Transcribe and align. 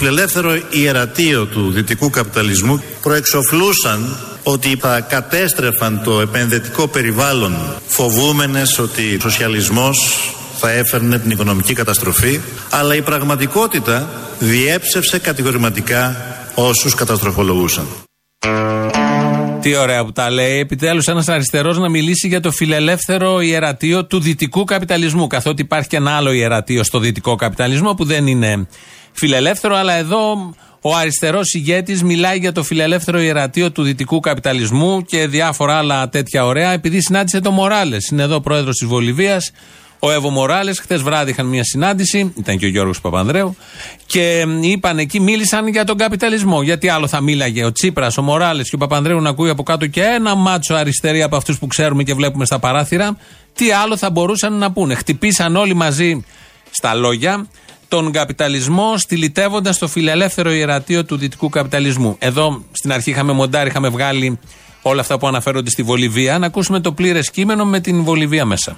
νεοφιλελεύθερο 0.00 0.60
ιερατείο 0.70 1.46
του 1.46 1.70
δυτικού 1.70 2.10
καπιταλισμού 2.10 2.82
προεξοφλούσαν 3.02 4.16
ότι 4.42 4.76
θα 4.80 5.00
κατέστρεφαν 5.00 6.00
το 6.04 6.20
επενδυτικό 6.20 6.88
περιβάλλον 6.88 7.56
φοβούμενες 7.86 8.78
ότι 8.78 9.14
ο 9.14 9.20
σοσιαλισμός 9.20 10.18
θα 10.58 10.70
έφερνε 10.70 11.18
την 11.18 11.30
οικονομική 11.30 11.72
καταστροφή 11.72 12.40
αλλά 12.70 12.94
η 12.94 13.02
πραγματικότητα 13.02 14.08
διέψευσε 14.38 15.18
κατηγορηματικά 15.18 16.16
όσους 16.54 16.94
καταστροφολογούσαν. 16.94 17.86
Τι 19.60 19.76
ωραία 19.76 20.04
που 20.04 20.12
τα 20.12 20.30
λέει. 20.30 20.58
Επιτέλους, 20.58 21.06
ένας 21.06 21.28
αριστερός 21.28 21.78
να 21.78 21.88
μιλήσει 21.88 22.28
για 22.28 22.40
το 22.40 22.50
φιλελεύθερο 22.50 23.40
ιερατείο 23.40 24.06
του 24.06 24.20
δυτικού 24.20 24.64
καπιταλισμού. 24.64 25.26
Καθότι 25.26 25.62
υπάρχει 25.62 25.88
και 25.88 25.96
ένα 25.96 26.10
άλλο 26.10 26.32
ιερατείο 26.32 26.84
στο 26.84 26.98
δυτικό 26.98 27.36
καπιταλισμό 27.36 27.94
που 27.94 28.04
δεν 28.04 28.26
είναι 28.26 28.66
φιλελεύθερο, 29.20 29.76
αλλά 29.76 29.92
εδώ 29.92 30.54
ο 30.80 30.96
αριστερός 30.96 31.54
ηγέτης 31.54 32.02
μιλάει 32.02 32.38
για 32.38 32.52
το 32.52 32.62
φιλελεύθερο 32.62 33.20
ιερατείο 33.20 33.70
του 33.72 33.82
δυτικού 33.82 34.20
καπιταλισμού 34.20 35.02
και 35.02 35.26
διάφορα 35.26 35.76
άλλα 35.76 36.08
τέτοια 36.08 36.44
ωραία, 36.44 36.72
επειδή 36.72 37.00
συνάντησε 37.00 37.40
το 37.40 37.50
Μοράλες. 37.50 38.08
Είναι 38.08 38.22
εδώ 38.22 38.40
πρόεδρος 38.40 38.76
της 38.76 38.88
Βολιβίας, 38.88 39.52
ο 39.98 40.10
Εύω 40.10 40.30
Μοράλες. 40.30 40.78
Χθες 40.78 41.02
βράδυ 41.02 41.30
είχαν 41.30 41.46
μια 41.46 41.64
συνάντηση, 41.64 42.32
ήταν 42.36 42.58
και 42.58 42.66
ο 42.66 42.68
Γιώργος 42.68 43.00
Παπανδρέου, 43.00 43.56
και 44.06 44.46
είπαν 44.60 44.98
εκεί, 44.98 45.20
μίλησαν 45.20 45.68
για 45.68 45.84
τον 45.84 45.96
καπιταλισμό. 45.96 46.62
Γιατί 46.62 46.88
άλλο 46.88 47.06
θα 47.06 47.20
μίλαγε 47.20 47.64
ο 47.64 47.72
Τσίπρας, 47.72 48.18
ο 48.18 48.22
Μοράλες 48.22 48.68
και 48.68 48.74
ο 48.74 48.78
Παπανδρέου 48.78 49.20
να 49.20 49.28
ακούει 49.28 49.50
από 49.50 49.62
κάτω 49.62 49.86
και 49.86 50.02
ένα 50.02 50.34
μάτσο 50.34 50.74
αριστερή 50.74 51.22
από 51.22 51.36
αυτούς 51.36 51.58
που 51.58 51.66
ξέρουμε 51.66 52.02
και 52.02 52.14
βλέπουμε 52.14 52.44
στα 52.44 52.58
παράθυρα. 52.58 53.16
Τι 53.54 53.72
άλλο 53.72 53.96
θα 53.96 54.10
μπορούσαν 54.10 54.52
να 54.52 54.72
πούνε. 54.72 54.94
Χτυπήσαν 54.94 55.56
όλοι 55.56 55.74
μαζί 55.74 56.24
στα 56.70 56.94
λόγια 56.94 57.46
τον 57.90 58.12
καπιταλισμό 58.12 58.98
στυλιτεύοντας 58.98 59.78
το 59.78 59.88
φιλελεύθερο 59.88 60.50
ιερατείο 60.50 61.04
του 61.04 61.16
δυτικού 61.16 61.48
καπιταλισμού. 61.48 62.16
Εδώ 62.18 62.64
στην 62.72 62.92
αρχή 62.92 63.10
είχαμε 63.10 63.32
μοντάρει, 63.32 63.68
είχαμε 63.68 63.88
βγάλει 63.88 64.38
όλα 64.82 65.00
αυτά 65.00 65.18
που 65.18 65.26
αναφέρονται 65.26 65.70
στη 65.70 65.82
Βολιβία. 65.82 66.38
Να 66.38 66.46
ακούσουμε 66.46 66.80
το 66.80 66.92
πλήρες 66.92 67.30
κείμενο 67.30 67.64
με 67.64 67.80
την 67.80 68.02
Βολιβία 68.02 68.44
μέσα. 68.44 68.76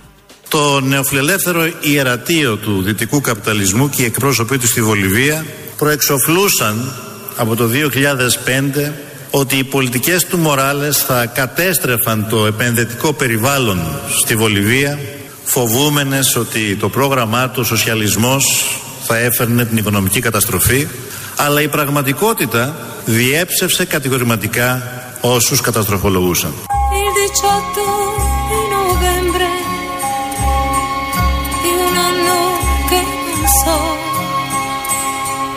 Το 0.49 0.81
νεοφιλελεύθερο 0.81 1.71
ιερατείο 1.81 2.57
του 2.57 2.83
δυτικού 2.83 3.21
καπιταλισμού 3.21 3.89
και 3.89 4.03
οι 4.03 4.05
εκπρόσωποι 4.05 4.59
του 4.59 4.67
στη 4.67 4.83
Βολιβία 4.83 5.45
προεξοφλούσαν 5.77 6.93
από 7.37 7.57
το 7.57 7.69
2005 8.87 8.91
ότι 9.31 9.57
οι 9.57 9.65
πολιτικές 9.65 10.27
του 10.27 10.39
Μοράλες 10.39 10.99
θα 10.99 11.27
κατέστρεφαν 11.27 12.27
το 12.31 12.47
επενδυτικό 12.47 13.13
περιβάλλον 13.13 13.81
στη 14.23 14.37
Βολιβία 14.37 14.99
φοβούμενες 15.45 16.37
ότι 16.37 16.77
το 16.77 16.89
πρόγραμμά 16.89 17.49
του 17.49 17.59
ο 17.61 17.65
σοσιαλισμός 17.65 18.45
θα 19.13 19.21
έφερνε 19.21 19.65
την 19.65 19.77
οικονομική 19.77 20.21
καταστροφή 20.21 20.89
αλλά 21.37 21.63
η 21.63 21.69
πραγματικότητα 21.69 22.77
διέψευσε 23.05 23.85
κατηγορηματικά 23.85 24.83
όσους 25.21 25.61
καταστροφολογούσαν. 25.61 26.53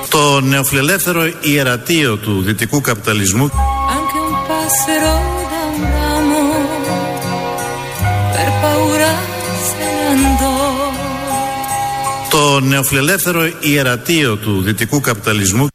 Το 0.09 0.41
νεοφιλελεύθερο 0.41 1.31
ιερατείο 1.41 2.17
του 2.17 2.41
δυτικού 2.41 2.81
καπιταλισμού 2.81 3.51
το 12.45 12.59
νεοφιλελεύθερο 12.59 13.41
ιερατείο 13.59 14.37
του 14.37 14.61
δυτικού 14.61 14.99
καπιταλισμού 14.99 15.67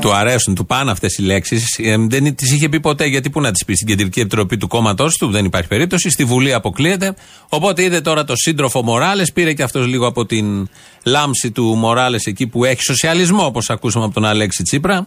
του 0.00 0.14
αρέσουν, 0.14 0.54
του 0.54 0.66
πάνε 0.66 0.90
αυτές 0.90 1.18
οι 1.18 1.22
λέξεις. 1.22 1.78
Ε, 1.78 1.96
δεν 2.08 2.34
τις 2.34 2.52
είχε 2.52 2.68
πει 2.68 2.80
ποτέ, 2.80 3.04
γιατί 3.04 3.30
πού 3.30 3.40
να 3.40 3.52
τις 3.52 3.64
πει 3.64 3.74
στην 3.74 3.86
Κεντρική 3.86 4.20
Επιτροπή 4.20 4.56
του 4.56 4.68
κόμματός 4.68 5.16
του, 5.16 5.30
δεν 5.30 5.44
υπάρχει 5.44 5.68
περίπτωση. 5.68 6.10
Στη 6.10 6.24
Βουλή 6.24 6.52
αποκλείεται. 6.52 7.14
Οπότε 7.48 7.82
είδε 7.82 8.00
τώρα 8.00 8.24
το 8.24 8.32
σύντροφο 8.36 8.82
Μοράλες, 8.82 9.32
πήρε 9.32 9.52
και 9.52 9.62
αυτός 9.62 9.86
λίγο 9.86 10.06
από 10.06 10.26
την 10.26 10.68
λάμψη 11.04 11.50
του 11.50 11.64
Μοράλες 11.64 12.24
εκεί 12.26 12.46
που 12.46 12.64
έχει 12.64 12.82
σοσιαλισμό, 12.82 13.44
όπως 13.44 13.70
ακούσαμε 13.70 14.04
από 14.04 14.14
τον 14.14 14.24
Αλέξη 14.24 14.62
Τσίπρα. 14.62 15.06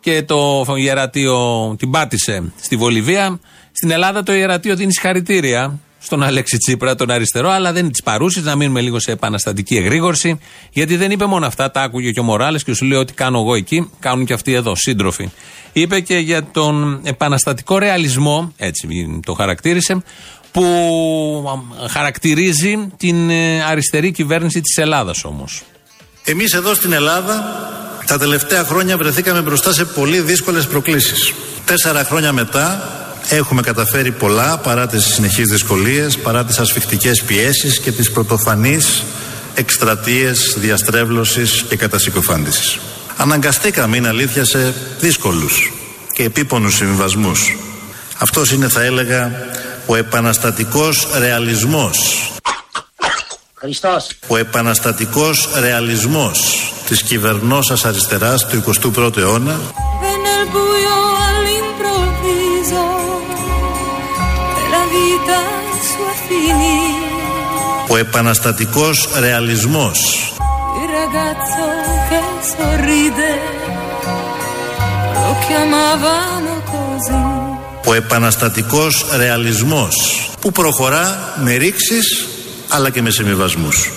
Και 0.00 0.22
το 0.22 0.64
ιερατείο 0.76 1.74
την 1.78 1.90
πάτησε 1.90 2.52
στη 2.60 2.76
Βολιβία. 2.76 3.40
Στην 3.72 3.90
Ελλάδα 3.90 4.22
το 4.22 4.32
ιερατείο 4.32 4.76
δίνει 4.76 4.92
συγχαρητήρια 4.92 5.80
στον 6.02 6.22
Αλέξη 6.22 6.56
Τσίπρα, 6.56 6.94
τον 6.94 7.10
αριστερό, 7.10 7.50
αλλά 7.50 7.72
δεν 7.72 7.82
είναι 7.82 7.90
της 7.90 8.02
παρούσης. 8.02 8.42
Να 8.42 8.56
μείνουμε 8.56 8.80
λίγο 8.80 8.98
σε 8.98 9.12
επαναστατική 9.12 9.76
εγρήγορση. 9.76 10.40
Γιατί 10.72 10.96
δεν 10.96 11.10
είπε 11.10 11.24
μόνο 11.24 11.46
αυτά, 11.46 11.70
τα 11.70 11.82
άκουγε 11.82 12.10
και 12.10 12.20
ο 12.20 12.22
Μοράλες 12.22 12.64
και 12.64 12.74
σου 12.74 12.84
λέει 12.84 12.98
ότι 12.98 13.12
κάνω 13.12 13.38
εγώ 13.38 13.54
εκεί, 13.54 13.90
κάνουν 14.00 14.24
και 14.24 14.32
αυτοί 14.32 14.52
εδώ, 14.52 14.74
σύντροφοι. 14.74 15.30
Είπε 15.72 16.00
και 16.00 16.16
για 16.16 16.44
τον 16.44 17.00
επαναστατικό 17.04 17.78
ρεαλισμό, 17.78 18.52
έτσι 18.56 19.20
το 19.24 19.32
χαρακτήρισε, 19.32 20.02
που 20.52 20.64
χαρακτηρίζει 21.88 22.92
την 22.96 23.30
ε, 23.30 23.62
αριστερή 23.64 24.12
κυβέρνηση 24.12 24.60
της 24.60 24.76
Ελλάδας 24.76 25.24
όμως. 25.24 25.62
Εμείς 26.24 26.54
εδώ 26.54 26.74
στην 26.74 26.92
Ελλάδα 26.92 27.44
τα 28.06 28.18
τελευταία 28.18 28.64
χρόνια 28.64 28.96
βρεθήκαμε 28.96 29.40
μπροστά 29.40 29.72
σε 29.72 29.84
πολύ 29.84 30.20
δύσκολες 30.20 30.66
προκλήσεις. 30.66 31.32
Τέσσερα 31.64 32.04
χρόνια 32.04 32.32
μετά 32.32 32.82
Έχουμε 33.28 33.62
καταφέρει 33.62 34.10
πολλά 34.10 34.58
παρά 34.58 34.86
τις 34.86 35.04
συνεχείς 35.04 35.48
δυσκολίες, 35.48 36.18
παρά 36.18 36.44
τις 36.44 36.58
ασφιχτικές 36.58 37.22
πιέσεις 37.22 37.78
και 37.78 37.92
τις 37.92 38.10
πρωτοφανείς 38.10 39.02
εκστρατείες 39.54 40.54
διαστρέβλωσης 40.58 41.64
και 41.68 41.76
κατασυκοφάντησης. 41.76 42.78
Αναγκαστήκαμε, 43.16 43.96
είναι 43.96 44.08
αλήθεια, 44.08 44.44
σε 44.44 44.74
δύσκολους 45.00 45.72
και 46.12 46.22
επίπονους 46.22 46.74
συμβιβασμούς. 46.74 47.56
Αυτός 48.18 48.50
είναι, 48.50 48.68
θα 48.68 48.82
έλεγα, 48.82 49.32
ο 49.86 49.96
επαναστατικός 49.96 51.08
ρεαλισμός. 51.18 51.98
Χριστός. 53.54 54.10
Ο 54.26 54.36
επαναστατικός 54.36 55.48
ρεαλισμός 55.60 56.38
της 56.86 57.02
κυβερνώσας 57.02 57.84
αριστεράς 57.84 58.46
του 58.46 58.56
21ου 58.56 59.16
αιώνα 59.16 59.60
Ο 67.88 67.96
επαναστατικός 67.96 69.08
ρεαλισμός. 69.18 69.98
Ο 77.84 77.94
επαναστατικός 77.94 79.06
ρεαλισμός 79.16 79.94
που 80.40 80.52
προχωρά 80.52 81.34
με 81.44 81.54
ρήξεις 81.54 82.26
αλλά 82.68 82.90
και 82.90 83.02
με 83.02 83.10
συμβιβασμούς. 83.10 83.90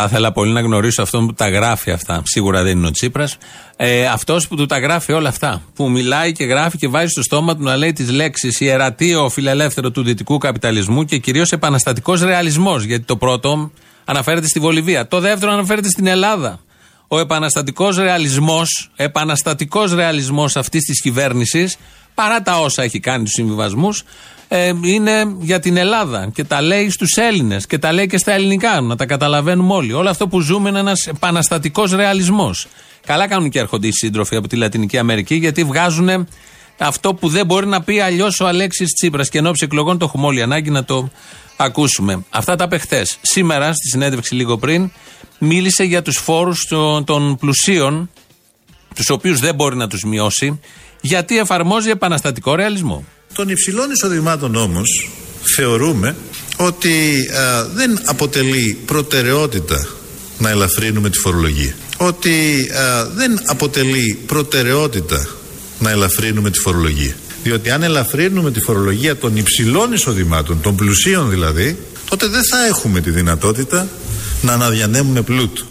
Θα 0.00 0.06
ήθελα 0.08 0.32
πολύ 0.32 0.52
να 0.52 0.60
γνωρίσω 0.60 1.02
αυτόν 1.02 1.26
που 1.26 1.32
τα 1.32 1.48
γράφει 1.48 1.90
αυτά. 1.90 2.22
Σίγουρα 2.24 2.62
δεν 2.62 2.76
είναι 2.78 2.86
ο 2.86 2.90
Τσίπρας. 2.90 3.36
Ε, 3.76 4.06
Αυτός 4.06 4.48
που 4.48 4.56
του 4.56 4.66
τα 4.66 4.78
γράφει 4.78 5.12
όλα 5.12 5.28
αυτά. 5.28 5.62
Που 5.74 5.90
μιλάει 5.90 6.32
και 6.32 6.44
γράφει 6.44 6.76
και 6.76 6.88
βάζει 6.88 7.08
στο 7.08 7.22
στόμα 7.22 7.56
του 7.56 7.62
να 7.62 7.76
λέει 7.76 7.92
τις 7.92 8.10
λέξεις 8.10 8.60
ιερατείο 8.60 9.28
φιλελεύθερο 9.28 9.90
του 9.90 10.02
δυτικού 10.02 10.38
καπιταλισμού 10.38 11.04
και 11.04 11.18
κυρίως 11.18 11.52
επαναστατικός 11.52 12.22
ρεαλισμός. 12.22 12.84
Γιατί 12.84 13.04
το 13.04 13.16
πρώτο 13.16 13.70
αναφέρεται 14.04 14.46
στη 14.46 14.60
Βολιβία. 14.60 15.08
Το 15.08 15.20
δεύτερο 15.20 15.52
αναφέρεται 15.52 15.88
στην 15.88 16.06
Ελλάδα. 16.06 16.60
Ο 17.08 17.18
επαναστατικός 17.18 17.96
ρεαλισμός, 17.96 18.90
επαναστατικός 18.96 19.94
ρεαλισμός 19.94 20.56
αυτής 20.56 20.84
της 20.84 21.00
κυβέρνησης, 21.00 21.76
παρά 22.14 22.42
τα 22.42 22.60
όσα 22.60 22.82
έχει 22.82 23.00
κάνει 23.00 23.24
του 23.24 23.30
συμβιβασμούς, 23.30 24.02
ε, 24.52 24.72
είναι 24.82 25.36
για 25.40 25.60
την 25.60 25.76
Ελλάδα 25.76 26.30
και 26.34 26.44
τα 26.44 26.60
λέει 26.60 26.90
στους 26.90 27.16
Έλληνες 27.16 27.66
και 27.66 27.78
τα 27.78 27.92
λέει 27.92 28.06
και 28.06 28.18
στα 28.18 28.32
ελληνικά, 28.32 28.80
να 28.80 28.96
τα 28.96 29.06
καταλαβαίνουμε 29.06 29.74
όλοι. 29.74 29.92
Όλο 29.92 30.08
αυτό 30.08 30.28
που 30.28 30.40
ζούμε 30.40 30.68
είναι 30.68 30.78
ένας 30.78 31.06
επαναστατικός 31.06 31.92
ρεαλισμός. 31.92 32.66
Καλά 33.06 33.28
κάνουν 33.28 33.50
και 33.50 33.58
έρχονται 33.58 33.86
οι 33.86 33.92
σύντροφοι 33.92 34.36
από 34.36 34.48
τη 34.48 34.56
Λατινική 34.56 34.98
Αμερική 34.98 35.34
γιατί 35.34 35.64
βγάζουν 35.64 36.26
αυτό 36.78 37.14
που 37.14 37.28
δεν 37.28 37.46
μπορεί 37.46 37.66
να 37.66 37.82
πει 37.82 38.00
αλλιώς 38.00 38.40
ο 38.40 38.46
Αλέξης 38.46 38.92
Τσίπρας. 38.92 39.28
Και 39.28 39.38
ενώ 39.38 39.52
εκλογών 39.58 39.98
το 39.98 40.04
έχουμε 40.04 40.26
όλοι 40.26 40.42
ανάγκη 40.42 40.70
να 40.70 40.84
το 40.84 41.10
ακούσουμε. 41.56 42.24
Αυτά 42.30 42.56
τα 42.56 42.68
πεχθέ. 42.68 43.06
Σήμερα, 43.20 43.72
στη 43.72 43.88
συνέντευξη 43.88 44.34
λίγο 44.34 44.58
πριν, 44.58 44.90
μίλησε 45.38 45.84
για 45.84 46.02
τους 46.02 46.16
φόρους 46.16 46.66
των 47.04 47.36
πλουσίων, 47.36 48.10
τους 48.94 49.10
οποίους 49.10 49.40
δεν 49.40 49.54
μπορεί 49.54 49.76
να 49.76 49.88
τους 49.88 50.02
μειώσει, 50.02 50.60
γιατί 51.00 51.38
εφαρμόζει 51.38 51.90
επαναστατικό 51.90 52.54
ρεαλισμό. 52.54 53.04
Των 53.34 53.48
υψηλών 53.48 53.90
εισοδημάτων 53.90 54.54
όμως 54.54 55.10
θεωρούμε 55.56 56.16
ότι 56.56 57.26
δεν 57.74 58.00
αποτελεί 58.04 58.78
προτεραιότητα 58.86 59.86
να 60.38 60.50
ελαφρύνουμε 60.50 61.10
τη 61.10 61.18
φορολογία. 61.18 61.74
Ότι 61.96 62.66
δεν 63.14 63.40
αποτελεί 63.46 64.18
προτεραιότητα 64.26 65.28
να 65.78 65.90
ελαφρύνουμε 65.90 66.50
τη 66.50 66.58
φορολογία. 66.58 67.14
Διότι 67.42 67.70
αν 67.70 67.82
ελαφρύνουμε 67.82 68.50
τη 68.50 68.60
φορολογία 68.60 69.16
των 69.16 69.36
υψηλών 69.36 69.92
εισοδημάτων, 69.92 70.60
των 70.60 70.76
πλουσίων 70.76 71.30
δηλαδή, 71.30 71.76
τότε 72.08 72.26
δεν 72.26 72.44
θα 72.50 72.66
έχουμε 72.66 73.00
τη 73.00 73.10
δυνατότητα 73.10 73.88
να 74.42 74.52
αναδιανέμουμε 74.52 75.22
πλούτο. 75.22 75.64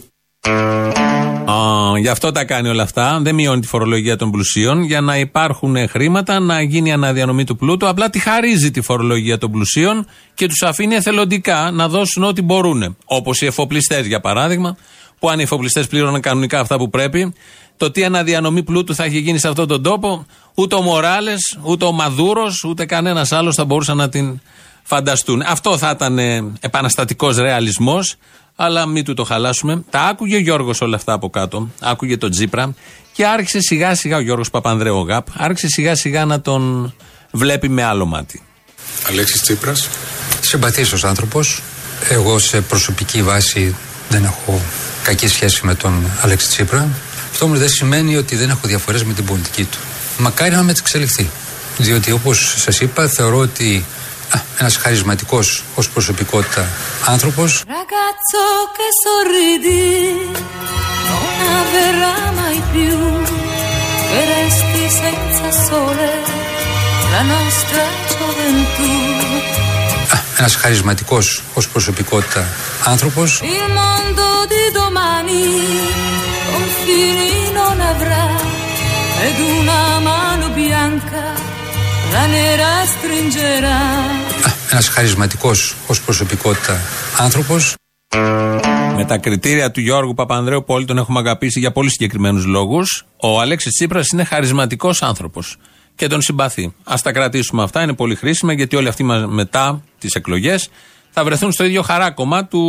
Γι' 1.97 2.07
αυτό 2.07 2.31
τα 2.31 2.45
κάνει 2.45 2.67
όλα 2.67 2.83
αυτά. 2.83 3.19
Δεν 3.21 3.35
μειώνει 3.35 3.61
τη 3.61 3.67
φορολογία 3.67 4.15
των 4.15 4.31
πλουσίων 4.31 4.83
για 4.83 5.01
να 5.01 5.17
υπάρχουν 5.17 5.89
χρήματα, 5.89 6.39
να 6.39 6.61
γίνει 6.61 6.91
αναδιανομή 6.91 7.43
του 7.43 7.55
πλούτου. 7.55 7.87
Απλά 7.87 8.09
τη 8.09 8.19
χαρίζει 8.19 8.71
τη 8.71 8.81
φορολογία 8.81 9.37
των 9.37 9.51
πλουσίων 9.51 10.05
και 10.33 10.47
τους 10.47 10.61
αφήνει 10.61 10.95
εθελοντικά 10.95 11.71
να 11.71 11.87
δώσουν 11.87 12.23
ό,τι 12.23 12.41
μπορούν. 12.41 12.97
Όπως 13.05 13.41
οι 13.41 13.45
εφοπλιστές, 13.45 14.05
για 14.05 14.19
παράδειγμα, 14.19 14.77
που 15.19 15.29
αν 15.29 15.39
οι 15.39 15.43
εφοπλιστές 15.43 15.87
πλήρωναν 15.87 16.21
κανονικά 16.21 16.59
αυτά 16.59 16.77
που 16.77 16.89
πρέπει, 16.89 17.33
το 17.77 17.91
τι 17.91 18.03
αναδιανομή 18.03 18.63
πλούτου 18.63 18.95
θα 18.95 19.03
έχει 19.03 19.17
γίνει 19.17 19.37
σε 19.37 19.47
αυτόν 19.47 19.67
τον 19.67 19.83
τόπο, 19.83 20.25
ούτε 20.53 20.75
ο 20.75 20.81
Μοράλες, 20.81 21.57
ούτε 21.63 21.85
ο 21.85 21.91
Μαδούρος, 21.91 22.63
ούτε 22.63 22.85
κανένας 22.85 23.31
άλλος 23.31 23.55
θα 23.55 23.65
μπορούσαν 23.65 23.97
να 23.97 24.09
την 24.09 24.39
φανταστούν. 24.83 25.41
Αυτό 25.41 25.77
θα 25.77 25.89
ήταν 25.89 26.19
επαναστατικός 26.59 27.37
ρεαλισμός 27.37 28.15
αλλά 28.61 28.85
μην 28.85 29.03
του 29.03 29.13
το 29.13 29.23
χαλάσουμε. 29.23 29.83
Τα 29.89 30.01
άκουγε 30.01 30.35
ο 30.35 30.39
Γιώργος 30.39 30.81
όλα 30.81 30.95
αυτά 30.95 31.13
από 31.13 31.29
κάτω. 31.29 31.69
Άκουγε 31.79 32.17
τον 32.17 32.31
Τζίπρα 32.31 32.73
και 33.13 33.25
άρχισε 33.25 33.59
σιγά 33.59 33.95
σιγά 33.95 34.17
ο 34.17 34.19
Γιώργος 34.19 34.49
Παπανδρέου 34.49 35.05
Γαπ, 35.07 35.27
άρχισε 35.33 35.67
σιγά 35.67 35.95
σιγά 35.95 36.25
να 36.25 36.41
τον 36.41 36.93
βλέπει 37.31 37.69
με 37.69 37.83
άλλο 37.83 38.05
μάτι. 38.05 38.41
Αλέξης 39.07 39.41
Τσίπρας. 39.41 39.87
Συμπαθήσω 40.41 41.07
άνθρωπος. 41.07 41.61
Εγώ 42.09 42.39
σε 42.39 42.61
προσωπική 42.61 43.23
βάση 43.23 43.75
δεν 44.09 44.23
έχω 44.23 44.61
κακή 45.03 45.27
σχέση 45.27 45.65
με 45.65 45.75
τον 45.75 46.11
Αλέξη 46.21 46.47
Τσίπρα. 46.47 46.89
Αυτό 47.31 47.45
όμω 47.45 47.55
δεν 47.55 47.69
σημαίνει 47.69 48.15
ότι 48.15 48.35
δεν 48.35 48.49
έχω 48.49 48.67
διαφορές 48.67 49.03
με 49.03 49.13
την 49.13 49.25
πολιτική 49.25 49.63
του. 49.63 49.77
Μακάρι 50.17 50.55
να 50.55 50.63
με 50.63 50.71
εξελιχθεί. 50.71 51.29
Διότι 51.77 52.11
όπως 52.11 52.53
σας 52.57 52.79
είπα, 52.79 53.07
θεωρώ 53.07 53.37
ότι 53.37 53.85
ένας 54.59 54.77
χαρισματικός 54.77 55.63
ως 55.75 55.89
προσωπικότητα 55.89 56.67
άνθρωπος. 57.05 57.63
Ένας 70.37 70.55
χαρισματικός 70.55 71.43
ως 71.53 71.67
προσωπικότητα 71.67 72.47
άνθρωπος 72.83 73.41
la 82.15 82.25
nera 82.33 82.73
stringerà 82.93 83.79
ένας 84.71 84.87
χαρισματικός 84.87 85.75
ως 85.87 86.01
προσωπικότητα 86.01 86.79
άνθρωπος 87.17 87.75
με 88.95 89.05
τα 89.07 89.17
κριτήρια 89.17 89.71
του 89.71 89.79
Γιώργου 89.79 90.13
Παπανδρέου 90.13 90.63
που 90.63 90.73
όλοι 90.73 90.85
τον 90.85 90.97
έχουμε 90.97 91.19
αγαπήσει 91.19 91.59
για 91.59 91.71
πολύ 91.71 91.89
συγκεκριμένους 91.89 92.45
λόγους, 92.45 93.05
ο 93.17 93.39
Αλέξης 93.39 93.73
Τσίπρας 93.73 94.07
είναι 94.07 94.23
χαρισματικός 94.23 95.01
άνθρωπος 95.01 95.57
και 95.95 96.07
τον 96.07 96.21
συμπαθεί. 96.21 96.73
Α 96.83 96.95
τα 97.03 97.11
κρατήσουμε 97.11 97.63
αυτά, 97.63 97.81
είναι 97.81 97.93
πολύ 97.93 98.15
χρήσιμα 98.15 98.53
γιατί 98.53 98.75
όλοι 98.75 98.87
αυτοί 98.87 99.03
μετά 99.27 99.83
τις 99.99 100.13
εκλογές 100.13 100.69
θα 101.09 101.23
βρεθούν 101.23 101.51
στο 101.51 101.63
ίδιο 101.63 101.81
χαράκομα 101.81 102.45
του 102.45 102.63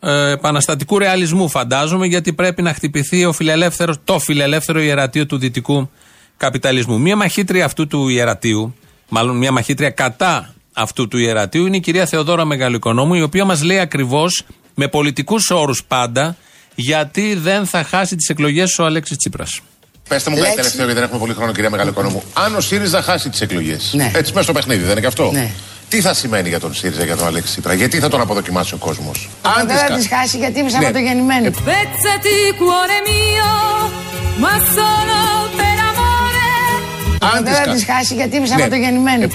ε, 0.00 0.30
επαναστατικού 0.30 0.98
ρεαλισμού, 0.98 1.48
φαντάζομαι, 1.48 2.06
γιατί 2.06 2.32
πρέπει 2.32 2.62
να 2.62 2.74
χτυπηθεί 2.74 3.24
ο 3.24 3.32
φιλελεύθερος, 3.32 3.96
το 4.04 4.18
φιλελεύθερο 4.18 4.80
ιερατείο 4.80 5.26
του 5.26 5.38
δυτικού 5.38 5.90
καπιταλισμού. 6.36 7.00
Μία 7.00 7.16
μαχήτρια 7.16 7.64
αυτού 7.64 7.86
του 7.86 8.08
ιερατείου, 8.08 8.74
μάλλον 9.08 9.36
μία 9.36 9.52
μαχήτρια 9.52 9.90
κατά 9.90 10.54
αυτού 10.72 11.08
του 11.08 11.18
ιερατείου, 11.18 11.66
είναι 11.66 11.76
η 11.76 11.80
κυρία 11.80 12.06
Θεοδόρα 12.06 12.44
Μεγαλοοικονόμου, 12.44 13.14
η 13.14 13.22
οποία 13.22 13.44
μας 13.44 13.62
λέει 13.62 13.78
ακριβώς 13.78 14.44
με 14.74 14.88
πολιτικούς 14.88 15.50
όρους 15.50 15.84
πάντα 15.84 16.36
γιατί 16.74 17.34
δεν 17.34 17.66
θα 17.66 17.82
χάσει 17.82 18.16
τις 18.16 18.28
εκλογές 18.28 18.78
ο 18.78 18.84
Αλέξης 18.84 19.16
Τσίπρας. 19.16 19.60
Πετε 20.08 20.30
μου 20.30 20.36
κάτι 20.36 20.54
τελευταίο, 20.54 20.84
γιατί 20.84 20.94
δεν 20.94 21.02
έχουμε 21.02 21.20
πολύ 21.20 21.34
χρόνο, 21.34 21.52
κυρία 21.52 21.70
Μεγαλοοικονόμου. 21.70 22.22
Αν 22.32 22.54
ο 22.54 22.60
ΣΥΡΙΖΑ 22.60 23.02
χάσει 23.02 23.30
τις 23.30 23.40
εκλογές. 23.40 23.92
Ναι. 23.92 24.10
Έτσι, 24.14 24.30
μέσα 24.32 24.42
στο 24.42 24.52
παιχνίδι, 24.52 24.80
δεν 24.82 24.90
είναι 24.90 25.00
και 25.00 25.06
αυτό; 25.06 25.30
Ναι. 25.32 25.50
Τι 25.88 26.00
θα 26.00 26.14
σημαίνει 26.14 26.48
για 26.48 26.60
τον 26.60 26.74
ΣΥΡΙΖΑ, 26.74 27.04
για 27.04 27.16
τον 27.16 27.26
Αλέξη 27.26 27.50
Τσίπρα, 27.50 27.74
γιατί 27.74 27.98
θα 27.98 28.08
τον 28.08 28.20
αποδοκιμάσει 28.20 28.74
ο 28.74 28.76
κόσμος; 28.76 29.28
Αν 29.42 29.66
δεν 29.66 29.76
θα 29.76 29.96
τις 29.96 30.08
χάσει, 30.08 30.36
γιατί 30.36 30.58
είμαι 30.58 30.70
σαββατογεννημένη. 30.70 31.50
Αν 37.34 37.44
δεν 37.44 37.54
θα 37.54 37.70
τις 37.72 37.84
χάσει, 37.84 38.14
γιατί 38.14 38.36
είμαι 38.36 38.46
σαββατογεννημένη. 38.46 39.26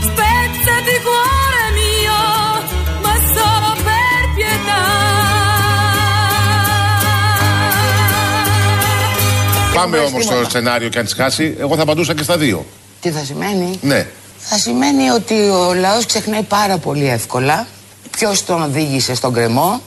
Πάμε 9.76 9.98
όμως 9.98 10.24
στο 10.24 10.50
σενάριο 10.50 10.90
και 10.90 11.00
αν 11.00 11.04
τις 11.06 11.14
χάσει, 11.14 11.56
εγώ 11.60 11.76
θα 11.76 11.82
απαντούσα 11.82 12.14
και 12.14 12.24
στα 12.24 12.38
δύο. 12.38 12.66
Τι 13.02 13.10
θα 13.12 13.24
σημαίνει; 13.24 13.80
Ναι. 13.82 14.08
Θα 14.38 14.58
σημαίνει 14.58 15.10
ότι 15.10 15.34
ο 15.34 15.74
λαός 15.74 16.06
ξεχνάει 16.06 16.44
πάρα 16.44 16.78
πολύ 16.78 17.10
εύκολα. 17.10 17.68
Ποιος 18.12 18.46
τον 18.46 18.62
οδήγησε 18.62 19.16
στον 19.16 19.34
κρεμό. 19.34 19.82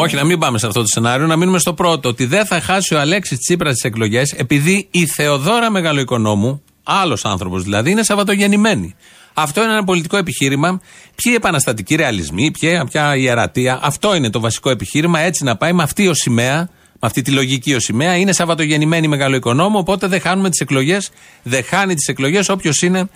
Όχι, 0.00 0.16
να 0.16 0.24
μην 0.24 0.38
πάμε 0.38 0.58
σε 0.58 0.66
αυτό 0.66 0.80
το 0.80 0.86
σενάριο, 0.86 1.26
να 1.26 1.36
μείνουμε 1.36 1.58
στο 1.58 1.74
πρώτο. 1.74 2.08
Ότι 2.08 2.24
δεν 2.24 2.46
θα 2.46 2.60
χάσει 2.60 2.94
ο 2.94 3.00
Αλέξης 3.00 3.38
Τσίπρας 3.38 3.72
τις 3.72 3.84
εκλογές 3.84 4.32
επειδή 4.32 4.88
η 4.90 5.06
Θεοδόρα 5.06 5.70
Μεγαλοοικονόμου, 5.70 6.62
άλλος 6.82 7.24
άνθρωπος 7.24 7.62
δηλαδή, 7.62 7.90
είναι 7.90 8.02
Σαββατογεννημένη. 8.02 8.94
Αυτό 9.34 9.62
είναι 9.62 9.72
ένα 9.72 9.84
πολιτικό 9.84 10.16
επιχείρημα. 10.16 10.80
Ποιοι 11.14 11.32
επαναστατικοί 11.36 11.94
ρεαλισμοί, 11.94 12.50
ποια, 12.50 12.84
ποια 12.84 13.16
ιερατεία. 13.16 13.78
Αυτό 13.82 14.14
είναι 14.14 14.30
το 14.30 14.40
βασικό 14.40 14.70
επιχείρημα. 14.70 15.20
Έτσι 15.20 15.44
να 15.44 15.56
πάει 15.56 15.72
με 15.72 15.82
αυτή 15.82 16.08
ο 16.08 16.14
σημαία 16.14 16.68
με 17.00 17.08
αυτή 17.08 17.22
τη 17.22 17.30
λογική 17.30 17.74
ο 17.74 17.80
σημαία. 17.80 18.16
Είναι 18.16 18.32
Σαββατογεννημένη 18.32 19.08
μεγαλοοικονόμο, 19.08 19.78
οπότε 19.78 20.06
δεν 20.06 20.20
χάνουμε 20.20 20.50
τις 20.50 20.60
εκλογές. 20.60 21.10
Δεν 21.42 21.64
χάνει 21.64 21.94
τις 21.94 22.06
εκλογές 22.06 22.48
όποιος 22.48 22.82
είναι 22.82 23.08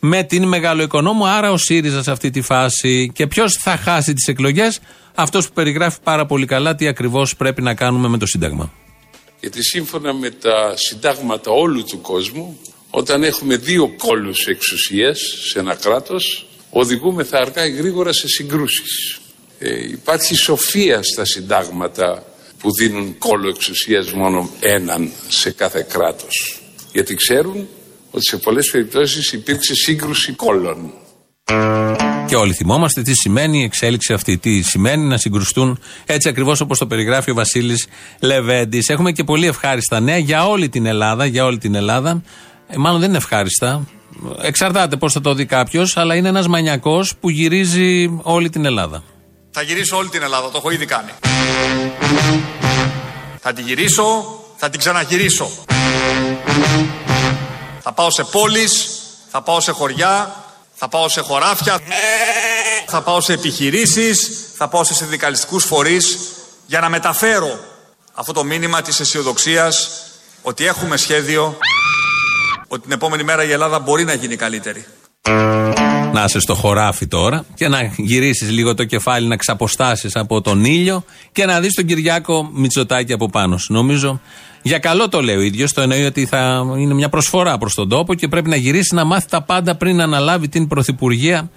με 0.00 0.22
την 0.22 0.44
μεγαλοοικονόμο. 0.44 1.24
Άρα 1.24 1.50
ο 1.50 1.56
ΣΥΡΙΖΑ 1.56 2.02
σε 2.02 2.10
αυτή 2.10 2.30
τη 2.30 2.40
φάση. 2.40 3.10
Και 3.14 3.26
ποιος 3.26 3.52
θα 3.52 3.76
χάσει 3.76 4.12
τις 4.12 4.26
εκλογές, 4.26 4.80
αυτός 5.14 5.46
που 5.46 5.52
περιγράφει 5.54 5.98
πάρα 6.02 6.26
πολύ 6.26 6.46
καλά 6.46 6.74
τι 6.74 6.86
ακριβώς 6.86 7.36
πρέπει 7.36 7.62
να 7.62 7.74
κάνουμε 7.74 8.08
με 8.08 8.18
το 8.18 8.26
Σύνταγμα. 8.26 8.72
Γιατί 9.40 9.64
σύμφωνα 9.64 10.14
με 10.14 10.30
τα 10.30 10.74
συντάγματα 10.76 11.50
όλου 11.50 11.84
του 11.84 12.00
κόσμου, 12.00 12.58
όταν 12.90 13.22
έχουμε 13.22 13.56
δύο 13.56 13.94
κόλους 13.96 14.46
εξουσίας 14.46 15.18
σε 15.50 15.58
ένα 15.58 15.74
κράτος, 15.74 16.46
οδηγούμε 16.70 17.24
θα 17.24 17.38
αργά 17.38 17.66
ή 17.66 17.70
γρήγορα 17.70 18.12
σε 18.12 18.28
συγκρούσεις. 18.28 19.20
Ε, 19.58 19.88
υπάρχει 19.90 20.34
σοφία 20.34 21.02
στα 21.02 21.24
συντάγματα 21.24 22.24
που 22.58 22.72
δίνουν 22.72 23.18
κόλλο 23.18 23.48
εξουσίας 23.48 24.12
μόνο 24.12 24.50
έναν 24.60 25.10
σε 25.28 25.50
κάθε 25.50 25.86
κράτος. 25.88 26.62
Γιατί 26.92 27.14
ξέρουν 27.14 27.68
ότι 28.10 28.24
σε 28.24 28.36
πολλές 28.36 28.70
περιπτώσεις 28.70 29.32
υπήρξε 29.32 29.74
σύγκρουση 29.74 30.32
κόλλων. 30.32 30.92
Και 32.28 32.36
όλοι 32.36 32.52
θυμόμαστε 32.52 33.02
τι 33.02 33.14
σημαίνει 33.14 33.58
η 33.58 33.62
εξέλιξη 33.62 34.12
αυτή. 34.12 34.38
Τι 34.38 34.62
σημαίνει 34.62 35.04
να 35.04 35.16
συγκρουστούν 35.16 35.80
έτσι 36.06 36.28
ακριβώς 36.28 36.60
όπως 36.60 36.78
το 36.78 36.86
περιγράφει 36.86 37.30
ο 37.30 37.34
Βασίλης 37.34 37.86
Λεβέντης. 38.20 38.88
Έχουμε 38.88 39.12
και 39.12 39.24
πολύ 39.24 39.46
ευχάριστα 39.46 40.00
νέα 40.00 40.18
για 40.18 40.46
όλη 40.46 40.68
την 40.68 40.86
Ελλάδα. 40.86 41.24
Για 41.26 41.44
όλη 41.44 41.58
την 41.58 41.74
Ελλάδα. 41.74 42.22
Ε, 42.68 42.76
μάλλον 42.76 43.00
δεν 43.00 43.08
είναι 43.08 43.18
ευχάριστα. 43.18 43.86
Εξαρτάται 44.42 44.96
πώς 44.96 45.12
θα 45.12 45.20
το 45.20 45.34
δει 45.34 45.46
κάποιος, 45.46 45.96
αλλά 45.96 46.14
είναι 46.14 46.28
ένας 46.28 46.48
μανιακός 46.48 47.16
που 47.20 47.30
γυρίζει 47.30 48.18
όλη 48.22 48.50
την 48.50 48.64
Ελλάδα. 48.64 49.02
Θα 49.50 49.62
γυρίσω 49.62 49.96
όλη 49.96 50.08
την 50.08 50.22
Ελλάδα, 50.22 50.50
το 50.50 50.56
έχω 50.56 50.70
ήδη 50.70 50.86
κάνει. 50.86 51.10
Θα 53.40 53.52
τη 53.52 53.62
γυρίσω, 53.62 54.04
θα 54.56 54.70
την 54.70 54.78
ξαναγυρίσω. 54.78 55.50
Θα 57.80 57.92
πάω 57.92 58.10
σε 58.10 58.24
πόλεις, 58.24 58.88
θα 59.30 59.42
πάω 59.42 59.60
σε 59.60 59.72
χωριά, 59.72 60.44
θα 60.78 60.88
πάω 60.88 61.08
σε 61.08 61.20
χωράφια, 61.20 61.80
θα 62.86 63.02
πάω 63.02 63.20
σε 63.20 63.32
επιχειρήσεις, 63.32 64.44
θα 64.56 64.68
πάω 64.68 64.84
σε 64.84 64.94
συνδικαλιστικούς 64.94 65.64
φορείς 65.64 66.18
για 66.66 66.80
να 66.80 66.88
μεταφέρω 66.88 67.58
αυτό 68.14 68.32
το 68.32 68.44
μήνυμα 68.44 68.82
της 68.82 69.00
αισιοδοξίας 69.00 69.90
ότι 70.42 70.66
έχουμε 70.66 70.96
σχέδιο, 70.96 71.58
ότι 72.68 72.82
την 72.82 72.92
επόμενη 72.92 73.22
μέρα 73.22 73.44
η 73.44 73.52
Ελλάδα 73.52 73.78
μπορεί 73.78 74.04
να 74.04 74.14
γίνει 74.14 74.36
καλύτερη 74.36 74.86
να 76.12 76.24
είσαι 76.24 76.40
στο 76.40 76.54
χωράφι 76.54 77.06
τώρα 77.06 77.44
και 77.54 77.68
να 77.68 77.92
γυρίσεις 77.96 78.50
λίγο 78.50 78.74
το 78.74 78.84
κεφάλι, 78.84 79.26
να 79.26 79.36
ξαποστάσεις 79.36 80.16
από 80.16 80.40
τον 80.40 80.64
ήλιο 80.64 81.04
και 81.32 81.44
να 81.46 81.60
δεις 81.60 81.74
τον 81.74 81.84
Κυριάκο 81.84 82.50
Μητσοτάκη 82.52 83.12
από 83.12 83.28
πάνω 83.28 83.58
σου. 83.58 83.72
Νομίζω 83.72 84.20
για 84.62 84.78
καλό 84.78 85.08
το 85.08 85.22
λέει 85.22 85.36
ο 85.36 85.40
ίδιος. 85.40 85.72
Το 85.72 85.80
εννοεί 85.80 86.04
ότι 86.04 86.26
θα 86.26 86.64
είναι 86.78 86.94
μια 86.94 87.08
προσφορά 87.08 87.58
προς 87.58 87.74
τον 87.74 87.88
τόπο 87.88 88.14
και 88.14 88.28
πρέπει 88.28 88.48
να 88.48 88.56
γυρίσει 88.56 88.94
να 88.94 89.04
μάθει 89.04 89.28
τα 89.28 89.42
πάντα 89.42 89.76
πριν 89.76 89.96
να 89.96 90.04
αναλάβει 90.04 90.48
την 90.48 90.66
πρωθυπουργία 90.66 91.50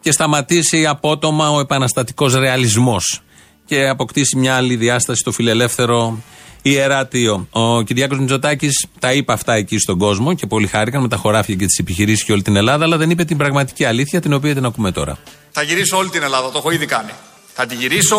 και 0.00 0.12
σταματήσει 0.12 0.86
απότομα 0.86 1.50
ο 1.50 1.60
επαναστατικός 1.60 2.34
ρεαλισμός 2.34 3.20
και 3.64 3.88
αποκτήσει 3.88 4.36
μια 4.36 4.56
άλλη 4.56 4.76
διάσταση 4.76 5.20
στο 5.20 5.32
φιλελεύθερο 5.32 6.22
ιεράτιο. 6.70 7.46
Ο 7.50 7.82
Κυριάκος 7.82 8.18
Μητσοτάκης 8.18 8.86
τα 8.98 9.12
είπε 9.12 9.32
αυτά 9.32 9.54
εκεί 9.54 9.78
στον 9.78 9.98
κόσμο 9.98 10.34
και 10.34 10.46
πολύ 10.46 10.66
χάρηκαν 10.66 11.02
με 11.02 11.08
τα 11.08 11.16
χωράφια 11.16 11.54
και 11.54 11.66
τις 11.66 11.78
επιχειρήσεις 11.78 12.24
και 12.24 12.32
όλη 12.32 12.42
την 12.42 12.56
Ελλάδα, 12.56 12.84
αλλά 12.84 12.96
δεν 12.96 13.10
είπε 13.10 13.24
την 13.24 13.36
πραγματική 13.36 13.84
αλήθεια 13.84 14.20
την 14.20 14.32
οποία 14.32 14.54
την 14.54 14.64
ακούμε 14.64 14.92
τώρα. 14.92 15.18
Θα 15.50 15.62
γυρίσω 15.62 15.96
όλη 15.96 16.08
την 16.08 16.22
Ελλάδα, 16.22 16.50
το 16.50 16.58
έχω 16.58 16.70
ήδη 16.70 16.86
κάνει. 16.86 17.10
Θα 17.54 17.66
τη 17.66 17.74
γυρίσω, 17.74 18.16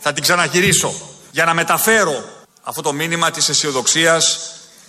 θα 0.00 0.12
την 0.12 0.22
ξαναγυρίσω. 0.22 0.92
για 1.30 1.44
να 1.44 1.54
μεταφέρω 1.54 2.24
αυτό 2.62 2.82
το 2.82 2.92
μήνυμα 2.92 3.30
της 3.30 3.48
αισιοδοξίας 3.48 4.38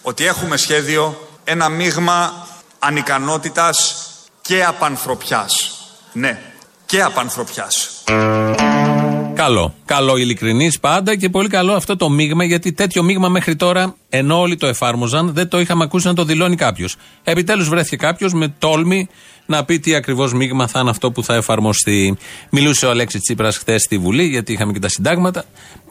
ότι 0.02 0.26
έχουμε 0.26 0.58
σχέδιο 0.58 1.28
ένα 1.44 1.70
μείγμα 1.70 2.48
ανικανότητας 2.80 4.06
και 4.42 4.64
απανθρωπιάς. 4.64 5.52
Ναι, 6.14 6.42
και 6.86 7.02
απανθρωπιάς. 7.02 7.90
Καλό. 9.38 9.74
Καλό 9.86 10.18
ειλικρινής 10.18 10.80
πάντα 10.80 11.16
και 11.16 11.30
πολύ 11.30 11.50
καλό 11.50 11.74
αυτό 11.74 11.96
το 11.96 12.10
μείγμα, 12.10 12.44
γιατί 12.44 12.74
τέτοιο 12.74 13.04
μείγμα 13.04 13.30
μέχρι 13.30 13.56
τώρα, 13.56 13.96
ενώ 14.10 14.40
όλοι 14.40 14.58
το 14.58 14.68
εφάρμοζαν, 14.68 15.34
δεν 15.34 15.48
το 15.48 15.60
είχαμε 15.60 15.84
ακούσει 15.84 16.08
να 16.08 16.14
το 16.14 16.24
δηλώνει 16.24 16.56
κάποιος. 16.56 16.96
Επιτέλους 17.24 17.70
βρέθηκε 17.70 17.96
κάποιος 17.96 18.34
με 18.34 18.56
τόλμη 18.60 19.10
να 19.46 19.66
πει 19.66 19.80
τι 19.80 19.96
ακριβώς 19.96 20.34
μείγμα 20.34 20.68
θα 20.68 20.80
είναι 20.80 20.90
αυτό 20.90 21.12
που 21.12 21.24
θα 21.24 21.36
εφαρμοστεί. 21.36 22.18
Μιλούσε 22.50 22.86
ο 22.86 22.90
Αλέξης 22.90 23.22
Τσίπρας 23.22 23.58
χθες 23.58 23.82
στη 23.82 23.98
Βουλή, 23.98 24.24
γιατί 24.24 24.54
είχαμε 24.54 24.74
και 24.74 24.80
τα 24.80 24.90
συντάγματα, 24.90 25.46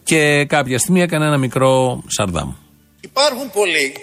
και 0.05 0.45
κάποια 0.45 0.79
στιγμή 0.79 1.03
έκανε 1.03 1.27
ένα 1.27 1.37
μικρό 1.37 2.03
σαρδάμ. 2.07 2.53
Υπάρχουν 3.01 3.51
πολλοί 3.51 3.95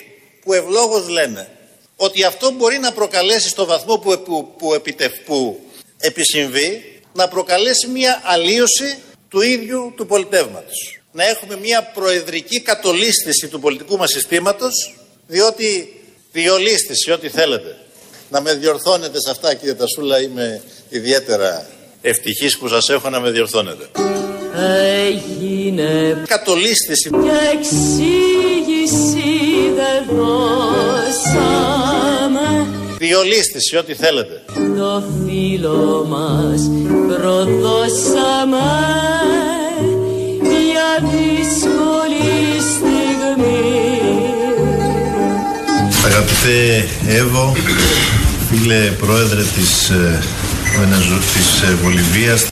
που 0.43 0.53
ευλόγως 0.53 1.09
λένε 1.09 1.47
ότι 1.95 2.23
αυτό 2.23 2.51
μπορεί 2.51 2.79
να 2.79 2.91
προκαλέσει 2.91 3.49
στο 3.49 3.65
βαθμό 3.65 3.95
που, 3.95 4.21
που, 4.25 4.53
που, 4.57 4.81
που 5.25 5.59
επισυμβεί 5.97 6.83
να 7.13 7.27
προκαλέσει 7.27 7.87
μια 7.87 8.21
αλλίωση 8.23 8.97
του 9.33 9.41
ίδιου 9.41 9.93
του 9.95 10.05
πολιτεύματος. 10.05 10.99
Να 11.11 11.23
έχουμε 11.23 11.57
μια 11.57 11.91
προεδρική 11.93 12.61
κατολίσθηση 12.61 13.47
του 13.47 13.59
πολιτικού 13.59 13.97
μας 13.97 14.11
συστήματος, 14.11 14.95
διότι 15.27 15.93
διολίσθηση, 16.31 17.11
ό,τι 17.11 17.29
θέλετε. 17.29 17.77
Να 18.29 18.41
με 18.41 18.53
διορθώνετε 18.53 19.19
σε 19.19 19.29
αυτά 19.31 19.53
κύριε 19.53 19.73
Τασούλα, 19.73 20.21
είμαι 20.21 20.61
ιδιαίτερα 20.89 21.67
ευτυχής 22.01 22.57
που 22.57 22.67
σας 22.67 22.89
έχω 22.89 23.09
να 23.09 23.19
με 23.19 23.31
διορθώνετε. 23.31 23.89
Έγινε 25.05 26.23
κατολίσθηση 26.27 27.09
και 27.09 27.31
εξήγηση 27.53 29.23
δεν 29.75 30.05
δώσαμε 30.15 31.43
διολίσθηση, 32.97 33.77
ό,τι 33.77 33.93
θέλετε. 33.93 34.41
Το 34.77 35.03
φίλο 35.25 36.05
μας 36.07 36.61
προδώσαμε 37.07 38.59
Αγαπητέ 46.05 46.87
Εύω, 47.07 47.55
φίλε 48.49 48.91
πρόεδρε 48.91 49.41
της, 49.41 49.89
ε, 49.89 50.23
της 51.33 51.61
ε, 51.61 51.75
Βολιβίας, 51.81 52.47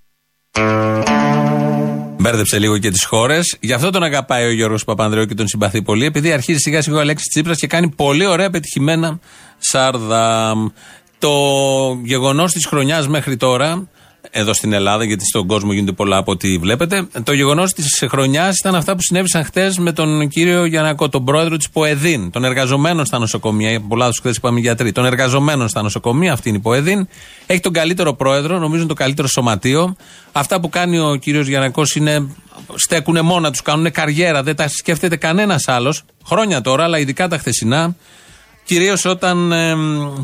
Μπέρδεψε 2.22 2.60
λίγο 2.60 2.77
και 2.77 2.89
τις 2.89 3.03
χώρες. 3.03 3.58
Γι' 3.60 3.74
αυτό 3.74 3.89
τον 3.89 4.03
αγαπάει 4.03 4.46
ο 4.46 4.51
Γιώργος 4.51 4.84
Παπανδρέου 4.84 5.25
και 5.25 5.34
τον 5.34 5.48
συμπαθεί 5.48 5.81
πολύ, 5.81 6.05
επειδή 6.05 6.31
αρχίζει 6.31 6.60
σιγά 6.60 6.81
σιγά 6.81 6.98
ο 6.98 7.00
Αλέξης 7.00 7.27
Τσίπρας 7.27 7.58
και 7.58 7.67
κάνει 7.67 7.89
πολύ 7.89 8.25
ωραία 8.25 8.50
πετυχημένα 8.50 9.20
Σαρδάμ. 9.58 10.67
Το 11.20 11.31
γεγονός 12.03 12.51
της 12.51 12.65
χρονιάς 12.65 13.08
μέχρι 13.08 13.38
τώρα, 13.38 13.88
εδώ 14.29 14.53
στην 14.53 14.73
Ελλάδα, 14.73 15.03
γιατί 15.03 15.25
στον 15.25 15.47
κόσμο 15.47 15.73
γίνονται 15.73 15.91
πολλά 15.91 16.17
από 16.17 16.31
ό,τι 16.31 16.57
βλέπετε, 16.57 17.07
το 17.23 17.33
γεγονός 17.33 17.73
της 17.73 18.05
χρονιάς 18.09 18.57
ήταν 18.57 18.75
αυτά 18.75 18.95
που 18.95 19.01
συνέβησαν 19.01 19.43
χτες 19.43 19.77
με 19.77 19.91
τον 19.91 20.27
κύριο 20.27 20.65
Γιανακό, 20.65 21.09
τον 21.09 21.25
πρόεδρο 21.25 21.57
της 21.57 21.69
ΠΟΕΔΗΝ, 21.69 22.31
των 22.31 22.43
εργαζομένων 22.43 23.05
στα 23.05 23.19
νοσοκομεία. 23.19 23.81
Πολλά 23.81 24.07
τους 24.07 24.19
χθες 24.19 24.35
είπαμε 24.35 24.59
γιατροί. 24.59 24.91
Των 24.91 25.05
εργαζομένων 25.05 25.67
στα 25.67 25.81
νοσοκομεία, 25.81 26.33
αυτή 26.33 26.49
είναι 26.49 26.57
η 26.57 26.61
ΠΟΕΔΗΝ. 26.61 27.07
Έχει 27.45 27.59
τον 27.59 27.73
καλύτερο 27.73 28.13
πρόεδρο, 28.13 28.59
νομίζω 28.59 28.85
το 28.85 28.93
καλύτερο 28.93 29.27
σωματείο. 29.27 29.95
Αυτά 30.31 30.59
που 30.59 30.69
κάνει 30.69 30.99
ο 30.99 31.15
κύριος 31.15 31.47
Γιανακό 31.47 31.83
είναι. 31.93 32.27
στέκουν 32.75 33.25
μόνα 33.25 33.51
τους, 33.51 33.61
κάνουν 33.61 33.91
καριέρα, 33.91 34.43
δεν 34.43 34.55
τα 34.55 34.67
σκέφτεται 34.67 35.15
κανένας 35.15 35.67
άλλος. 35.67 36.03
Χρόνια 36.25 36.61
τώρα, 36.61 36.83
αλλά 36.83 36.99
ειδικά 36.99 37.27
τα 37.27 37.37
χθεσινά. 37.37 37.95
Κυρίως 38.71 39.05
όταν 39.05 39.51
ε, 39.51 39.75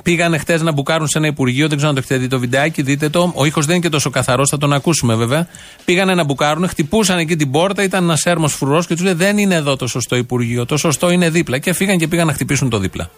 πήγαν 0.03 0.39
χτες 0.39 0.61
να 0.61 0.71
μπουκάρουν 0.71 1.07
σε 1.07 1.17
ένα 1.17 1.27
υπουργείο, 1.27 1.67
δεν 1.67 1.77
ξέρω 1.77 1.89
αν 1.89 1.95
το 1.95 2.01
έχετε 2.05 2.19
δει 2.19 2.27
το 2.27 2.39
βιντεάκι, 2.39 2.81
δείτε 2.81 3.09
το. 3.09 3.31
Ο 3.35 3.45
ήχος 3.45 3.65
δεν 3.65 3.75
είναι 3.75 3.83
και 3.83 3.89
τόσο 3.89 4.09
καθαρός, 4.09 4.49
θα 4.49 4.57
τον 4.57 4.73
ακούσουμε 4.73 5.15
βέβαια. 5.15 5.47
Πήγανε 5.85 6.13
να 6.15 6.23
μπουκάρουν, 6.23 6.67
χτυπούσαν 6.67 7.17
εκεί 7.17 7.35
την 7.35 7.51
πόρτα, 7.51 7.83
ήταν 7.83 8.03
ένας 8.03 8.25
έρμος 8.25 8.53
φρουρός 8.53 8.87
και 8.87 8.93
τους 8.93 9.03
λέει: 9.03 9.13
Δεν 9.13 9.37
είναι 9.37 9.55
εδώ 9.55 9.75
το 9.75 9.87
σωστό 9.87 10.15
υπουργείο, 10.15 10.65
το 10.65 10.77
σωστό 10.77 11.09
είναι 11.09 11.29
δίπλα. 11.29 11.57
Και 11.57 11.73
φύγαν 11.73 11.97
και 11.97 12.07
πήγαν 12.07 12.27
να 12.27 12.33
χτυπήσουν 12.33 12.69
το 12.69 12.77
δίπλα. 12.77 13.09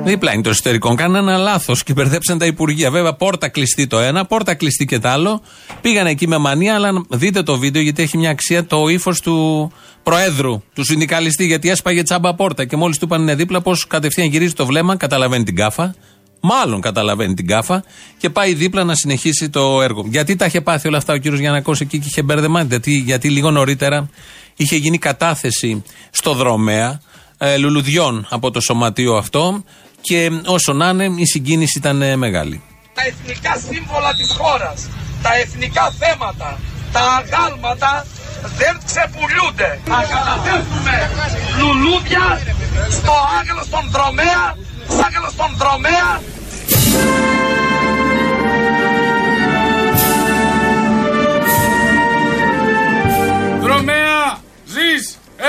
Δίπλα 0.04 0.32
είναι 0.32 0.42
το 0.42 0.50
εσωτερικό. 0.50 0.94
Κάνανε 0.94 1.32
ένα 1.32 1.38
λάθος 1.38 1.82
και 1.82 1.92
μπερδέψαν 1.92 2.38
τα 2.38 2.47
υπουργεία. 2.47 2.90
Βέβαια, 2.90 3.14
πόρτα 3.14 3.49
κλειστή 3.49 3.87
το 3.87 3.99
ένα, 3.99 4.25
πόρτα 4.25 4.54
κλειστή 4.54 4.85
και 4.85 4.99
το 4.99 5.08
άλλο. 5.08 5.42
Πήγαν 5.80 6.06
εκεί 6.06 6.28
με 6.28 6.38
μανία, 6.38 6.75
αλλά 6.75 7.04
δείτε 7.08 7.42
το 7.42 7.58
βίντεο 7.58 7.82
γιατί 7.82 8.02
έχει 8.02 8.18
μια 8.18 8.30
αξία 8.30 8.66
το 8.66 8.88
ύφος 8.88 9.20
του 9.20 9.70
προέδρου, 10.02 10.62
του 10.75 10.85
συνδικαλιστή. 10.85 11.47
Γιατί 11.47 11.68
έσπαγε 11.68 12.02
τσάμπα 12.02 12.35
πόρτα 12.35 12.64
και 12.64 12.76
μόλις 12.76 12.99
του 12.99 13.04
είπαν 13.04 13.20
είναι 13.20 13.35
δίπλα, 13.35 13.61
πώς 13.61 13.87
κατευθείαν 13.87 14.28
γυρίζει 14.28 14.52
το 14.52 14.66
βλέμμα, 14.66 14.97
καταλαβαίνει 14.97 15.44
την 15.44 15.56
κάφα. 15.56 15.94
Μάλλον 16.40 16.80
καταλαβαίνει 16.80 17.35
την 17.35 17.47
κάφα 17.47 17.85
και 18.18 18.30
πάει 18.30 18.54
δίπλα 18.54 18.85
να 18.85 18.94
συνεχίσει 18.94 19.50
το 19.50 19.82
έργο. 19.82 20.04
Γιατί 20.08 20.37
τα 20.37 20.47
είχε 20.47 20.61
πάθει 20.61 20.88
όλα 20.88 20.97
αυτά 20.97 21.12
ο 21.12 21.16
κύριος 21.16 21.40
Γιανακός 21.40 21.80
εκεί 21.80 21.99
και 21.99 22.06
είχε 22.08 22.23
μπέρδεμα, 22.23 22.62
γιατί, 22.62 22.92
γιατί 22.92 23.30
λίγο 23.30 23.50
νωρίτερα 23.50 24.08
είχε 24.58 24.76
γίνει 24.76 24.98
κατάθεση 24.98 25.82
στο 26.10 26.34
δρομέα 26.34 27.00
ε, 27.38 27.56
λουλουδιών 27.56 28.26
από 28.30 28.50
το 28.50 28.60
σωματείο 28.60 29.14
αυτό 29.16 29.64
και 30.00 30.30
όσο 30.46 30.72
να 30.72 30.88
είναι 30.88 31.04
η 31.16 31.26
συγκίνηση 31.26 31.78
ήταν 31.78 32.02
ε, 32.02 32.16
μεγάλη. 32.16 32.62
Τα 32.94 33.02
εθνικά 33.06 33.56
σύμβολα 33.70 34.14
της 34.14 34.30
χώρας, 34.38 34.88
τα 35.22 35.36
εθνικά 35.36 35.90
θέματα, 35.98 36.60
τα 36.92 37.00
αγάλματα 37.00 38.06
δεν 38.56 38.78
ξεπουλούνται. 38.84 39.80
Θα 39.84 40.04
καταθέσουμε 40.14 40.94
λουλούδια 41.58 42.40
στο 42.90 43.12
άγγελο 43.38 43.62
στον 43.64 43.84
δρομέα 43.90 44.56
άγγελος 45.06 45.32
στον 45.32 45.50
δρομέα. 45.58 46.10
Δρομέα, 46.78 48.07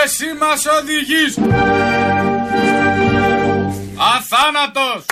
ζεις, 0.09 0.21
εσύ 0.21 0.33
μας 0.39 0.65
οδηγείς. 0.81 1.37
Αθάνατος. 4.15 5.05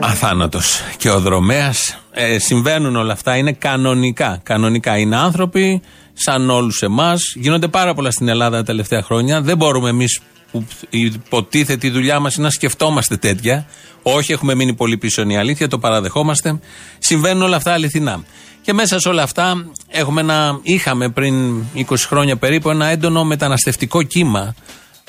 Αθάνατος 0.00 0.80
και 0.96 1.10
ο 1.10 1.20
δρομέας 1.20 1.98
ε, 2.10 2.38
συμβαίνουν 2.38 2.96
όλα 2.96 3.12
αυτά 3.12 3.36
είναι 3.36 3.52
κανονικά 3.52 4.40
κανονικά 4.42 4.98
είναι 4.98 5.16
άνθρωποι 5.16 5.82
σαν 6.12 6.50
όλους 6.50 6.82
εμάς. 6.82 7.20
Γίνονται 7.34 7.68
πάρα 7.68 7.94
πολλά 7.94 8.10
στην 8.10 8.28
Ελλάδα 8.28 8.56
τα 8.56 8.62
τελευταία 8.62 9.02
χρόνια. 9.02 9.40
Δεν 9.40 9.56
μπορούμε 9.56 9.88
εμείς 9.88 10.20
που 10.52 10.66
υποτίθεται 10.90 11.86
η 11.86 11.90
δουλειά 11.90 12.20
μας 12.20 12.34
είναι 12.34 12.44
να 12.44 12.50
σκεφτόμαστε 12.50 13.16
τέτοια. 13.16 13.66
Όχι, 14.02 14.32
έχουμε 14.32 14.54
μείνει 14.54 14.74
πολύ 14.74 14.98
πίσω, 14.98 15.22
είναι 15.22 15.32
η 15.32 15.36
αλήθεια, 15.36 15.68
το 15.68 15.78
παραδεχόμαστε. 15.78 16.60
Συμβαίνουν 16.98 17.42
όλα 17.42 17.56
αυτά 17.56 17.72
αληθινά. 17.72 18.24
Και 18.68 18.74
μέσα 18.74 19.00
σε 19.00 19.08
όλα 19.08 19.22
αυτά 19.22 19.70
έχουμε 19.88 20.20
ένα, 20.20 20.60
είχαμε 20.62 21.08
πριν 21.08 21.62
20 21.76 21.82
χρόνια 21.98 22.36
περίπου 22.36 22.70
ένα 22.70 22.86
έντονο 22.86 23.24
μεταναστευτικό 23.24 24.02
κύμα. 24.02 24.54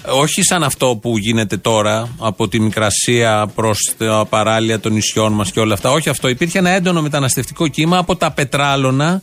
Όχι 0.06 0.44
σαν 0.44 0.64
αυτό 0.64 1.00
που 1.02 1.18
γίνεται 1.18 1.58
τώρα 1.58 2.10
από 2.20 2.48
τη 2.48 2.60
Μικρασία 2.60 3.52
προς 3.56 3.78
τα 3.98 4.26
παράλια 4.30 4.80
των 4.80 4.94
νησιών 4.94 5.34
μας 5.34 5.52
και 5.52 5.60
όλα 5.60 5.74
αυτά. 5.74 5.92
Όχι 5.92 6.10
αυτό. 6.10 6.28
Υπήρχε 6.28 6.58
ένα 6.58 6.70
έντονο 6.70 7.02
μεταναστευτικό 7.02 7.68
κύμα 7.68 7.98
από 7.98 8.16
τα 8.16 8.32
πετράλωνα 8.32 9.22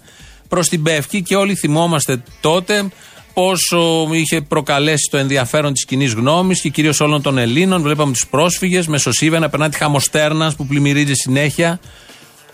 προς 0.49 0.69
την 0.69 0.83
Πεύκη 0.83 1.23
και 1.23 1.37
όλοι 1.37 1.55
θυμόμαστε 1.55 2.23
τότε 2.41 2.89
πόσο 3.35 4.09
είχε 4.13 4.41
προκαλέσει 4.41 5.09
το 5.11 5.17
ενδιαφέρον 5.17 5.73
της 5.73 5.85
κοινής 5.85 6.13
γνώμης 6.13 6.61
και 6.61 6.69
κυρίως 6.69 7.01
όλων 7.01 7.23
των 7.23 7.39
Ελλήνων. 7.39 7.83
Βλέπαμε 7.83 8.13
τους 8.13 8.27
πρόσφυγες 8.27 8.87
μεσοσύβια 8.87 9.39
να 9.39 9.49
περνά 9.49 9.69
τη 9.69 9.77
χαμοστέρνα 9.77 10.53
που 10.57 10.67
πλημμυρίζει 10.67 11.15
συνέχεια. 11.15 11.81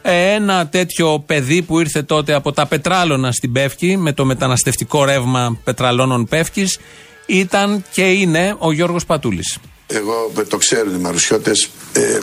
Ε, 0.03 0.33
ένα 0.33 0.69
τέτοιο 0.69 1.23
παιδί 1.27 1.63
που 1.63 1.81
ήρθε 1.81 2.03
τότε 2.03 2.35
από 2.35 2.53
τα 2.53 2.67
πετράλωνα 2.67 3.33
στην 3.33 3.53
Πεύκη 3.53 3.97
με 3.97 4.13
το 4.13 4.25
μεταναστευτικό 4.25 5.05
ρεύμα 5.05 5.59
πετραλώνων 5.65 6.27
Πεύκης 6.27 6.79
ήταν 7.27 7.85
και 7.93 8.11
είναι 8.11 8.55
ο 8.59 8.73
Γιώργος 8.73 9.05
Πατούλης. 9.07 9.59
Εγώ 9.87 10.33
το 10.49 10.57
ξέρουν 10.57 10.95
οι 10.95 10.99
Μαρουσιώτες 10.99 11.69
ε, 11.93 12.19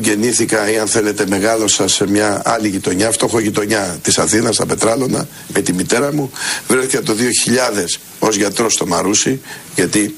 γεννήθηκα 0.00 0.70
ή 0.70 0.78
αν 0.78 0.86
θέλετε 0.86 1.26
μεγάλωσα 1.26 1.88
σε 1.88 2.08
μια 2.08 2.42
άλλη 2.44 2.68
γειτονιά, 2.68 3.10
φτωχό 3.10 3.40
γειτονιά 3.40 3.98
της 4.02 4.18
Αθήνας, 4.18 4.54
στα 4.54 4.66
Πετράλωνα, 4.66 5.28
με 5.54 5.60
τη 5.60 5.72
μητέρα 5.72 6.14
μου. 6.14 6.30
Βρέθηκα 6.68 7.02
το 7.02 7.12
2000 7.12 8.00
ως 8.18 8.36
γιατρός 8.36 8.72
στο 8.72 8.86
Μαρούσι, 8.86 9.40
γιατί 9.74 10.14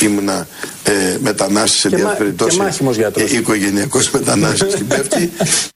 ήμουνα 0.00 0.46
ε, 0.84 1.16
μετανάστης 1.20 1.80
σε 1.80 1.88
διάφορες 1.88 2.18
περιπτώσεις. 2.18 2.56
Και 2.56 2.62
μάχημος 2.62 2.96
γιατρός. 2.96 3.32
Ε, 3.32 3.36
οικογενειακός 3.36 4.10
μετανάστης 4.10 4.72
στην 4.72 4.86
Πέφτη. 4.86 5.32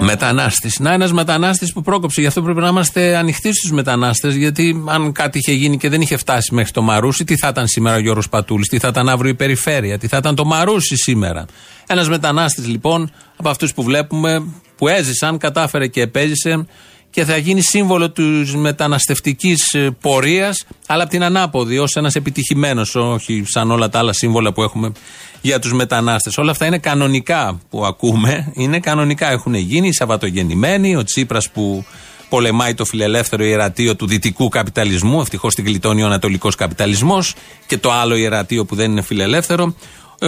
Μετανάστης. 0.00 0.78
Να, 0.78 0.92
ένας 0.92 1.12
μετανάστης 1.12 1.72
που 1.72 1.82
πρόκοψε. 1.82 2.20
Γι' 2.20 2.26
αυτό 2.26 2.42
πρέπει 2.42 2.60
να 2.60 2.68
είμαστε 2.68 3.16
ανοιχτοί 3.16 3.52
στους 3.52 3.70
μετανάστες. 3.70 4.34
Γιατί 4.34 4.84
αν 4.86 5.12
κάτι 5.12 5.38
είχε 5.38 5.52
γίνει 5.52 5.76
και 5.76 5.88
δεν 5.88 6.00
είχε 6.00 6.16
φτάσει 6.16 6.54
μέχρι 6.54 6.72
το 6.72 6.82
Μαρούσι, 6.82 7.24
τι 7.24 7.36
θα 7.36 7.48
ήταν 7.48 7.66
σήμερα 7.66 7.96
ο 7.96 7.98
Γιώργος 7.98 8.28
Πατούλης, 8.28 8.68
τι 8.68 8.78
θα 8.78 8.88
ήταν 8.88 9.08
αύριο 9.08 9.30
η 9.30 9.34
Περιφέρεια, 9.34 9.98
τι 9.98 10.06
θα 10.06 10.16
ήταν 10.16 10.34
το 10.34 10.44
Μαρούσι 10.44 10.96
σήμερα. 10.96 11.44
Ένας 11.86 12.08
μετανάστης 12.08 12.66
λοιπόν 12.66 13.10
από 13.36 13.48
αυτούς 13.48 13.74
που 13.74 13.82
βλέπουμε, 13.82 14.44
που 14.76 14.88
έζησαν, 14.88 15.38
κατάφερε 15.38 15.86
και 15.86 16.00
επέζησε 16.00 16.66
και 17.12 17.24
θα 17.24 17.36
γίνει 17.36 17.60
σύμβολο 17.60 18.10
της 18.10 18.54
μεταναστευτικής 18.54 19.72
ε, 19.72 19.96
πορείας, 20.00 20.64
αλλά 20.86 21.02
από 21.02 21.10
την 21.10 21.22
ανάποδη, 21.22 21.78
ως 21.78 21.94
ένας 21.94 22.14
επιτυχημένος, 22.14 22.94
όχι 22.94 23.42
σαν 23.46 23.70
όλα 23.70 23.88
τα 23.88 23.98
άλλα 23.98 24.12
σύμβολα 24.12 24.52
που 24.52 24.62
έχουμε 24.62 24.92
για 25.40 25.58
τους 25.58 25.72
μετανάστες. 25.72 26.38
Όλα 26.38 26.50
αυτά 26.50 26.66
είναι 26.66 26.78
κανονικά 26.78 27.60
που 27.70 27.84
ακούμε, 27.84 28.52
είναι 28.54 28.80
κανονικά. 28.80 29.30
Έχουν 29.30 29.54
γίνει 29.54 29.88
οι 29.88 29.92
Σαββατογεννημένοι, 29.92 30.96
ο 30.96 31.04
Τσίπρας 31.04 31.50
που 31.50 31.84
πολεμάει 32.28 32.74
το 32.74 32.84
φιλελεύθερο 32.84 33.44
ιερατείο 33.44 33.96
του 33.96 34.06
δυτικού 34.06 34.48
καπιταλισμού. 34.48 35.20
Ευτυχώς 35.20 35.54
την 35.54 35.64
γλιτώνει 35.64 36.02
ο 36.02 36.06
Ανατολικός 36.06 36.54
καπιταλισμός 36.54 37.34
και 37.66 37.78
το 37.78 37.92
άλλο 37.92 38.16
ιερατείο 38.16 38.64
που 38.64 38.74
δεν 38.74 38.90
είναι 38.90 39.02
φιλελεύθερο 39.02 39.74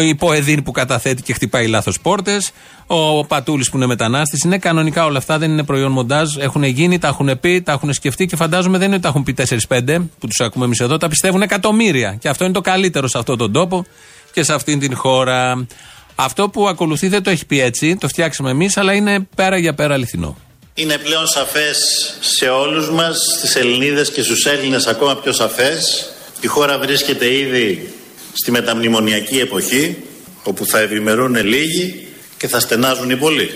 η 0.01 0.15
Ποεδίν 0.15 0.63
που 0.63 0.71
καταθέτει 0.71 1.23
και 1.23 1.33
χτυπάει 1.33 1.67
λάθος 1.67 2.01
πόρτες, 2.01 2.51
ο 2.87 3.25
Πατούλης 3.25 3.71
που 3.71 3.77
είναι 3.77 3.87
μετανάστης. 3.87 4.43
Είναι 4.45 4.59
κανονικά 4.59 5.05
όλα 5.05 5.19
αυτά, 5.19 5.39
δεν 5.39 5.51
είναι 5.51 5.65
προϊόν 5.65 5.93
μοντάζ. 5.93 6.37
Έχουν 6.37 6.63
γίνει, 6.63 6.99
τα 6.99 7.09
έχουν 7.09 7.41
πει, 7.41 7.63
τα 7.63 7.73
έχουν 7.73 7.93
σκεφτεί 7.93 8.27
και 8.27 8.37
φαντάζομαι 8.37 8.79
δεν 8.79 8.87
είναι 8.87 8.95
ότι 8.95 9.03
τα 9.03 9.09
έχουν 9.09 9.23
πει 9.23 9.33
4-5 9.33 10.09
που 10.19 10.27
τους 10.27 10.41
ακούμε 10.41 10.65
εμείς 10.65 10.81
εδώ, 10.81 10.97
τα 10.97 11.09
πιστεύουν 11.09 11.43
εκατομμύρια. 11.43 12.17
Και 12.21 12.29
αυτό 12.29 12.45
είναι 12.45 12.53
το 12.53 12.61
καλύτερο 12.61 13.09
σε 13.09 13.19
αυτόν 13.19 13.39
τον 13.39 13.53
τόπο 13.53 13.87
και 14.33 14.43
σε 14.43 14.55
αυτήν 14.55 14.79
την 14.79 14.97
χώρα. 14.97 15.67
Αυτό 16.15 16.49
που 16.49 16.69
ακολουθεί 16.69 17.09
δεν 17.09 17.23
το 17.23 17.31
έχει 17.31 17.47
πει 17.47 17.61
έτσι, 17.61 17.97
το 17.97 18.09
φτιάξαμε 18.09 18.51
εμείς, 18.51 18.77
αλλά 18.77 18.93
είναι 18.93 19.27
πέρα 19.37 19.57
για 19.57 19.75
πέρα 19.75 19.95
αληθινό. 19.95 20.37
Είναι 20.75 20.99
πλέον 20.99 21.27
σαφές 21.27 21.79
σε 22.21 22.49
όλους 22.49 22.91
μας, 22.91 23.17
στις 23.37 23.57
Ελληνίδες 23.57 24.11
και 24.11 24.23
στους 24.23 24.45
Έλληνες 24.45 24.87
ακόμα 24.87 25.17
πιο 25.17 25.33
σαφές. 25.33 26.09
Η 26.41 26.47
χώρα 26.47 26.79
βρίσκεται 26.79 27.35
ήδη 27.35 27.94
στη 28.35 28.51
μεταμνημονιακή 28.51 29.39
εποχή 29.39 29.97
όπου 30.45 30.67
θα 30.67 30.81
ευημερούν 30.81 31.35
λίγοι 31.35 32.07
και 32.37 32.49
θα 32.49 32.61
στενάζουν 32.61 33.11
οι 33.11 33.17
πολλοί. 33.17 33.51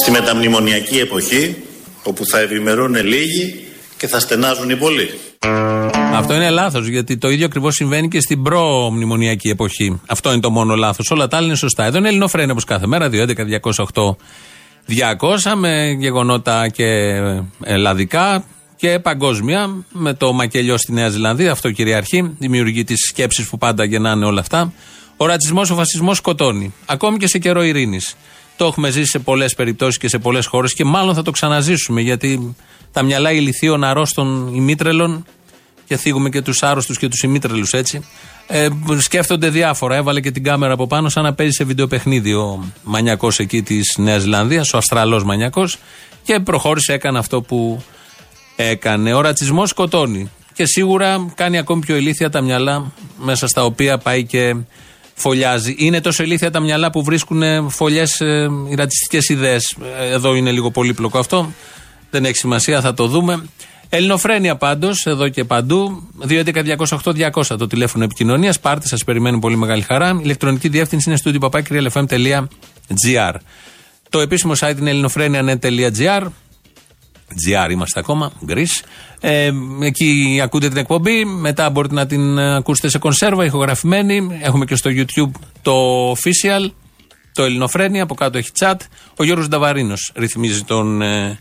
Στη 0.00 0.10
μεταμνημονιακή 0.10 0.98
εποχή 0.98 1.56
όπου 2.02 2.26
θα 2.26 2.38
ευημερούν 2.38 2.94
λίγοι 2.94 3.64
και 3.96 4.06
θα 4.06 4.20
στενάζουν 4.20 4.70
οι 4.70 4.76
πολλοί. 4.76 5.10
Αυτό 6.12 6.34
είναι 6.34 6.50
λάθος, 6.50 6.86
γιατί 6.86 7.18
το 7.18 7.30
ίδιο 7.30 7.46
ακριβώς 7.46 7.74
συμβαίνει 7.74 8.08
και 8.08 8.20
στην 8.20 8.42
προ-μνημονιακή 8.42 9.48
εποχή. 9.48 10.00
Αυτό 10.06 10.32
είναι 10.32 10.40
το 10.40 10.50
μόνο 10.50 10.74
λάθος. 10.74 11.10
Όλα 11.10 11.28
τα 11.28 11.36
άλλα 11.36 11.46
είναι 11.46 11.56
σωστά. 11.56 11.84
Εδώ 11.84 11.98
είναι 11.98 12.08
Ελληνοφρένια 12.08 12.52
όπως 12.52 12.64
κάθε 12.64 12.86
μέρα, 12.86 13.08
211-208. 13.08 14.16
200 14.86 15.54
με 15.56 15.96
γεγονότα 15.98 16.68
και 16.68 16.86
ελλαδικά 17.62 18.44
και 18.76 18.98
παγκόσμια 18.98 19.84
με 19.92 20.14
το 20.14 20.32
μακελιό 20.32 20.76
στη 20.76 20.92
Νέα 20.92 21.08
Ζηλανδία. 21.08 21.52
Αυτό 21.52 21.70
κυριαρχεί. 21.70 22.34
Δημιουργεί 22.38 22.84
τις 22.84 22.98
σκέψεις 23.08 23.48
που 23.48 23.58
πάντα 23.58 23.84
γεννάνε 23.84 24.24
όλα 24.24 24.40
αυτά. 24.40 24.72
Ο 25.16 25.26
ρατσισμός, 25.26 25.70
ο 25.70 25.74
φασισμός 25.74 26.16
σκοτώνει. 26.16 26.74
Ακόμη 26.86 27.16
και 27.16 27.26
σε 27.26 27.38
καιρό 27.38 27.62
ειρήνης. 27.62 28.16
Το 28.56 28.66
έχουμε 28.66 28.90
ζήσει 28.90 29.10
σε 29.10 29.18
πολλές 29.18 29.54
περιπτώσεις 29.54 29.98
και 29.98 30.08
σε 30.08 30.18
πολλές 30.18 30.46
χώρες 30.46 30.74
και 30.74 30.84
μάλλον 30.84 31.14
θα 31.14 31.22
το 31.22 31.30
ξαναζήσουμε 31.30 32.00
γιατί 32.00 32.56
τα 32.92 33.02
μυαλά 33.02 33.32
ηλικίων 33.32 33.84
αρρώστων 33.84 34.54
ημίτρελων 34.54 35.24
και 35.90 35.96
θίγουμε 35.96 36.28
και 36.28 36.42
τους 36.42 36.62
άρρωστους 36.62 36.98
και 36.98 37.08
τους 37.08 37.22
ημίτρελους 37.22 37.72
έτσι. 37.72 38.04
Ε, 38.46 38.68
σκέφτονται 38.98 39.48
διάφορα. 39.48 39.96
Έβαλε 39.96 40.20
και 40.20 40.30
την 40.30 40.44
κάμερα 40.44 40.72
από 40.72 40.86
πάνω, 40.86 41.08
σαν 41.08 41.22
να 41.22 41.34
παίζει 41.34 41.52
σε 41.52 41.64
βιντεοπαιχνίδι 41.64 42.34
ο 42.34 42.72
μανιακός 42.82 43.38
εκεί 43.38 43.62
της 43.62 43.94
Νέας 43.98 44.22
Ζηλανδίας, 44.22 44.72
ο 44.72 44.76
Αυστραλός 44.76 45.24
μανιακός, 45.24 45.78
και 46.22 46.40
προχώρησε, 46.40 46.92
έκανε 46.92 47.18
αυτό 47.18 47.42
που 47.42 47.82
έκανε. 48.56 49.14
Ο 49.14 49.20
ρατσισμός 49.20 49.70
σκοτώνει. 49.70 50.30
Και 50.54 50.66
σίγουρα 50.66 51.32
κάνει 51.34 51.58
ακόμη 51.58 51.80
πιο 51.80 51.96
ηλίθια 51.96 52.30
τα 52.30 52.40
μυαλά 52.40 52.92
μέσα 53.18 53.46
στα 53.46 53.64
οποία 53.64 53.98
πάει 53.98 54.24
και 54.24 54.56
φωλιάζει. 55.14 55.74
Είναι 55.78 56.00
τόσο 56.00 56.22
ηλίθια 56.22 56.50
τα 56.50 56.60
μυαλά 56.60 56.90
που 56.90 57.02
βρίσκουν 57.02 57.70
φωλιές 57.70 58.20
ε, 58.20 58.48
οι 58.70 58.74
ρατσιστικές 58.74 59.28
ιδέες. 59.28 59.76
Ε, 60.00 60.12
εδώ 60.12 60.34
είναι 60.34 60.50
λίγο 60.50 60.70
πολύπλοκο 60.70 61.18
αυτό. 61.18 61.52
Δεν 62.10 62.24
έχει 62.24 62.36
σημασία, 62.36 62.80
θα 62.80 62.94
το 62.94 63.06
δούμε. 63.06 63.42
Ελληνοφρένια 63.92 64.56
πάντως, 64.56 65.06
εδώ 65.06 65.28
και 65.28 65.44
παντού. 65.44 66.08
2.11.208.200 66.28 67.58
το 67.58 67.66
τηλέφωνο 67.66 68.04
επικοινωνίας. 68.04 68.60
Πάρτε, 68.60 68.86
σας 68.86 69.04
περιμένουν 69.04 69.40
πολύ 69.40 69.56
μεγάλη 69.56 69.82
χαρά. 69.82 70.18
ηλεκτρονική 70.22 70.68
διεύθυνση 70.68 71.08
είναι 71.08 71.18
στο 71.18 71.30
Το 74.08 74.20
επίσημο 74.20 74.52
site 74.58 74.76
είναι 74.78 74.90
ελληνοφρένια.net.gr. 74.90 76.22
GR 77.46 77.70
είμαστε 77.70 78.00
ακόμα, 78.00 78.32
γκρι. 78.44 78.66
Ε, 79.20 79.50
εκεί 79.82 80.40
ακούτε 80.42 80.68
την 80.68 80.76
εκπομπή. 80.76 81.24
Μετά 81.24 81.70
μπορείτε 81.70 81.94
να 81.94 82.06
την 82.06 82.38
ακούσετε 82.38 82.88
σε 82.88 82.98
κονσέρβα, 82.98 83.44
ηχογραφημένη. 83.44 84.38
Έχουμε 84.42 84.64
και 84.64 84.74
στο 84.74 84.90
YouTube 84.94 85.30
το 85.62 86.10
official, 86.10 86.70
το 87.32 87.42
Ελληνοφρένια. 87.42 88.02
Από 88.02 88.14
κάτω 88.14 88.38
έχει 88.38 88.50
chat. 88.58 88.76
Ο 89.16 89.24
Γιώργος 89.24 89.48
Νταβαρίνος 89.48 90.12
ρυθμίζει 90.14 90.62
τον 90.64 91.02
ε, 91.02 91.38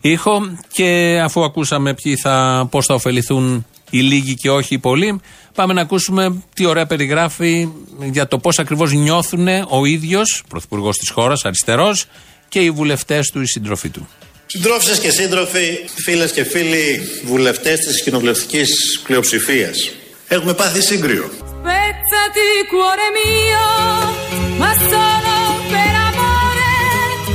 ήχο. 0.00 0.56
Και 0.72 1.20
αφού 1.24 1.44
ακούσαμε 1.44 1.94
ποιοι 1.94 2.16
θα, 2.16 2.66
πώς 2.70 2.86
θα 2.86 2.94
ωφεληθούν 2.94 3.66
οι 3.90 4.00
λίγοι 4.00 4.34
και 4.34 4.50
όχι 4.50 4.74
οι 4.74 4.78
πολλοί, 4.78 5.20
πάμε 5.54 5.72
να 5.72 5.80
ακούσουμε 5.80 6.42
τι 6.54 6.64
ωραία 6.64 6.86
περιγράφει 6.86 7.68
για 8.12 8.28
το 8.28 8.38
πώς 8.38 8.58
ακριβώς 8.58 8.92
νιώθουν 8.92 9.48
ο 9.68 9.84
ίδιος, 9.84 10.42
πρωθυπουργός 10.48 10.96
της 10.96 11.10
χώρας, 11.10 11.44
αριστερός, 11.44 12.06
και 12.48 12.60
οι 12.60 12.70
βουλευτές 12.70 13.30
του, 13.30 13.40
οι 13.40 13.46
σύντροφοι 13.46 13.88
του. 13.88 14.08
Συντρόφισσες 14.46 14.98
και 14.98 15.10
σύντροφοι, 15.10 15.78
φίλες 16.04 16.32
και 16.32 16.44
φίλοι 16.44 17.00
βουλευτές 17.24 17.78
της 17.78 18.02
κοινοβουλευτικής 18.02 18.70
πλειοψηφίας. 19.06 19.90
Έχουμε 20.28 20.54
πάθει 20.54 20.82
σύγκριο. 20.82 21.30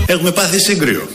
Έχουμε 0.08 0.32
πάθει 0.32 0.60
σύγκριο. 0.60 1.08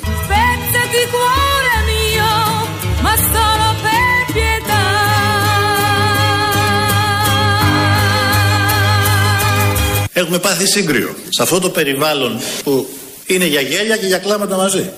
Έχουμε 10.20 10.38
πάθει 10.38 10.68
σύγκριο 10.68 11.14
σε 11.28 11.42
αυτό 11.42 11.60
το 11.60 11.70
περιβάλλον 11.70 12.40
που 12.64 12.88
είναι 13.26 13.44
για 13.44 13.60
γέλια 13.60 13.96
και 13.96 14.06
για 14.06 14.18
κλάματα 14.18 14.56
μαζί. 14.56 14.90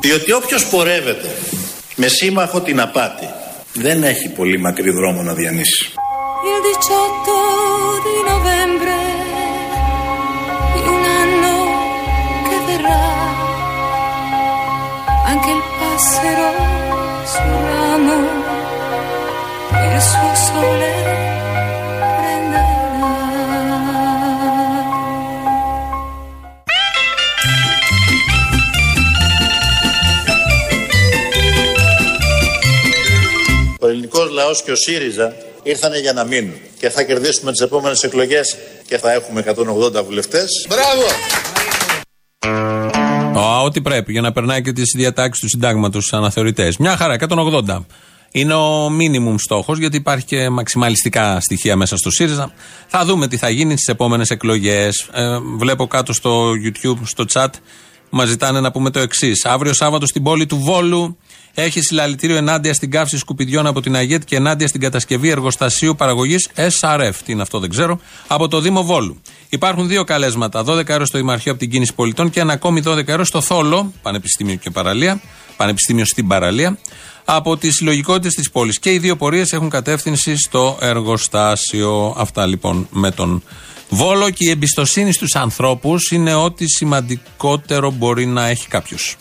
Διότι 0.00 0.32
όποιος 0.32 0.66
πορεύεται 0.66 1.28
με 1.96 2.08
σύμμαχο 2.08 2.60
την 2.60 2.80
απάτη 2.80 3.28
δεν 3.72 4.02
έχει 4.02 4.28
πολύ 4.28 4.58
μακρύ 4.58 4.90
δρόμο 4.90 5.22
να 5.22 5.34
διανύσει. 5.34 5.92
Ο 33.80 33.88
ελληνικός 33.88 34.30
λαός 34.30 34.62
και 34.62 34.70
ο 34.72 34.76
ΣΥΡΙΖΑ 34.76 35.36
ήρθανε 35.62 35.98
για 35.98 36.12
να 36.12 36.24
μείνουν 36.24 36.54
και 36.78 36.90
θα 36.90 37.02
κερδίσουμε 37.02 37.50
τις 37.50 37.60
επόμενες 37.60 38.02
εκλογές 38.02 38.56
και 38.86 38.98
θα 38.98 39.12
έχουμε 39.12 39.40
180 39.40 40.04
βουλευτές. 40.04 40.66
Μπράβο! 40.68 41.02
Ό,τι 43.38 43.80
πρέπει 43.80 44.12
για 44.12 44.20
να 44.20 44.32
περνάει 44.32 44.62
και 44.62 44.72
τις 44.72 44.92
διατάξεις 44.96 45.42
του 45.42 45.48
συντάγματος 45.48 46.04
στους 46.04 46.18
αναθεωρητές. 46.18 46.76
Μια 46.76 46.96
χαρά, 46.96 47.14
180. 47.14 47.86
Είναι 48.32 48.54
ο 48.54 48.90
μίνιμουμ 48.90 49.36
στόχος, 49.36 49.78
γιατί 49.78 49.96
υπάρχει 49.96 50.24
και 50.24 50.48
μαξιμαλιστικά 50.48 51.40
στοιχεία 51.40 51.76
μέσα 51.76 51.96
στο 51.96 52.10
ΣΥΡΙΖΑ. 52.10 52.52
Θα 52.86 53.04
δούμε 53.04 53.28
τι 53.28 53.36
θα 53.36 53.48
γίνει 53.48 53.72
στις 53.72 53.88
επόμενες 53.88 54.30
εκλογές. 54.30 55.08
Ε, 55.12 55.38
βλέπω 55.58 55.86
κάτω 55.86 56.12
στο 56.12 56.50
YouTube, 56.50 56.98
στο 57.02 57.24
chat, 57.32 57.50
μας 58.10 58.28
ζητάνε 58.28 58.60
να 58.60 58.70
πούμε 58.70 58.90
το 58.90 58.98
εξής. 58.98 59.44
Αύριο 59.44 59.74
Σάββατο 59.74 60.06
στην 60.06 60.22
πόλη 60.22 60.46
του 60.46 60.56
Βόλου 60.56 61.18
έχει 61.62 61.80
συλλαλητήριο 61.80 62.36
ενάντια 62.36 62.74
στην 62.74 62.90
καύση 62.90 63.18
σκουπιδιών 63.18 63.66
από 63.66 63.80
την 63.80 63.96
ΑΓΕΤ 63.96 64.22
και 64.24 64.36
ενάντια 64.36 64.68
στην 64.68 64.80
κατασκευή 64.80 65.28
εργοστασίου 65.28 65.94
παραγωγής 65.94 66.48
SRF. 66.56 67.12
Τι 67.24 67.32
είναι 67.32 67.42
αυτό, 67.42 67.58
δεν 67.58 67.70
ξέρω. 67.70 68.00
Από 68.26 68.48
το 68.48 68.60
Δήμο 68.60 68.82
Βόλου. 68.82 69.20
Υπάρχουν 69.48 69.88
δύο 69.88 70.04
καλέσματα. 70.04 70.64
12 70.64 70.88
ευρώ 70.88 71.06
στο 71.06 71.18
Δημαρχείο 71.18 71.52
από 71.52 71.60
την 71.60 71.70
κίνηση 71.70 71.94
πολιτών 71.94 72.30
και 72.30 72.40
ένα 72.40 72.52
ακόμη 72.52 72.82
12 72.86 73.08
ευρώ 73.08 73.24
στο 73.24 73.40
Θόλο, 73.40 73.92
Πανεπιστήμιο 74.02 74.54
και 74.54 74.70
Παραλία. 74.70 75.20
Πανεπιστήμιο 75.56 76.04
στην 76.04 76.26
Παραλία. 76.26 76.78
Από 77.24 77.56
τις 77.56 77.74
συλλογικότητες 77.74 78.34
της 78.34 78.50
πόλης. 78.50 78.78
Και 78.78 78.92
οι 78.92 78.98
δύο 78.98 79.16
πορείες 79.16 79.52
έχουν 79.52 79.70
κατεύθυνση 79.70 80.36
στο 80.36 80.78
εργοστάσιο. 80.80 82.14
Αυτά 82.16 82.46
λοιπόν 82.46 82.88
με 82.90 83.10
τον 83.10 83.42
Βόλο 83.88 84.30
και 84.30 84.44
η 84.44 84.50
εμπιστοσύνη 84.50 85.12
στους 85.12 85.34
ανθρώπους 85.34 86.10
είναι 86.10 86.34
ό,τι 86.34 86.66
σημαντικότερο 86.66 87.90
μπορεί 87.90 88.26
να 88.26 88.46
έχει 88.46 88.68
κάποιος. 88.68 89.16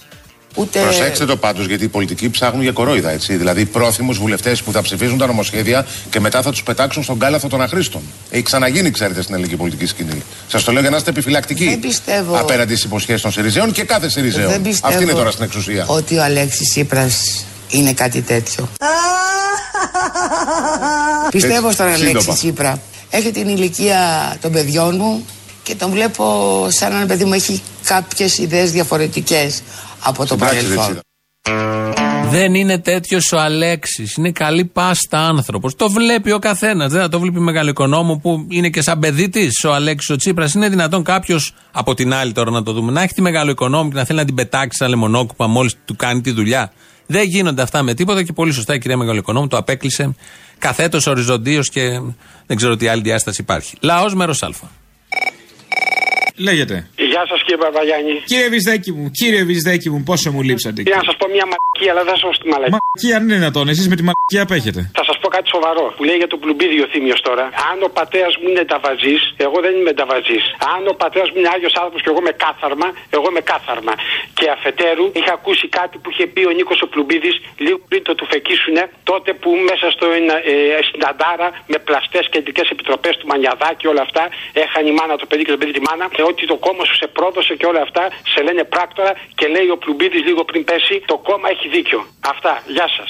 Ούτε... 0.60 0.80
Προσέξτε 0.80 1.26
το 1.26 1.38
πάντως, 1.38 1.65
γιατί 1.65 1.84
οι 1.84 1.88
πολιτικοί 1.88 2.30
ψάχνουν 2.30 2.62
για 2.62 2.72
κορόιδα, 2.72 3.10
έτσι. 3.10 3.36
Δηλαδή, 3.36 3.65
πρόθυμους 3.65 4.17
βουλευτές 4.17 4.63
που 4.63 4.72
θα 4.72 4.82
ψηφίζουν 4.82 5.17
τα 5.17 5.26
νομοσχέδια 5.26 5.86
και 6.10 6.20
μετά 6.20 6.41
θα 6.41 6.52
τους 6.52 6.63
πετάξουν 6.63 7.04
στον 7.04 7.20
κάλαθο 7.20 7.48
των 7.48 7.62
αχρήστων. 7.62 8.02
Έχει 8.30 8.43
ξαναγίνει, 8.43 8.91
ξέρετε, 8.91 9.22
στην 9.22 9.34
ελληνική 9.34 9.56
πολιτική 9.56 9.86
σκηνή. 9.86 10.24
Σας 10.48 10.63
το 10.63 10.72
λέω 10.72 10.82
για 10.82 10.89
να 10.89 10.98
είστε 10.98 11.10
επιφυλακτικοί. 11.10 11.65
Δεν 11.65 11.80
πιστεύω. 11.80 12.38
Απέναντι 12.38 12.72
στις 12.72 12.86
υποσχέσεις 12.86 13.22
των 13.22 13.32
Σιριζέων 13.32 13.72
και 13.72 13.84
κάθε 13.84 14.10
Σιριζέων. 14.10 14.52
Δεν 14.52 14.62
πιστεύω 14.62 14.93
Αυτή 14.93 15.04
είναι 15.04 15.13
τώρα 15.13 15.32
στην 15.32 15.43
εξουσία. 15.43 15.86
Ότι 15.88 16.17
ο 16.17 16.24
Αλέξης 16.24 16.70
Τσίπρας 16.70 17.46
είναι 17.70 17.93
κάτι 17.93 18.22
τέτοιο. 18.22 18.70
πιστεύω 21.32 21.72
στον 21.72 21.88
Αλέξη 21.88 22.28
Τσίπρα. 22.34 22.80
Έχει 23.10 23.32
την 23.32 23.48
ηλικία 23.48 24.00
των 24.41 24.52
παιδιών 24.52 24.96
μου 24.96 25.26
και 25.63 25.76
τον 25.76 25.91
βλέπω 25.91 26.67
σαν 26.70 26.91
ένα 26.91 27.06
παιδί 27.06 27.26
μου 27.26 27.34
έχει 27.34 27.62
κάποιες 27.84 28.38
ιδέες 28.38 28.72
διαφορετικές 28.72 29.62
από 29.99 30.25
το 30.25 30.36
παρελθόν. 30.36 30.99
Δεν 32.29 32.53
είναι 32.53 32.79
τέτοιος 32.79 33.31
ο 33.31 33.39
Αλέξης. 33.39 34.13
Είναι 34.15 34.31
καλή 34.31 34.65
πάστα 34.65 35.19
άνθρωπος. 35.19 35.75
Το 35.75 35.89
βλέπει 35.89 36.31
ο 36.31 36.39
καθένας. 36.39 36.91
Δεν 36.91 37.01
θα 37.01 37.10
το 37.10 37.19
βλέπει 37.19 37.39
μεγάλο 37.39 37.69
οικονόμο 37.69 38.17
που 38.17 38.45
είναι 38.49 38.69
και 38.69 38.81
σαν 38.81 38.99
παιδί 38.99 39.29
της 39.29 39.63
ο 39.63 39.73
Αλέξης 39.73 40.10
ο 40.10 40.15
Τσίπρας. 40.15 40.53
Είναι 40.53 40.69
δυνατόν 40.69 41.03
κάποιος 41.03 41.53
από 41.71 41.93
την 41.93 42.13
άλλη 42.13 42.31
τώρα 42.31 42.51
να 42.51 42.63
το 42.63 42.73
δούμε 42.73 42.91
να 42.91 43.01
έχει 43.01 43.13
τη 43.13 43.21
μεγάλο 43.21 43.51
οικονόμο 43.51 43.89
και 43.89 43.95
να 43.95 44.03
θέλει 44.03 44.19
να 44.19 44.25
την 44.25 44.36
πετάξει 44.36 44.77
σαν 44.77 44.89
λεμονόκουπα 44.89 45.47
μόλις 45.47 45.75
του 45.86 45.95
κάνει 45.95 46.21
τη 46.21 46.31
δουλειά. 46.31 46.71
Δεν 47.05 47.23
γίνονται 47.23 47.62
αυτά 47.62 47.83
με 47.83 47.93
τίποτα 47.93 48.23
και 48.23 48.33
πολύ 48.33 48.51
σωστά 48.51 48.73
η 48.73 48.79
κυρία 48.79 48.97
Μεγαλοοικονόμου 48.97 49.47
το 49.47 49.57
απέκλεισε 49.57 50.15
καθέτος 50.57 51.07
οριζοντίως 51.07 51.69
και 51.69 52.01
δεν 52.45 52.57
ξέρω 52.57 52.75
τι 52.75 52.88
άλλη 52.88 53.01
διάσταση 53.01 53.41
υπάρχει. 53.41 53.75
Λαός 53.79 54.15
μέρος 54.15 54.43
Α. 54.43 54.49
Λέγεται. 56.38 56.76
Γεια 57.12 57.23
σας 57.30 57.39
κύριε 57.45 57.62
Παπαγιάννη. 57.65 58.13
Κύριε 58.32 58.50
Βυσδέκη 58.54 58.91
μου, 58.97 59.06
κύριε 59.19 59.43
Βυσδέκη 59.50 59.89
μου, 59.93 60.00
πόσο 60.10 60.28
μου 60.34 60.41
λείψατε. 60.47 60.82
Για 60.82 60.97
να 61.02 61.04
σας 61.08 61.15
πω 61.19 61.26
μια 61.36 61.45
μαλακία, 61.52 61.91
αλλά 61.93 62.04
δεν 62.06 62.12
θα 62.13 62.19
σας 62.19 62.26
πω 62.28 62.34
στη 62.39 62.47
μαλακία. 62.52 62.73
Μαλακία 62.76 63.13
αν 63.17 63.21
είναι 63.26 63.38
δυνατόν, 63.41 63.65
εσείς 63.73 63.88
με 63.91 63.95
τη 64.00 64.04
μαλακία 64.08 64.41
απέχετε. 64.47 64.82
Θα 65.00 65.04
σας 65.10 65.17
πω 65.21 65.28
κάτι 65.36 65.47
σοβαρό 65.56 65.86
που 65.95 66.04
λέει 66.08 66.17
για 66.23 66.30
τον 66.34 66.39
πλουμπίδι 66.43 66.78
ο 66.86 66.88
Θήμιος 66.93 67.21
τώρα. 67.28 67.45
Αν 67.69 67.78
ο 67.88 67.89
πατέρας 68.00 68.34
μου 68.39 68.47
είναι 68.52 68.63
ταβαζής, 68.73 69.21
εγώ 69.45 69.58
δεν 69.65 69.73
είμαι 69.80 69.93
ταβαζής. 70.02 70.43
Αν 70.73 70.82
ο 70.93 70.93
πατέρας 71.04 71.30
μου 71.32 71.38
είναι 71.41 71.52
άγιος 71.56 71.73
άνθρωπος 71.80 72.00
και 72.04 72.10
εγώ 72.12 72.19
είμαι 72.23 72.36
κάθαρμα, 72.45 72.88
εγώ 73.15 73.26
είμαι 73.32 73.43
κάθαρμα. 73.52 73.93
Και 74.38 74.45
αφετέρου 74.56 75.06
είχα 75.19 75.34
ακούσει 75.39 75.65
κάτι 75.80 75.95
που 76.02 76.08
είχε 76.12 76.26
πει 76.34 76.41
ο 76.50 76.54
Νίκος 76.58 76.80
ο 76.86 76.88
Πλουμπίδης 76.93 77.36
λίγο 77.65 77.78
πριν 77.89 78.02
το 78.08 78.13
του 78.19 78.26
φεκίσουνε, 78.34 78.84
τότε 79.12 79.30
που 79.41 79.50
μέσα 79.69 79.86
στο, 79.95 80.06
ε, 80.52 80.54
στην 80.89 81.02
Αντάρα 81.12 81.47
με 81.71 81.78
πλαστές 81.88 82.23
κεντρικές 82.34 82.67
επιτροπές 82.73 83.13
του 83.19 83.26
Μανιαδά 83.32 83.69
και 83.80 83.88
όλα 83.91 84.04
αυτά 84.08 84.23
έχανε 84.63 84.88
η 84.91 84.93
μάνα 85.00 85.13
το 85.21 85.26
παιδί 85.30 85.43
και 85.45 85.54
το 85.56 85.60
παιδί 85.62 85.73
τη 85.78 85.82
μάνα 85.88 86.06
και 86.15 86.23
ότι 86.29 86.45
το 86.51 86.55
κόμμα 86.65 86.83
σου 86.85 86.95
σε 86.95 87.07
πρόδωσε 87.07 87.53
και 87.55 87.65
όλα 87.65 87.81
αυτά 87.81 88.03
σε 88.33 88.39
λένε 88.41 88.63
πράκτορα 88.63 89.13
και 89.35 89.47
λέει 89.47 89.69
ο 89.69 89.77
Πλουμπίδης 89.77 90.23
λίγο 90.23 90.43
πριν 90.43 90.63
πέσει 90.63 90.95
το 91.05 91.17
κόμμα 91.17 91.49
έχει 91.49 91.67
δίκιο. 91.67 91.99
Αυτά. 92.31 92.63
Γεια 92.75 92.87
σας. 92.97 93.09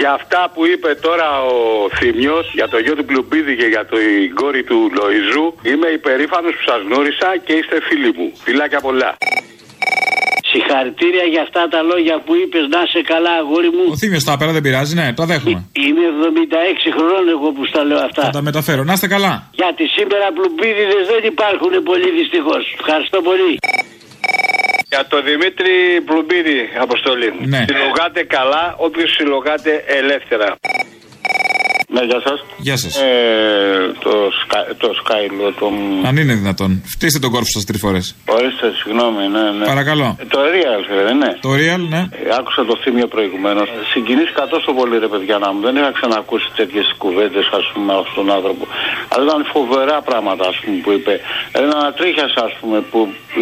Για 0.00 0.12
αυτά 0.12 0.50
που 0.54 0.66
είπε 0.66 0.94
τώρα 0.94 1.44
ο 1.44 1.88
Θημιός 1.98 2.50
για 2.52 2.68
το 2.68 2.78
γιο 2.78 2.94
του 2.94 3.04
Πλουμπίδη 3.04 3.56
και 3.56 3.66
για 3.66 3.84
την 3.86 4.34
κόρη 4.34 4.62
του 4.64 4.90
Λοϊζού 4.94 5.54
είμαι 5.62 5.88
υπερήφανος 5.88 6.52
που 6.56 6.62
σας 6.66 6.80
γνώρισα 6.86 7.36
και 7.44 7.52
είστε 7.52 7.80
φίλοι 7.80 8.12
μου. 8.16 8.32
Φιλάκια 8.44 8.80
πολλά. 8.80 9.16
Συγχαρητήρια 10.50 11.24
για 11.32 11.42
αυτά 11.46 11.62
τα 11.74 11.80
λόγια 11.90 12.16
που 12.24 12.32
είπες. 12.40 12.64
Να 12.74 12.80
σε 12.92 13.00
καλά, 13.12 13.32
αγόρι 13.42 13.70
μου. 13.76 13.84
Ο 13.94 13.96
Θήμιος 14.00 14.24
τα 14.24 14.36
πέρα 14.40 14.52
δεν 14.56 14.62
πειράζει, 14.66 14.94
ναι, 15.00 15.06
το 15.18 15.24
δέχομαι. 15.30 15.60
Είμαι 15.86 16.04
76 16.86 16.90
χρόνων 16.96 17.28
εγώ 17.34 17.48
που 17.56 17.62
στα 17.70 17.80
λέω 17.88 18.00
αυτά. 18.08 18.22
Θα 18.22 18.30
τα 18.38 18.42
μεταφέρω. 18.48 18.82
Να 18.88 18.92
είστε 18.96 19.08
καλά. 19.14 19.32
Γιατί 19.60 19.84
σήμερα 19.96 20.26
πλουμπίδιδες 20.36 21.04
δεν 21.12 21.22
υπάρχουν 21.32 21.72
πολύ 21.90 22.08
δυστυχώς. 22.18 22.62
Ευχαριστώ 22.78 23.18
πολύ. 23.28 23.52
Για 24.92 25.06
το 25.12 25.22
Δημήτρη 25.22 25.74
Πλουμπίδη, 26.08 26.60
Αποστολή. 26.86 27.30
Ναι. 27.52 27.64
Συλλογάτε 27.68 28.22
καλά, 28.36 28.64
όποιος 28.86 29.10
συλλογάτε 29.16 29.72
ελεύθερα. 29.86 30.48
Ναι, 31.94 32.02
γεια 32.10 32.20
σας. 32.26 32.38
Γεια 32.66 32.76
σας. 32.76 32.94
Ε, 32.96 33.92
το, 34.04 34.12
Sky, 34.40 34.64
το 34.82 34.88
Skylo, 35.00 35.52
το. 35.58 35.66
Αν 36.08 36.16
είναι 36.16 36.34
δυνατόν. 36.42 36.82
Φτύστε 36.94 37.18
τον 37.18 37.30
κόρφο 37.30 37.50
σας 37.56 37.64
τρεις 37.64 37.80
φορές. 37.80 38.04
Ορίστε, 38.36 38.66
συγγνώμη, 38.80 39.22
ναι, 39.34 39.44
ναι. 39.58 39.64
Παρακαλώ. 39.72 40.08
Ε, 40.22 40.24
το 40.34 40.40
Real, 40.54 40.82
δεν 41.06 41.16
ναι. 41.22 41.30
Το 41.46 41.50
Real, 41.60 41.82
ναι. 41.94 41.98
Ε, 41.98 42.34
άκουσα 42.38 42.64
το 42.70 42.74
θύμιο 42.82 43.06
προηγουμένως. 43.14 43.68
Συγκινήθηκα 43.92 44.42
τόσο 44.54 44.70
πολύ, 44.78 44.98
ρε 45.04 45.08
παιδιά, 45.12 45.36
να 45.38 45.48
μου. 45.52 45.60
Δεν 45.66 45.76
είχα 45.76 45.92
ξανακούσει 45.98 46.48
τέτοιες 46.56 46.86
κουβέντες, 47.02 47.46
ας 47.60 47.66
πούμε, 47.72 47.92
από 48.00 48.10
τον 48.18 48.26
άνθρωπο. 48.36 48.64
Αλλά 49.12 49.24
ήταν 49.28 49.42
φοβερά 49.54 49.98
πράγματα, 50.08 50.44
ας 50.52 50.56
πούμε, 50.60 50.76
που 50.84 50.90
είπε. 50.96 51.12
Ένα 51.52 51.74
ανατρίχιας, 51.82 52.32
ας 52.46 52.52
πούμε, 52.60 52.78
που 52.90 52.98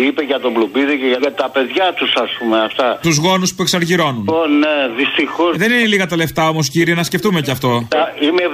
είπε 0.07 0.23
για 0.31 0.39
τον 0.45 0.53
Πλουμπίδη 0.55 0.95
και 1.01 1.09
για 1.13 1.33
τα 1.41 1.49
παιδιά 1.55 1.87
τους, 1.99 2.11
ας 2.25 2.31
πούμε, 2.39 2.57
αυτά. 2.69 2.89
Τους 3.03 3.17
γόνους 3.25 3.51
που 3.55 3.63
εξαργυρώνουν. 3.63 4.25
Ω, 4.29 4.41
ναι, 4.63 4.77
δυστυχώς. 5.01 5.53
Δεν 5.63 5.71
είναι 5.73 5.87
λίγα 5.93 6.07
τα 6.07 6.17
λεφτά 6.17 6.49
όμως, 6.49 6.71
κύριε, 6.75 6.95
να 6.95 7.03
σκεφτούμε 7.03 7.41
κι 7.41 7.51
αυτό. 7.51 7.71
Είμαι 8.37 8.49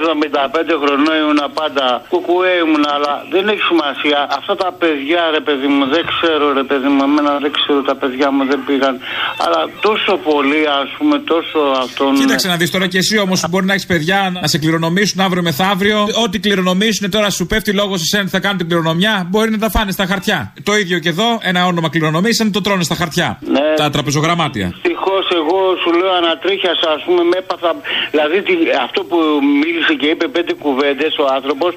75 0.65 0.75
χρονών, 0.81 1.15
ήμουν 1.21 1.41
πάντα 1.59 1.85
κουκουέ 2.09 2.53
ήμουν, 2.63 2.85
αλλά 2.95 3.13
δεν 3.33 3.43
έχει 3.51 3.63
σημασία. 3.71 4.19
Αυτά 4.39 4.53
τα 4.63 4.69
παιδιά, 4.81 5.21
ρε 5.37 5.41
παιδί 5.47 5.67
μου, 5.67 5.83
δεν 5.95 6.03
ξέρω, 6.11 6.53
ρε 6.59 6.63
παιδί 6.69 6.87
μου, 6.93 7.01
εμένα 7.03 7.31
δεν 7.43 7.51
ξέρω, 7.57 7.81
τα 7.81 7.95
παιδιά 8.01 8.31
μου 8.31 8.43
δεν 8.51 8.59
πήγαν. 8.65 8.95
Αλλά 9.43 9.61
τόσο 9.87 10.13
πολύ, 10.29 10.61
ας 10.81 10.89
πούμε, 10.97 11.15
τόσο 11.33 11.59
αυτό. 11.85 12.03
Κοίταξε 12.15 12.47
να 12.47 12.55
δεις 12.55 12.71
τώρα 12.71 12.87
και 12.87 12.97
εσύ 12.97 13.17
όμως 13.17 13.49
μπορεί 13.49 13.65
να 13.65 13.73
έχεις 13.73 13.85
παιδιά 13.85 14.19
να 14.41 14.47
σε 14.47 14.57
κληρονομήσουν 14.57 15.19
αύριο 15.21 15.43
μεθαύριο. 15.43 15.99
Ό,τι 16.23 16.39
κληρονομήσουν 16.39 17.09
τώρα 17.11 17.29
σου 17.29 17.45
πέφτει 17.45 17.71
λόγος 17.73 17.99
σε 17.99 18.05
σένα 18.05 18.27
θα 18.27 18.39
κάνουν 18.39 18.57
την 18.57 18.67
κληρονομιά, 18.67 19.27
μπορεί 19.29 19.49
να 19.51 19.57
τα 19.57 19.69
φάνε 19.69 19.91
στα 19.91 20.05
χαρτιά. 20.05 20.53
Το 20.63 20.75
ίδιο 20.77 20.99
και 20.99 21.09
εδώ, 21.09 21.39
ένα 21.41 21.65
όνομα 21.65 21.89
κληρονομήσαν, 21.89 22.51
το 22.51 22.61
τρώνε 22.61 22.83
στα 22.83 22.95
χαρτιά. 22.95 23.39
Ναι. 23.41 23.73
Τα 23.75 23.89
τραπεζογραμμάτια. 23.89 24.67
Ευτυχώ 24.75 25.17
εγώ 25.41 25.59
σου 25.81 25.91
λέω 25.99 26.11
ανατρίχια, 26.21 26.71
ας 26.95 27.03
πούμε, 27.05 27.23
με 27.23 27.37
έπαθα. 27.43 27.71
Δηλαδή 28.11 28.37
αυτό 28.85 28.99
που 29.09 29.17
μίλησε 29.73 29.93
και 30.01 30.07
είπε 30.13 30.25
πέντε 30.27 30.53
κουβέντες 30.63 31.13
ο 31.23 31.25
άνθρωπος 31.37 31.71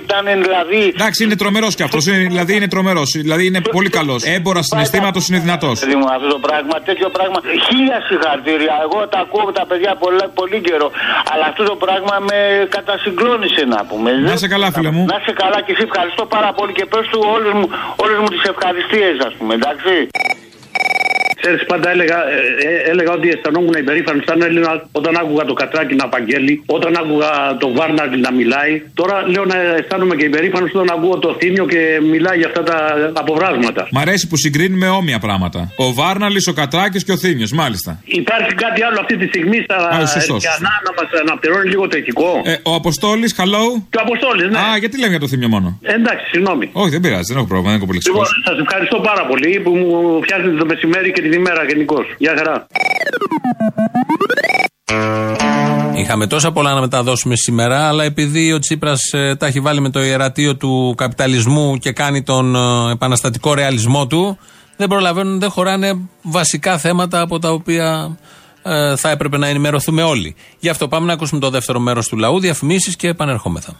ήταν 0.00 0.24
δηλαδή. 0.46 0.80
Εντάξει, 0.96 1.18
είναι 1.24 1.36
τρομερός 1.42 1.74
κι 1.78 1.84
αυτός. 1.88 2.04
Δηλαδή 2.04 2.52
είναι 2.56 2.68
τρομερός. 2.74 3.10
Δηλαδή 3.26 3.44
είναι 3.46 3.60
πολύ 3.76 3.90
καλός. 3.98 4.20
Έμπορας 4.36 4.66
συναισθήματος 4.70 5.22
είναι 5.28 5.38
δυνατό. 5.46 5.70
Αυτό 6.16 6.28
το 6.36 6.40
πράγμα, 6.46 6.74
τέτοιο 6.88 7.08
πράγμα. 7.16 7.38
Χίλια 7.66 7.98
συγχαρητήρια. 8.08 8.74
Εγώ 8.86 8.98
τα 9.12 9.18
ακούω 9.24 9.52
τα 9.58 9.64
παιδιά 9.68 9.92
πολύ, 10.02 10.18
πολύ 10.40 10.58
καιρό. 10.66 10.88
Αλλά 11.32 11.44
αυτό 11.50 11.62
το 11.70 11.76
πράγμα 11.84 12.14
με 12.28 12.38
κατασυγκλώνησε 12.76 13.62
να 13.74 13.80
πούμε. 13.88 14.10
Να 14.12 14.36
σε 14.36 14.48
καλά, 14.54 14.68
φίλε 14.74 14.90
μου. 14.96 15.04
Να 15.12 15.18
σε 15.26 15.32
καλά 15.42 15.58
και 15.64 15.72
εσύ 15.74 15.82
ευχαριστώ 15.88 16.24
πάρα 16.36 16.50
πολύ 16.58 16.72
και 16.78 16.86
πες 16.92 17.04
του 17.10 17.20
όλε 17.34 17.50
μου, 17.58 17.66
όλες 18.04 18.18
μου 18.22 18.28
τις 18.34 18.44
ευχαριστίες, 18.52 19.14
ας 19.28 19.34
πούμε, 19.38 19.52
εντάξει. 19.60 19.94
Ξέρεις, 21.40 21.64
πάντα 21.72 21.90
έλεγα, 21.90 22.18
ε, 22.36 22.38
ε, 22.68 22.90
έλεγα 22.90 23.12
ότι 23.12 23.28
αισθανόμουν 23.28 23.74
υπερήφανος 23.84 24.24
σαν 24.28 24.42
Έλληνα 24.42 24.70
όταν 24.92 25.12
άκουγα 25.20 25.44
το 25.44 25.52
Κατράκι 25.52 25.94
να 25.94 26.04
απαγγέλει, 26.04 26.62
όταν 26.66 26.92
άκουγα 27.02 27.30
το 27.62 27.68
Βάρναρ 27.72 28.08
να 28.26 28.32
μιλάει. 28.32 28.72
Τώρα 28.94 29.16
λέω 29.32 29.44
να 29.44 29.56
αισθάνομαι 29.80 30.14
και 30.18 30.24
υπερήφανος 30.24 30.70
όταν 30.74 30.88
ακούω 30.96 31.18
το 31.18 31.36
Θήμιο 31.40 31.66
και 31.66 31.80
μιλάει 32.12 32.38
για 32.38 32.46
αυτά 32.46 32.62
τα 32.62 32.76
αποβράσματα. 33.22 33.88
Μ' 33.90 33.98
αρέσει 33.98 34.28
που 34.28 34.36
συγκρίνουμε 34.36 34.88
όμοια 34.88 35.18
πράγματα. 35.18 35.60
Ο 35.76 35.92
Βάρναλης, 35.92 36.46
ο 36.46 36.52
Κατράκης 36.52 37.04
και 37.04 37.12
ο 37.12 37.16
Θήμιος, 37.16 37.52
μάλιστα. 37.52 37.90
Υπάρχει 38.04 38.52
κάτι 38.54 38.82
άλλο 38.82 38.98
αυτή 39.00 39.16
τη 39.16 39.26
στιγμή 39.26 39.58
στα 39.66 39.76
Ερκιανά 40.00 40.72
να 40.86 40.92
μας 40.98 41.08
αναπτερώνει 41.22 41.68
λίγο 41.68 41.88
το 41.88 41.96
ηθικό. 41.96 42.42
Ε, 42.44 42.54
ο 42.62 42.74
Αποστόλης, 42.74 43.34
hello. 43.38 43.64
Και 43.90 43.98
ο 43.98 44.02
Αποστόλης, 44.06 44.46
ναι. 44.50 44.58
Α, 44.58 44.76
γιατί 44.82 44.98
λέμε 44.98 45.10
για 45.10 45.20
το 45.20 45.28
Θήμιο 45.28 45.48
μόνο; 45.48 45.78
Ε, 45.82 45.94
εντάξει, 45.94 46.24
συγγνώμη. 46.32 46.70
Όχι, 46.72 46.90
δεν 46.90 47.00
πειράζει, 47.00 47.26
δεν 47.32 47.36
έχω 47.36 47.46
πρόβλημα, 47.46 47.70
δεν 47.72 47.80
έχω 47.82 47.92
Λοιπόν, 48.08 48.26
σας 48.48 48.58
ευχαριστώ 48.64 48.98
πάρα 49.10 49.22
πολύ 49.30 49.60
που 49.64 49.70
μου 49.80 49.90
φτιάχνετε 50.22 50.56
το 50.62 50.66
μεσημέρι 50.72 51.08
και 51.12 51.22
την 51.30 51.38
ημέρα 51.38 51.64
γενικώς. 51.64 52.14
Γεια 52.18 52.34
χαρά. 52.36 52.66
Είχαμε 55.94 56.26
τόσα 56.26 56.52
πολλά 56.52 56.74
να 56.74 56.80
μεταδώσουμε 56.80 57.36
σήμερα, 57.36 57.88
αλλά 57.88 58.04
επειδή 58.04 58.52
ο 58.52 58.58
Τσίπρας 58.58 59.12
ε, 59.12 59.36
τα 59.38 59.46
έχει 59.46 59.60
βάλει 59.60 59.80
με 59.80 59.90
το 59.90 60.02
ιερατείο 60.02 60.56
του 60.56 60.94
καπιταλισμού 60.96 61.76
και 61.76 61.92
κάνει 61.92 62.22
τον 62.22 62.54
ε, 62.54 62.92
επαναστατικό 62.92 63.54
ρεαλισμό 63.54 64.06
του, 64.06 64.38
δεν 64.76 64.88
προλαβαίνουν, 64.88 65.40
δεν 65.40 65.50
χωράνε 65.50 66.08
βασικά 66.22 66.78
θέματα 66.78 67.20
από 67.20 67.38
τα 67.38 67.50
οποία 67.50 68.18
ε, 68.62 68.96
θα 68.96 69.10
έπρεπε 69.10 69.36
να 69.36 69.46
ενημερωθούμε 69.46 70.02
όλοι. 70.02 70.36
Γι' 70.58 70.68
αυτό 70.68 70.88
πάμε 70.88 71.06
να 71.06 71.12
ακούσουμε 71.12 71.40
το 71.40 71.50
δεύτερο 71.50 71.78
μέρος 71.78 72.08
του 72.08 72.16
λαού, 72.16 72.40
διαφημίσεις 72.40 72.96
και 72.96 73.08
επανερχόμεθα. 73.08 73.76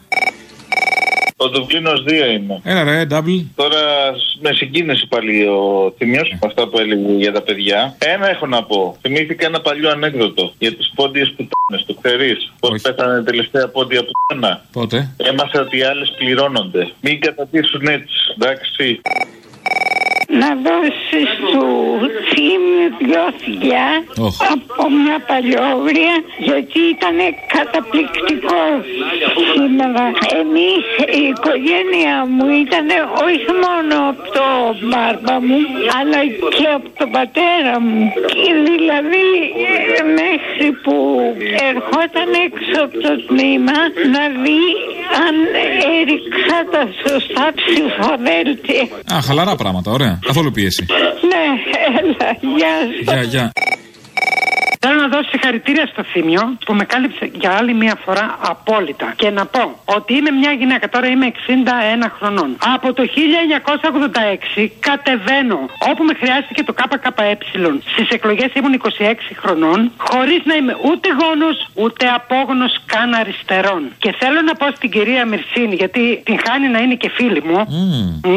Ο 1.42 1.48
Δουβλίνος 1.48 2.04
2 2.06 2.10
είμαι. 2.10 2.60
Έλα 2.64 2.82
ρε, 2.84 3.06
double. 3.10 3.44
Τώρα 3.54 3.82
με 4.40 4.52
συγκίνησε 4.52 5.06
πάλι 5.06 5.46
ο 5.46 5.94
Θημίο 5.98 6.22
με 6.30 6.38
αυτά 6.46 6.68
που 6.68 6.78
έλεγε 6.78 7.12
για 7.12 7.32
τα 7.32 7.42
παιδιά. 7.42 7.96
Ένα 7.98 8.30
έχω 8.30 8.46
να 8.46 8.64
πω. 8.64 8.96
Θυμήθηκα 9.00 9.46
ένα 9.46 9.60
παλιό 9.60 9.90
ανέκδοτο 9.90 10.52
για 10.58 10.74
τις 10.76 10.92
πόντιες 10.94 11.28
πουτάνες. 11.28 11.86
Το 11.86 11.94
ξέρεις; 12.02 12.52
Πώς 12.60 12.80
πέθανε 12.82 13.22
τελευταία 13.22 13.68
πόντια 13.68 14.04
πουτάνα; 14.04 14.64
Πότε; 14.72 15.14
Έμαθε 15.16 15.58
ότι 15.60 15.78
οι 15.78 15.82
άλλες 15.82 16.14
πληρώνονται. 16.18 16.90
Μην 17.00 17.20
κατατήσουν 17.20 17.86
έτσι. 17.86 18.16
Εντάξει. 18.38 19.00
Να 20.38 20.48
δώσεις 20.66 21.30
του 21.50 21.64
θύμιου 22.28 22.86
δυο 22.98 23.24
φιλιά 23.42 23.88
από 24.54 24.84
μια 25.00 25.18
παλιόγρια 25.30 26.16
γιατί 26.48 26.78
ήταν 26.94 27.16
καταπληκτικός 27.56 28.82
σήμερα. 29.52 30.04
Εμείς 30.40 30.84
η 31.20 31.22
οικογένεια 31.32 32.14
μου 32.34 32.46
ήταν 32.64 32.88
όχι 33.28 33.50
μόνο 33.64 33.94
από 34.10 34.22
το 34.36 34.46
μπάρμπα 34.88 35.36
μου 35.46 35.60
αλλά 35.98 36.20
και 36.56 36.66
από 36.78 36.88
τον 36.98 37.10
πατέρα 37.16 37.74
μου. 37.84 38.00
Και 38.32 38.52
δηλαδή 38.66 39.28
μέχρι 40.20 40.68
που 40.82 40.96
ερχόταν 41.70 42.28
έξω 42.46 42.78
από 42.86 42.96
το 43.06 43.12
τμήμα 43.28 43.78
να 44.14 44.24
δει 44.42 44.64
αν 45.24 45.34
έριξα 45.98 46.58
τα 46.72 46.82
σωστά 47.02 47.46
ψηφοδέλτια. 47.58 48.82
Α, 49.14 49.16
χαλαρά 49.26 49.54
πράγματα, 49.56 49.90
ωραία. 49.90 50.18
Καθόλου 50.26 50.50
πίεση. 50.50 50.86
Ναι, 51.20 51.44
έλα, 51.98 52.36
γεια 52.56 52.68
σας. 53.04 53.14
Γεια, 53.14 53.22
γεια. 53.22 53.52
Θέλω 54.82 55.00
να 55.00 55.08
δώσω 55.08 55.28
συγχαρητήρια 55.30 55.86
στο 55.86 56.02
Θήμιο 56.12 56.42
που 56.64 56.74
με 56.74 56.84
κάλυψε 56.84 57.30
για 57.32 57.50
άλλη 57.58 57.74
μία 57.74 57.96
φορά 58.04 58.38
απόλυτα. 58.52 59.12
Και 59.16 59.30
να 59.30 59.46
πω 59.46 59.80
ότι 59.84 60.14
είμαι 60.14 60.30
μια 60.30 60.52
γυναίκα, 60.52 60.88
τώρα 60.88 61.06
είμαι 61.06 61.26
61 61.26 62.10
χρονών. 62.18 62.56
Από 62.74 62.92
το 62.92 63.02
1986 64.56 64.68
κατεβαίνω 64.80 65.58
όπου 65.90 66.04
με 66.04 66.14
χρειάστηκε 66.20 66.62
το 66.62 66.72
ΚΚΕ. 66.72 67.38
Στις 67.92 68.08
εκλογές 68.08 68.50
ήμουν 68.54 68.74
26 68.74 69.14
χρονών, 69.42 69.92
χωρίς 69.96 70.40
να 70.44 70.54
είμαι 70.54 70.76
ούτε 70.90 71.08
γόνος 71.20 71.56
ούτε 71.74 72.04
απόγονο 72.18 72.66
καν 72.86 73.14
αριστερών. 73.14 73.82
Και 73.98 74.14
θέλω 74.18 74.40
να 74.48 74.54
πω 74.54 74.66
στην 74.76 74.90
κυρία 74.90 75.24
Μυρσίνη, 75.26 75.74
γιατί 75.74 76.22
την 76.24 76.36
χάνει 76.44 76.68
να 76.68 76.78
είναι 76.78 76.94
και 76.94 77.10
φίλη 77.16 77.42
μου. 77.42 77.58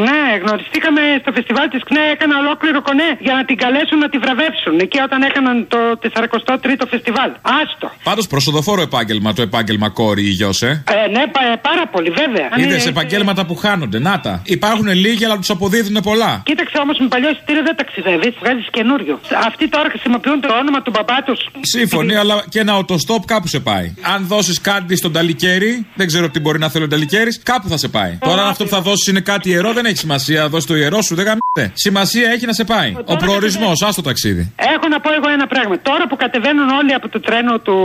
Ναι, 0.06 0.22
γνωριστήκαμε 0.42 1.00
στο 1.20 1.32
φεστιβάλ 1.32 1.68
της 1.68 1.82
ΚΝΕ, 1.84 2.04
έκανα 2.12 2.38
ολόκληρο 2.38 2.82
κονέ 2.82 3.10
για 3.20 3.34
να 3.34 3.44
την 3.44 3.56
καλέσουν 3.56 3.98
να 3.98 4.08
τη 4.08 4.18
βραβεύσουν. 4.18 4.78
Εκεί 4.78 4.98
όταν 5.00 5.22
έκαναν 5.22 5.66
το 6.00 6.08
43ο 6.14 6.86
φεστιβάλ. 6.90 7.30
Άστο. 7.60 7.90
Πάντως 8.02 8.26
προσοδοφόρο 8.26 8.82
επάγγελμα 8.82 9.32
το 9.32 9.42
επάγγελμα 9.42 9.88
κόρη 9.88 10.22
ή 10.26 10.28
γιος, 10.30 10.62
ε. 10.62 10.82
Ε, 10.88 11.10
ναι, 11.10 11.22
πα- 11.34 11.58
πάρα 11.62 11.86
πολύ, 11.94 12.10
βέβαια. 12.10 12.48
Είδες 12.56 12.86
Ε, 12.86 12.88
επαγγέλματα 12.88 13.46
που 13.46 13.54
χάνονται. 13.56 13.98
Να 13.98 14.20
τα. 14.20 14.42
Υπάρχουν 14.44 14.88
λίγοι, 14.88 15.24
αλλά 15.24 15.36
τους 15.38 15.50
αποδίδουν 15.50 16.02
πολλά. 16.02 16.42
Κοίταξε 16.44 16.78
όμως 16.82 16.96
με 16.98 17.06
παλιό 17.08 17.30
εισιτήριο 17.30 17.62
δεν 17.62 17.76
ταξιδεύεις, 17.76 18.34
βγάζεις 18.40 18.66
καινούριο. 18.70 19.20
Αυτοί 19.46 19.68
τώρα 19.68 19.88
χρησιμοποιούν 19.90 20.40
το 20.40 20.48
όνομα 20.60 20.82
του 20.82 20.90
μπαμπά 20.94 21.22
τους. 21.22 21.38
Σύμφωνοι, 21.60 22.14
αλλά 22.14 22.44
και 22.48 22.58
ένα 22.60 22.76
οτοστόπ 22.76 23.24
κάπου 23.24 23.46
σε 23.46 23.60
πάει. 23.60 23.94
Αν 24.14 24.26
δώσεις 24.26 24.60
κάτι 24.60 24.96
στον 24.96 25.12
ταλικέρι, 25.12 25.86
δεν 25.94 26.06
ξέρω 26.06 26.30
τι 26.30 26.40
μπορεί 26.40 26.58
να 26.58 26.68
θέλει 26.68 26.84
ο 26.84 26.88
ταλικέρι, 26.88 27.38
κάπου 27.42 27.68
θα 27.68 27.76
σε 27.76 27.88
πάει. 27.88 28.18
Τώρα, 28.20 28.42
αν 28.42 28.48
αυτό 28.48 28.64
που 28.64 28.70
θα 28.70 28.80
δώσεις 28.80 29.06
είναι 29.06 29.20
κάτι 29.20 29.50
ιερό, 29.50 29.72
δεν 29.72 29.84
έχει 29.84 29.96
σημασία. 29.96 30.48
Δώσει 30.48 30.66
το 30.66 30.76
ιερό 30.76 31.02
σου, 31.02 31.14
δεν 31.14 31.24
γαμιέται. 31.54 31.72
Σημασία 31.74 32.30
έχει 32.34 32.46
να 32.46 32.52
σε 32.52 32.64
πάει. 32.64 32.90
Ο 33.04 33.16
προορισμός, 33.16 33.82
α 33.82 33.88
το 33.94 34.02
ταξίδι. 34.02 34.52
Έχω 34.74 34.86
να 34.94 34.98
πω 35.00 35.10
εγώ 35.18 35.28
ένα 35.36 35.46
πράγμα. 35.46 35.74
Τώρα 35.90 36.04
που 36.08 36.16
κατεβαίνουν 36.16 36.68
όλοι 36.80 36.92
από 36.98 37.08
το 37.08 37.20
τρένο 37.26 37.52
του 37.66 37.76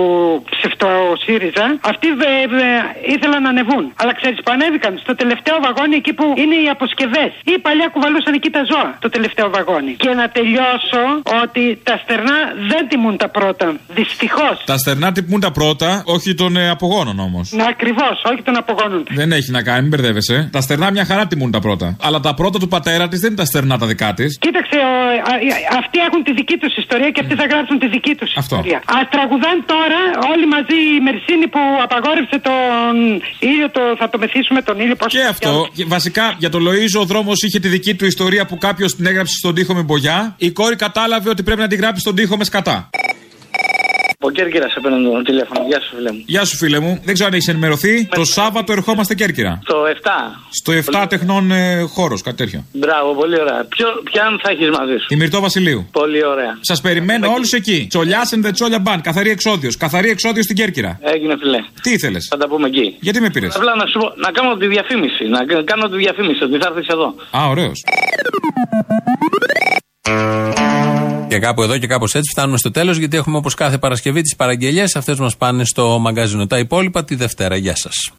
ψευτοσύριζα, 0.54 1.66
αυτοί 1.92 2.08
βε, 2.22 2.32
βε, 2.56 2.70
ήθελαν 3.14 3.42
να 3.46 3.50
ανεβούν. 3.54 3.86
Αλλά 4.02 4.14
ξέρεις 4.20 4.38
που 4.44 4.52
ανέβηκαν 4.56 4.94
στο 5.04 5.14
τελευταίο 5.22 5.58
βαγόνι 5.66 5.96
εκεί 6.02 6.14
που 6.20 6.26
είναι 6.44 6.56
οι 6.64 6.68
αποσκευές. 6.76 7.32
Ή 7.52 7.54
παλιά 7.66 7.88
κουβαλούσαν 7.94 8.34
εκεί 8.40 8.50
τα 8.58 8.62
ζώα, 8.72 8.90
το 9.04 9.10
τελευταίο 9.16 9.48
βαγόνι. 9.56 9.92
Και 10.04 10.12
να 10.20 10.26
τελειώσω 10.38 11.04
ότι 11.44 11.64
τα 11.90 11.96
στερνά 12.04 12.38
δεν 12.72 12.82
τιμούν 12.90 13.16
τα 13.24 13.30
πρώτα. 13.38 13.68
Δυστυχώς. 14.00 14.56
Τα 14.72 14.78
στερνά 14.78 15.08
τυπούν 15.16 15.40
τα 15.48 15.52
πρώτα, 15.52 15.90
όχι 16.16 16.30
των 16.42 16.52
ε, 16.58 16.70
απογόνων 16.76 17.18
όμως. 17.28 17.46
Να 17.60 17.66
ακριβώς, 17.74 18.16
όχι 18.32 18.42
των 18.48 18.56
απογόνων. 18.62 19.02
Δεν 19.22 19.30
έχει 19.32 19.52
να 19.58 19.62
κάνει, 19.68 19.82
μην 19.82 19.90
μπερδεύεσαι. 19.90 20.38
Τα 20.52 20.62
στερνά 20.62 20.88
μια 20.92 21.06
χαρά 21.06 21.24
τιμούν 21.28 21.52
τα 21.52 21.60
πρώτα. 21.60 21.88
Αλλά 22.08 22.20
τα 22.20 22.34
πρώτα 22.34 22.58
του 22.60 22.68
πατέρα 22.68 23.08
της 23.08 23.20
δεν 23.20 23.30
είναι 23.32 23.40
τα 23.40 23.46
στερνά 23.46 23.59
τα 23.82 23.86
δικά 23.92 24.10
της. 24.14 24.38
Κοίταξε, 24.46 24.78
ο, 24.78 24.92
α, 25.32 25.34
α, 25.34 25.78
αυτοί 25.82 25.98
έχουν 26.08 26.20
τη 26.28 26.32
δική 26.40 26.58
τους 26.62 26.74
ιστορία 26.84 27.10
και 27.14 27.20
αυτοί 27.24 27.34
θα 27.42 27.46
γράψουν 27.52 27.80
τη 27.80 27.88
δική 27.96 28.14
τους 28.20 28.30
Αυτό. 28.42 28.56
ιστορία. 28.56 28.80
Α 28.98 28.98
τραγουδάν 29.14 29.58
τώρα 29.74 30.02
όλοι 30.32 30.46
μαζί 30.56 30.78
η 30.98 31.00
Μερσίνη 31.08 31.48
που 31.54 31.62
απαγόρευσε 31.86 32.38
τον 32.48 32.94
ήλιο, 33.52 33.68
το, 33.76 33.82
θα 34.00 34.10
το 34.10 34.18
μεθύσουμε 34.18 34.62
τον 34.62 34.80
ήλιο. 34.84 34.96
Πώς 34.96 35.12
Και 35.14 35.24
αυτό. 35.34 35.68
Και 35.76 35.86
Βασικά 35.96 36.36
για 36.38 36.50
τον 36.50 36.62
Λοίζο 36.68 37.00
ο 37.00 37.06
δρόμος 37.06 37.38
είχε 37.44 37.60
τη 37.60 37.68
δική 37.68 37.94
του 37.96 38.06
ιστορία 38.06 38.46
που 38.46 38.58
κάποιος 38.58 38.96
την 38.96 39.06
έγραψε 39.06 39.36
στον 39.42 39.54
τοίχο 39.56 39.74
με 39.74 39.82
μπογιά. 39.82 40.36
Η 40.38 40.52
κόρη 40.52 40.76
κατάλαβε 40.76 41.30
ότι 41.30 41.44
πρέπει 41.44 41.62
να 41.62 41.68
την 41.68 41.78
γράψει 41.80 42.02
στον 42.02 42.16
τοίχο 42.16 42.38
με 42.38 42.44
σκατά. 42.44 42.90
Ο 44.22 44.30
Κέρκυρα 44.30 44.70
σε 44.70 44.80
παίρνω 44.80 45.12
το 45.12 45.22
τηλέφωνο. 45.22 45.66
Γεια 45.68 45.80
σου, 45.82 45.96
φίλε 45.96 46.12
μου. 46.12 46.24
Γεια 46.26 46.46
σου 46.46 46.56
φίλε 46.58 46.80
μου. 46.80 47.00
Δεν 47.04 47.14
ξέρω 47.14 47.30
αν 47.30 47.36
έχεις 47.36 47.48
ενημερωθεί. 47.48 48.06
Το 48.06 48.24
Σάββατο 48.26 48.72
ερχόμαστε 48.72 49.16
Κέρκυρα. 49.16 49.60
Το 49.66 49.76
7. 49.86 50.10
Στο 50.50 50.74
7 51.04 51.06
τεχνών 51.10 51.52
ε, 51.52 51.82
χώρος, 51.82 52.22
κάτι 52.22 52.38
τέτοιο. 52.38 52.66
Μπράβο, 52.74 53.14
πολύ 53.16 53.40
ωραία. 53.42 53.66
Ποιο, 53.70 53.88
ποιαν 54.12 54.40
θα 54.44 54.50
έχεις 54.52 54.70
μαζί 54.70 54.98
σου; 54.98 55.06
Τη 55.08 55.16
Μυρτό 55.16 55.40
Βασιλείου. 55.40 55.88
Πολύ 55.92 56.26
ωραία. 56.26 56.58
Σας 56.62 56.82
περιμένω 56.82 57.32
όλους 57.32 57.54
εκεί. 57.54 57.86
Τσολιά 57.90 58.22
and 58.32 58.46
the 58.48 58.52
Τσόλια 58.54 58.80
Μπαν. 58.80 59.02
Καθαρή 59.02 59.30
εξόδιος. 59.30 59.78
Καθαρή 59.78 60.10
εξόδιος 60.10 60.44
στην 60.46 60.56
Κέρκυρα. 60.56 61.00
Έγινε, 61.02 61.36
φιλέ. 61.40 61.58
Τι 61.82 61.92
ήθελες; 61.92 62.28
Θα 62.30 62.38
τα 62.38 62.48
πούμε 62.48 62.68
εκεί. 62.68 62.96
Γιατί 63.00 63.22
με 63.22 63.30
πήρες; 63.30 63.56
Απλά 63.56 63.76
να, 63.76 63.86
σου, 63.86 64.00
πω- 64.00 64.14
να 64.18 64.32
κάνω 64.32 64.56
τη 64.58 64.68
διαφήμιση. 64.68 65.24
Να 65.28 65.46
κα- 65.46 65.64
κάνω 65.64 65.90
τη 65.90 65.98
διαφήμιση 65.98 66.44
ότι 66.44 66.58
θα 66.58 66.68
έρθεις 66.76 66.88
εδώ. 66.88 67.16
Α, 67.38 67.48
ωραίος. 67.50 67.82
Και 71.30 71.40
κάπου 71.40 71.62
εδώ 71.62 71.78
και 71.78 71.88
κάπως 71.88 72.16
έτσι 72.16 72.32
φτάνουμε 72.32 72.58
στο 72.58 72.72
τέλος, 72.72 72.98
γιατί 72.98 73.18
έχουμε 73.18 73.38
όπως 73.38 73.54
κάθε 73.54 73.78
Παρασκευή 73.78 74.22
τις 74.22 74.36
παραγγελίε. 74.36 74.84
Αυτές 74.96 75.20
μας 75.20 75.38
πάνε 75.38 75.66
στο 75.66 76.00
μαγκαζίνο. 76.00 76.48
Τα 76.48 76.58
υπόλοιπα 76.58 77.04
τη 77.04 77.16
Δευτέρα. 77.16 77.56
Γεια 77.56 77.76
σας. 77.76 78.12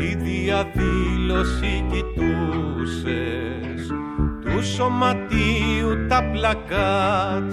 Η 0.00 0.14
διαδήλωση 0.14 1.84
κοιτούσες 1.92 3.86
του 4.40 4.64
σωματείου 4.64 6.06
τα 6.08 6.24
πλακάτ 6.32 7.52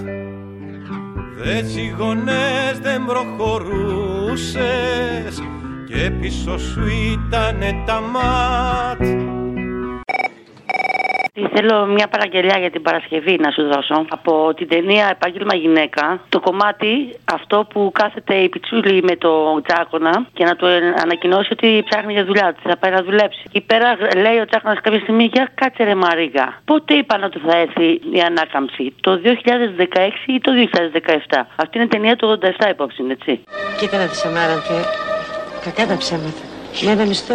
Δες 1.42 1.70
σιγωνές 1.70 2.78
δεν 2.82 3.04
προχωρούσες 3.06 4.62
και 5.88 6.10
πίσω 6.20 6.58
σου 6.58 6.86
ήτανε 6.86 7.82
τα 7.86 8.00
μάτ 8.00 9.00
Θέλω 11.54 11.86
μια 11.86 12.08
παραγγελιά 12.08 12.58
για 12.58 12.70
την 12.70 12.82
Παρασκευή 12.82 13.38
να 13.40 13.50
σου 13.50 13.62
δώσω. 13.72 14.04
Από 14.08 14.54
την 14.54 14.68
ταινία 14.68 15.08
Επάγγελμα 15.10 15.54
Γυναίκα. 15.54 16.20
Το 16.28 16.40
κομμάτι 16.40 17.16
αυτό 17.24 17.66
που 17.72 17.90
κάθεται 17.94 18.34
η 18.34 18.48
Πιτσούλη 18.48 19.02
με 19.02 19.16
το 19.16 19.60
Τσάκονα 19.66 20.26
και 20.32 20.44
να 20.44 20.56
του 20.56 20.66
ε, 20.66 20.94
ανακοινώσει 21.02 21.48
ότι 21.52 21.84
ψάχνει 21.88 22.12
για 22.12 22.24
δουλειά, 22.24 22.46
ότι 22.48 22.68
θα 22.68 22.76
πάει 22.76 22.92
να 22.92 23.02
δουλέψει. 23.02 23.42
Εκεί 23.46 23.60
πέρα 23.60 23.96
λέει 24.16 24.38
ο 24.38 24.44
Τσάκονα 24.44 24.80
κάποια 24.80 25.00
στιγμή 25.00 25.24
για 25.32 25.50
κάτσε 25.54 25.84
ρε 25.84 25.94
Μαρίγα. 25.94 26.60
Πότε 26.64 26.94
είπαν 26.94 27.22
ότι 27.22 27.38
θα 27.38 27.56
έρθει 27.56 27.88
η 28.16 28.20
ανάκαμψη, 28.26 28.94
το 29.00 29.20
2016 29.24 29.28
ή 30.26 30.40
το 30.40 30.52
2017. 31.30 31.42
Αυτή 31.56 31.78
είναι 31.78 31.86
ταινία 31.86 32.16
του 32.16 32.38
87 32.42 32.70
υπόψη, 32.70 33.04
έτσι. 33.10 33.44
Κοίτα 33.78 33.98
να 33.98 34.06
δεις 34.06 34.24
αμάρανθε, 34.24 34.84
κακά 35.64 35.86
τα 35.86 35.96
ψέματα. 35.96 36.42
Με 36.84 36.90
ένα 36.90 37.04
μισθό 37.04 37.34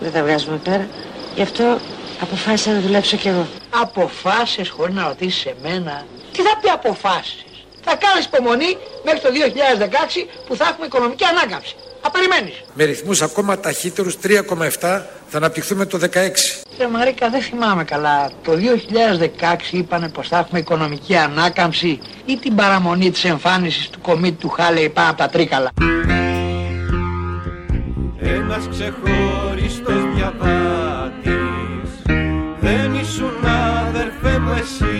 δεν 0.00 0.12
τα 0.12 0.22
βγάζουμε 0.22 0.60
πέρα. 0.64 0.86
Γι' 1.34 1.42
αυτό 1.42 1.64
αποφάσισα 2.22 2.72
να 2.72 2.80
δουλέψω 2.80 3.16
κι 3.16 3.28
εγώ. 3.28 3.46
Αποφάσεις 3.82 4.68
χωρίς 4.68 4.94
να 4.94 5.06
ρωτήσεις 5.08 5.46
εμένα. 5.46 6.04
Τι 6.32 6.42
θα 6.42 6.58
πει 6.60 6.68
αποφάσεις; 6.68 7.44
Θα 7.84 7.96
κάνεις 7.96 8.24
υπομονή 8.24 8.76
μέχρι 9.04 9.20
το 9.20 9.28
2016 9.30 10.28
που 10.46 10.56
θα 10.56 10.64
έχουμε 10.70 10.86
οικονομική 10.86 11.24
ανάκαμψη. 11.24 11.74
Θα 12.02 12.10
περιμένεις. 12.10 12.54
Με 12.74 12.84
ρυθμούς 12.84 13.22
ακόμα 13.22 13.60
ταχύτερους 13.60 14.16
3,7 14.22 15.06
θα 15.28 15.36
αναπτυχθούμε 15.36 15.84
το 15.86 15.98
16. 15.98 16.62
Ρε 16.78 16.88
Μαρίκα 16.88 17.30
δεν 17.30 17.42
θυμάμαι 17.42 17.84
καλά. 17.84 18.30
Το 18.44 18.52
2016 18.52 19.76
είπανε 19.76 20.08
πως 20.08 20.28
θα 20.28 20.38
έχουμε 20.38 20.58
οικονομική 20.58 21.16
ανάκαμψη 21.16 22.00
ή 22.24 22.36
την 22.36 22.54
παραμονή 22.54 23.10
της 23.10 23.24
εμφάνισης 23.24 23.88
του 23.90 24.00
κομίτη 24.00 24.36
του 24.40 24.48
Χάλεϊ 24.48 24.88
πάνω 24.88 25.10
από 25.10 25.18
τα 25.18 25.28
τρίκαλα. 25.28 25.70
Ένας 28.20 28.68
ξεχωριστός 28.70 30.14
διαβάτης 30.14 30.91
Δεν 32.72 32.94
ήσουν 33.04 33.44
αδερφέ 33.86 34.34
μου 34.44 34.52
εσύ 34.62 34.98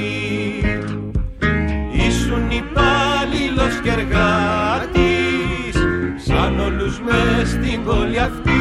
Ήσουν 2.07 2.45
υπάλληλος 2.63 3.75
και 3.83 3.91
εργάτης 3.99 5.75
Σαν 6.27 6.53
όλους 6.69 6.95
μες 7.07 7.49
στην 7.57 7.79
πόλη 7.87 8.19
αυτή 8.29 8.61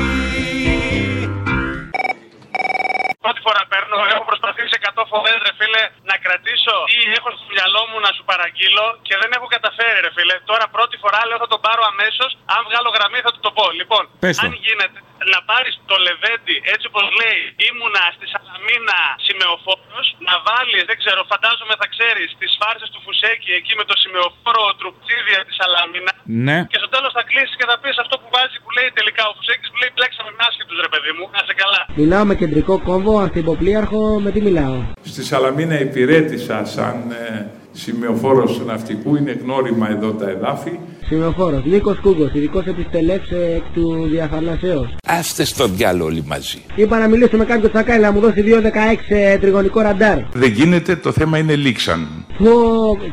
Πρώτη 3.23 3.39
φορά 3.45 3.61
παίρνω, 3.71 3.97
έχω 4.13 4.23
προσπαθήσει 4.31 4.75
100 4.95 5.03
φορές 5.13 5.37
ρε 5.47 5.53
φίλε 5.59 5.83
να 6.09 6.15
κρατήσω 6.25 6.75
τι 6.91 6.99
έχω 7.17 7.29
στη 7.35 7.43
δουλειά 7.47 7.67
μυαλό 7.71 7.81
μου 7.89 7.97
να 8.05 8.11
σου 8.15 8.23
παραγγείλω 8.31 8.85
και 9.07 9.15
δεν 9.21 9.29
έχω 9.37 9.47
καταφέρει, 9.55 9.97
ρε 10.05 10.11
φίλε. 10.15 10.35
Τώρα 10.49 10.65
πρώτη 10.75 10.95
φορά 11.03 11.19
λέω 11.27 11.37
θα 11.43 11.49
τον 11.53 11.61
πάρω 11.65 11.83
αμέσως. 11.91 12.29
Αν 12.55 12.61
βγάλω 12.67 12.89
γραμμή 12.95 13.19
θα 13.25 13.31
του 13.33 13.41
το 13.45 13.51
πω. 13.57 13.65
Λοιπόν, 13.79 14.03
Πες 14.23 14.35
το. 14.37 14.45
αν 14.45 14.53
γίνεται 14.65 14.99
να 15.33 15.39
πάρεις 15.49 15.73
το 15.91 15.95
λεβέντι 16.07 16.55
έτσι 16.73 16.85
όπως 16.91 17.05
λέει, 17.19 17.41
ήμουνα 17.67 18.03
στη 18.17 18.25
Σαλαμίνα 18.33 18.99
σημεοφόρος, 19.27 20.07
να 20.27 20.35
βάλεις, 20.47 20.83
δεν 20.89 20.97
ξέρω, 21.01 21.21
φαντάζομαι 21.33 21.75
θα 21.81 21.87
ξέρεις, 21.93 22.27
τις 22.41 22.51
φάρσες 22.59 22.89
του 22.93 22.99
Φουσέκη 23.05 23.51
εκεί 23.59 23.73
με 23.79 23.85
το 23.89 23.95
σημεοφόρο 24.03 24.63
τρουπτσίδια 24.79 25.39
της 25.47 25.55
Σαλαμίνα. 25.59 26.11
Ναι. 26.47 26.57
Και 26.71 26.79
στο 26.81 26.89
τέλος 26.95 27.11
θα 27.17 27.23
κλείσεις 27.29 27.55
και 27.59 27.67
θα 27.71 27.75
πεις 27.81 27.95
αυτό 28.03 28.15
που 28.21 28.27
βάζει 28.35 28.57
που 28.63 28.69
λέει 28.77 28.89
τελικά 28.99 29.23
ο 29.31 29.33
Φουσέκης 29.37 29.67
που 29.71 29.77
λέει 29.81 29.91
μπλέξαμε 29.95 30.31
με 30.37 30.41
άσχετους 30.49 30.77
ρε 30.85 30.89
παιδί 30.93 31.11
μου. 31.17 31.25
Να 31.35 31.41
σε 31.49 31.53
καλά. 31.61 31.81
Μιλάω 32.01 32.23
με 32.29 32.35
κεντρικό 32.41 32.73
κόμβο, 32.89 33.13
ανθυποπλίαρχο, 33.25 34.01
με 34.25 34.29
τι 34.33 34.39
μιλάω; 34.47 34.77
Στη 35.11 35.21
Σαλαμίνα 35.29 35.75
υπηρέτησα 35.87 36.57
σαν 36.75 36.97
ε, 37.11 37.60
σημειοφόρος 37.71 38.57
του 38.57 38.65
ναυτικού, 38.65 39.15
είναι 39.15 39.37
γνώριμα 39.43 39.89
εδώ 39.89 40.11
τα 40.11 40.29
εδάφη. 40.29 40.71
Σημειοφόρος, 41.07 41.65
Νίκος 41.65 41.99
Κούγκος, 41.99 42.33
ειδικός 42.33 42.63
επιστελέx 42.65 43.35
ε, 43.35 43.55
εκ 43.55 43.63
του 43.73 44.07
διαφανασέως. 44.11 44.95
Άστε 45.07 45.43
στο 45.45 45.67
διάλογο 45.67 46.05
όλοι 46.05 46.23
μαζί. 46.27 46.57
Είπα 46.75 46.99
να 46.99 47.07
μιλήσω 47.07 47.37
με 47.37 47.45
κάποιον 47.45 47.71
τσακάλι 47.71 48.01
να 48.01 48.11
μου 48.11 48.19
δώσει 48.19 48.43
2.16 48.45 48.61
ε, 49.07 49.37
τριγωνικό 49.37 49.81
ραντάρ. 49.81 50.17
Δεν 50.33 50.51
γίνεται, 50.51 50.95
το 50.95 51.11
θέμα 51.11 51.37
είναι 51.37 51.55
λήξαν. 51.55 52.07
Πω, 52.37 52.49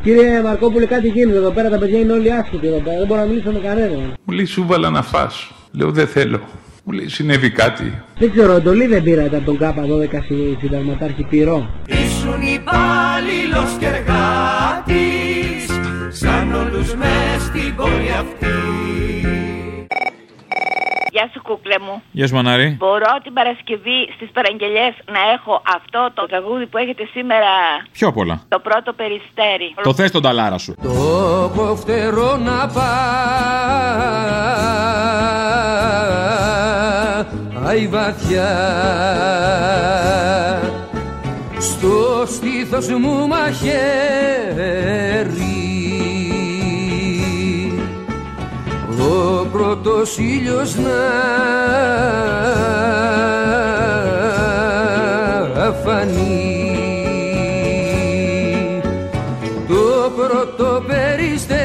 κύριε 0.03 0.43
Μαρκόπουλε, 0.43 0.87
κάτι 0.87 1.09
γίνεται 1.09 1.37
εδώ 1.37 1.51
πέρα. 1.51 1.69
Τα 1.69 1.79
παιδιά 1.79 1.99
είναι 1.99 2.13
όλοι 2.13 2.33
άσχετοι 2.33 2.67
εδώ 2.67 2.79
πέρα. 2.79 2.99
Δεν 2.99 3.07
μπορώ 3.07 3.21
να 3.21 3.27
μιλήσω 3.27 3.51
με 3.51 3.59
κανέναν. 3.59 4.15
Μου 4.25 4.35
λέει 4.35 4.45
σου 4.45 4.65
βάλα 4.67 4.91
να 4.91 5.03
φας. 5.03 5.51
Λέω 5.73 5.91
δεν 5.91 6.07
θέλω. 6.07 6.41
Μου 6.91 6.95
λέει 6.95 7.09
συνέβη 7.09 7.51
κάτι. 7.51 8.03
Δεν 8.19 8.31
ξέρω, 8.31 8.53
εντολή 8.53 8.87
δεν 8.87 9.03
πήρατε 9.03 9.37
από 9.37 9.45
τον 9.45 9.59
ΚΑΠΑ 9.59 9.83
12 9.83 10.23
συ- 10.27 10.59
συνταγματάρχη 10.61 11.23
Πυρό. 11.25 11.71
Ήσουν 11.87 12.41
υπάλληλος 12.43 13.77
και 13.79 13.87
εργάτης 13.87 15.67
σαν 16.09 16.55
όλους 16.55 16.95
μες 16.95 17.43
στην 17.43 17.75
πόλη 17.77 18.11
αυτής. 18.21 19.38
Γεια 21.19 21.31
σου 21.33 21.43
κούκλε 21.43 21.75
μου. 21.79 22.03
Γεια 22.13 22.27
σου 22.27 22.35
Μανάρη. 22.35 22.77
Μπορώ 22.79 23.19
την 23.23 23.33
Παρασκευή 23.33 24.13
στις 24.15 24.29
παραγγελιές 24.33 24.95
να 25.13 25.19
έχω 25.35 25.63
αυτό 25.77 26.11
το 26.15 26.27
τραγούδι 26.27 26.67
που 26.67 26.79
έχετε 26.79 27.09
σήμερα 27.13 27.47
Πιο 27.93 28.13
πολλά. 28.13 28.43
το 28.49 28.59
πρώτο 28.59 28.93
περιστέρι. 28.93 29.75
Το 29.83 29.95
θες 29.95 30.11
τον 30.11 30.23
ταλάρα 30.23 30.59
σου. 30.59 30.75
Το 30.83 31.53
κοφτερό 31.57 32.37
να 32.37 32.67
πάει 37.65 37.87
βαθιά 37.89 38.49
στο 41.59 42.25
στήθος 42.27 42.89
μου 42.89 43.27
μαχαίρι 43.27 43.79
ο 48.99 49.47
πρώτος 49.53 50.19
ήλιος 50.19 50.75
να 50.75 50.91
φανεί. 55.85 56.63
Το 59.69 60.13
πρώτο 60.17 60.83
περιστέρι. 60.87 61.59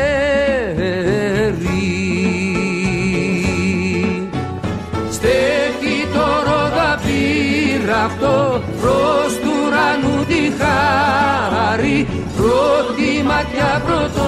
Στέκει 5.12 6.08
το 6.14 6.26
ρόδα 6.46 7.00
πύραυτο 7.04 8.62
προς 8.82 9.34
του 9.42 9.52
ουρανού 9.66 10.26
τη 10.28 10.42
χάρη. 10.60 12.08
Πρώτη 12.38 13.24
ματιά 13.24 13.82
πρώτο 13.86 14.24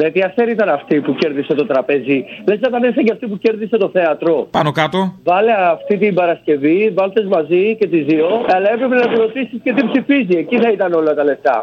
Ρε, 0.00 0.10
τι 0.10 0.20
αστέρι 0.20 0.50
ήταν 0.50 0.68
αυτή 0.68 1.00
που 1.00 1.14
κέρδισε 1.14 1.54
το 1.54 1.66
τραπέζι. 1.66 2.24
Λες 2.48 2.60
να 2.60 2.68
ήταν 2.68 2.82
έτσι 2.82 3.04
και 3.04 3.12
αυτή 3.12 3.26
που 3.26 3.38
κέρδισε 3.38 3.76
το 3.76 3.88
θέατρο. 3.92 4.48
Πάνω 4.50 4.72
κάτω. 4.72 5.14
Βάλε 5.24 5.52
αυτή 5.52 5.98
την 5.98 6.14
Παρασκευή, 6.14 6.92
βάλτες 6.94 7.24
μαζί 7.24 7.76
και 7.76 7.86
τις 7.86 8.04
δύο. 8.04 8.26
Αλλά 8.54 8.72
έπρεπε 8.72 8.94
να 8.94 9.08
τη 9.08 9.14
ρωτήσεις 9.16 9.60
και 9.62 9.72
τι 9.72 9.86
ψηφίζει. 9.86 10.38
Εκεί 10.38 10.56
θα 10.58 10.70
ήταν 10.70 10.92
όλα 10.92 11.14
τα 11.14 11.24
λεφτά. 11.24 11.62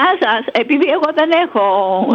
Γεια 0.00 0.12
σας. 0.24 0.42
Επειδή 0.62 0.86
εγώ 0.96 1.08
δεν 1.14 1.30
έχω 1.44 1.64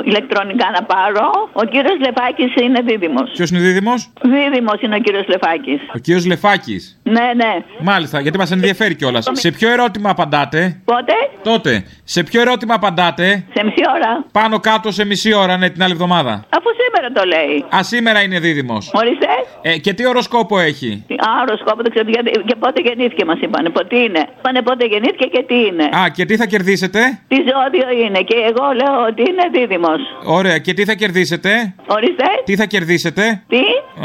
ηλεκτρονικά 0.06 0.68
να 0.78 0.82
πάρω, 0.84 1.50
ο 1.54 1.64
κύριος 1.64 1.98
Λεφάκης 2.06 2.52
είναι 2.64 2.80
δίδυμος. 2.82 3.32
Ποιος 3.34 3.50
είναι 3.50 3.60
δίδυμος; 3.60 4.10
Δίδυμος 4.22 4.82
είναι 4.82 4.96
ο 4.96 5.00
κύριος 5.00 5.28
Λεφάκης. 5.28 5.80
Ο 5.96 5.98
κύριος 5.98 6.26
Λεφάκης. 6.26 7.00
Ναι, 7.04 7.28
ναι. 7.36 7.54
Μάλιστα, 7.80 8.20
γιατί 8.20 8.38
μας 8.38 8.52
ενδιαφέρει 8.52 8.96
κιόλας. 8.96 9.30
Σε 9.32 9.52
ποιο 9.52 9.70
ερώτημα 9.70 10.10
απαντάτε; 10.10 10.82
Πότε; 10.86 11.14
Τότε. 11.44 11.86
Σε 12.04 12.24
ποιο 12.24 12.42
ερώτημα 12.42 12.74
απαντάτε; 12.74 13.46
Σε 13.54 13.64
μισή 13.64 13.84
ώρα. 13.96 14.26
Πάνω 14.32 14.60
κάτω 14.60 14.92
σε 14.92 15.06
μισή 15.06 15.34
ώρα, 15.34 15.58
ναι, 15.58 15.70
την 15.70 15.84
άλλη 15.84 15.92
εβδομάδα. 15.92 16.46
Αφού 16.58 16.70
σήμερα 16.84 17.08
το 17.14 17.24
λέει. 17.26 17.66
Α, 17.76 17.84
σήμερα 17.84 18.22
είναι 18.22 18.40
δίδυμος. 18.40 18.92
Ορίστε. 18.94 19.28
Ε, 19.62 19.78
και 19.78 19.94
τι 19.94 20.08
οροσκόπο 20.08 20.60
έχει; 20.60 21.04
Τι 21.08 21.16
Άροσκοπο, 21.42 21.82
δεν 21.82 21.92
ξέρω 21.92 22.10
γιατί. 22.10 22.32
Και 22.46 22.56
πότε 22.56 22.82
γεννήθηκε 22.82 23.26
μας 23.26 23.40
είπανε. 23.42 23.70
Πότε 23.70 23.96
είναι; 23.98 24.26
Είπανε 24.38 24.62
πότε 24.62 24.86
γεννήθηκε 24.86 25.26
και 25.26 25.44
τι 25.48 25.56
είναι. 25.56 25.84
Α, 25.84 26.10
και 26.10 26.26
τι 26.26 26.36
θα 26.38 26.46
κερδίσετε; 26.46 27.00
Τι 27.28 27.36
ζώδιο 27.82 28.06
είναι. 28.06 28.20
Και 28.20 28.36
εγώ 28.50 28.66
λέω 28.80 28.96
ότι 29.10 29.22
είναι 29.30 29.46
δίδυμος. 29.54 30.00
Ωραία, 30.24 30.58
και 30.58 30.74
τι 30.74 30.86
θα 30.86 30.94
κερδίσετε; 30.94 31.74
Ορίστε. 31.88 32.24
Τι 32.46 32.56
θα 32.56 32.66
κερδίσετε; 32.66 33.44
Τι; 33.48 33.58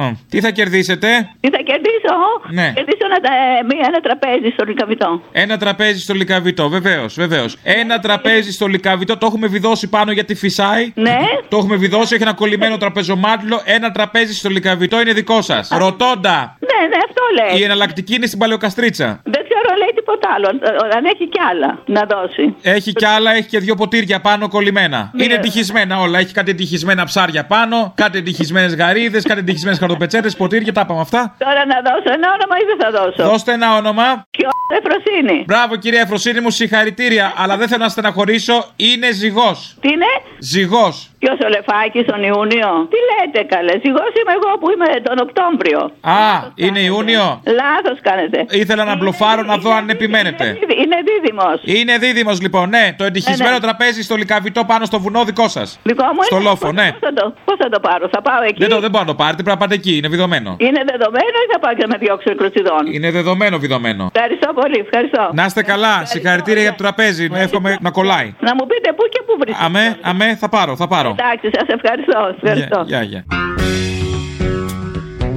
Ω, 0.03 0.17
τι 0.31 0.41
θα 0.41 0.51
κερδίσετε; 0.51 1.09
Τι 1.41 1.51
θα 1.51 1.59
κερδίσω. 1.69 2.15
Ναι. 2.51 2.73
Κερδίσω 2.75 3.05
ένα, 3.11 3.19
τα- 3.21 3.65
μία, 3.71 3.85
ένα 3.89 4.01
τραπέζι 4.01 4.51
στο 4.53 4.65
Λικαβιτό. 4.65 5.23
Ένα 5.33 5.57
τραπέζι 5.57 6.01
στο 6.01 6.15
λικαβιτό, 6.15 6.69
βεβαίως, 6.69 7.15
βεβαίως. 7.15 7.57
Ένα 7.63 7.99
τραπέζι 8.01 8.53
στο 8.53 8.67
λικαβιτό, 8.67 9.17
το 9.19 9.27
έχουμε 9.27 9.47
βιδώσει 9.47 9.89
πάνω 9.89 10.13
γιατί 10.13 10.35
φυσάει. 10.35 10.93
Ναι. 10.95 11.19
Το 11.49 11.57
έχουμε 11.57 11.77
βιδώσει, 11.77 12.15
έχει 12.15 12.23
ένα 12.23 12.33
κολλημένο 12.35 12.77
τραπεζομάτιλο. 12.77 13.61
Ένα 13.65 13.91
τραπέζι 13.91 14.35
στο 14.35 14.49
λικαβιτό 14.49 15.01
είναι 15.01 15.13
δικό 15.13 15.43
σας. 15.43 15.69
Ρωτώντα. 15.73 16.57
Ναι, 16.61 16.87
ναι, 16.89 16.97
αυτό 17.09 17.23
λέει. 17.51 17.61
Η 17.61 17.65
εναλλακτική 17.65 18.15
είναι 18.15 18.27
στην 18.27 18.39
παλαιοκαστρίτσα. 18.39 19.21
Δεν 19.25 19.40
ξέρω, 19.61 19.79
λέει 19.83 19.93
τίποτα 19.95 20.29
άλλο. 20.35 20.47
Αν- 20.49 20.61
Αν 20.97 21.05
έχει 21.05 21.29
κι 21.29 21.41
άλλα 21.51 21.79
να 21.87 22.03
δώσει. 22.13 22.55
Έχει 22.63 22.93
κι 22.93 23.05
άλλα, 23.07 23.31
έχει 23.35 23.49
και 23.49 23.59
δύο 23.59 23.75
ποτήρια 23.75 24.21
πάνω 24.21 24.49
κολλημένα. 24.49 25.11
Ναι. 25.13 25.25
Είναι 25.25 25.35
εντυχισμένα 25.35 25.99
όλα. 26.01 26.19
Έχει 26.19 26.33
κάτι 26.33 26.51
εντυχισμένα 26.51 27.05
ψάρια 27.05 27.47
πάνω, 27.47 27.93
κάτι 27.97 28.19
εντυχισμένε 28.19 28.75
γαρίδες, 28.75 29.23
κάτι 29.25 29.41
εντυχισμένε 29.41 29.77
χαρτοπετσέτες, 29.77 30.37
ποτήρια, 30.37 30.73
τα 30.73 30.81
είπαμε 30.85 31.01
αυτά. 31.01 31.35
Τώρα 31.39 31.67
να 31.67 31.77
δώσω 31.87 32.11
ένα 32.19 32.29
όνομα 32.37 32.55
ή 32.63 32.65
δεν 32.71 32.79
θα 32.83 32.91
δώσω; 32.99 33.31
Δώστε 33.31 33.53
ένα 33.53 33.75
όνομα. 33.77 34.25
Ποιο 34.31 34.49
Εφροσύνη. 34.79 35.45
Μπράβο 35.47 35.77
κυρία 35.77 36.01
Εφροσύνη 36.01 36.41
μου, 36.41 36.51
συγχαρητήρια. 36.51 37.33
Αλλά 37.37 37.57
δεν 37.57 37.69
θέλω 37.69 37.83
να 37.83 37.89
στεναχωρήσω, 37.89 38.65
είναι 38.77 39.11
ζυγός. 39.13 39.77
Τι 39.81 39.89
είναι; 39.89 40.07
Ζυγός. 40.39 41.10
Ποιος 41.23 41.39
ο 41.47 41.49
Λεφάκης 41.55 42.05
τον 42.11 42.21
Ιούνιο; 42.31 42.71
Τι 42.93 42.99
λέτε 43.11 43.41
καλέ. 43.55 43.73
Ζυγό 43.85 44.05
είμαι 44.19 44.33
εγώ 44.39 44.51
που 44.61 44.69
είμαι 44.75 44.89
τον 45.09 45.17
Οκτώβριο. 45.27 45.81
Α, 46.01 46.21
είναι 46.55 46.81
Ιούνιο. 46.91 47.25
Λάθος 47.61 47.99
κάνετε. 48.09 48.39
Ήθελα 48.63 48.85
να 48.85 48.97
μπλοφάρω 48.97 49.43
να 49.43 49.57
δω 49.57 49.71
αν 49.79 49.89
επιμένετε. 49.89 50.45
Είναι 50.83 50.99
δίδυμος. 51.09 51.59
Είναι 51.65 51.95
δίδυμος 51.99 52.41
λοιπόν, 52.41 52.69
ναι. 52.69 52.85
Το 52.99 53.05
εντυχισμένο 53.05 53.51
Ναι, 53.51 53.57
ναι. 53.57 53.63
τραπέζι 53.67 54.03
στο 54.03 54.15
λικαβιτό 54.17 54.65
πάνω 54.65 54.85
στο 54.85 54.99
βουνό 55.01 55.25
δικό 55.25 55.49
σας. 55.49 55.79
Δικό 55.83 56.05
μου 56.15 56.23
Στο 56.23 56.37
είναι. 56.37 56.45
λόφο, 56.49 56.65
Πώς- 56.67 56.75
ναι. 56.75 56.89
Πώς 56.93 57.01
θα, 57.01 57.13
το, 57.13 57.35
πώς 57.45 57.57
θα 57.63 57.69
το 57.69 57.81
πάρω, 57.81 58.09
θα 58.13 58.21
πάω 58.23 58.43
εκεί; 58.49 58.59
Δεν, 58.59 58.69
το, 58.69 58.81
δεν 58.81 58.91
μπορώ 58.91 59.05
να 59.05 59.11
το 59.11 59.17
πάρετε, 59.23 59.43
πρέπει 59.43 59.59
να 59.59 59.63
πάτε 59.65 59.75
εκεί, 59.75 59.97
είναι 59.97 60.09
βιδωμένο. 60.09 60.51
Είναι 60.59 60.81
δεδομένο 60.91 61.37
ή 61.45 61.47
θα 61.53 61.59
πάω 61.59 61.73
και 61.75 61.85
να 61.87 61.89
με 61.93 61.97
διώξω 62.05 62.35
κρουτσιδών; 62.35 62.83
Είναι 62.97 63.11
δεδομένο 63.11 63.59
βιδωμένο. 63.59 64.11
Ευχαριστώ 64.15 64.53
πολύ, 64.61 64.79
ευχαριστώ. 64.87 65.31
Να 65.33 65.45
είστε 65.45 65.63
καλά, 65.63 66.05
συγχαρητήρια 66.05 66.63
για 66.63 66.71
το 66.71 66.77
τραπέζι. 66.83 67.29
Με 67.31 67.41
εύχομαι 67.41 67.77
να 67.81 67.91
κολλάει. 67.91 68.35
Να 68.41 68.55
μου 68.55 68.67
πείτε 68.67 68.93
πού 68.93 69.05
και 69.11 69.21
πού 69.27 69.33
βρίσκεται. 69.41 69.65
Αμέ, 69.65 69.97
αμέ, 70.01 70.37
θα 70.41 70.49
πάρω, 70.49 70.77
θα 70.77 70.87
πάρω. 70.89 71.10
Εντάξει, 71.19 71.51
σας 71.53 71.69
ευχαριστώ. 71.69 72.35
ευχαριστώ. 72.43 72.85
Γεια, 72.87 73.03
γεια. 73.03 73.25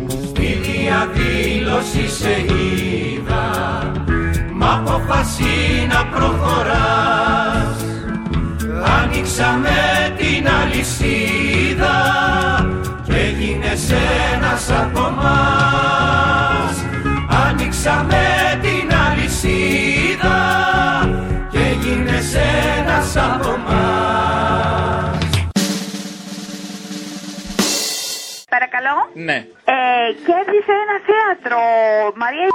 Στη 0.09 0.59
διαδήλωση 0.67 2.09
σε 2.09 2.35
είδα 2.39 3.45
Μ' 4.53 4.63
αποφασί 4.63 5.87
να 5.89 6.05
προχωράς 6.05 7.85
Άνοιξαμε 9.01 9.69
την 10.17 10.47
αλυσίδα 10.61 11.95
Και 13.03 13.13
έγινες 13.13 13.91
ένας 14.33 14.69
από 14.71 15.01
μας 15.01 16.85
Άνοιξαμε 17.47 18.23
την 18.61 18.97
αλυσίδα 19.09 20.39
Και 21.51 21.57
έγινες 21.57 22.35
ένας 22.79 23.15
από 23.15 23.57
μας 23.67 25.12
Παρακαλώ. 28.83 29.09
Ναι. 29.27 29.37
Ε, 29.75 30.07
κέρδισε 30.27 30.73
ένα 30.85 30.97
θέατρο. 31.09 31.59
Μαρία 32.21 32.47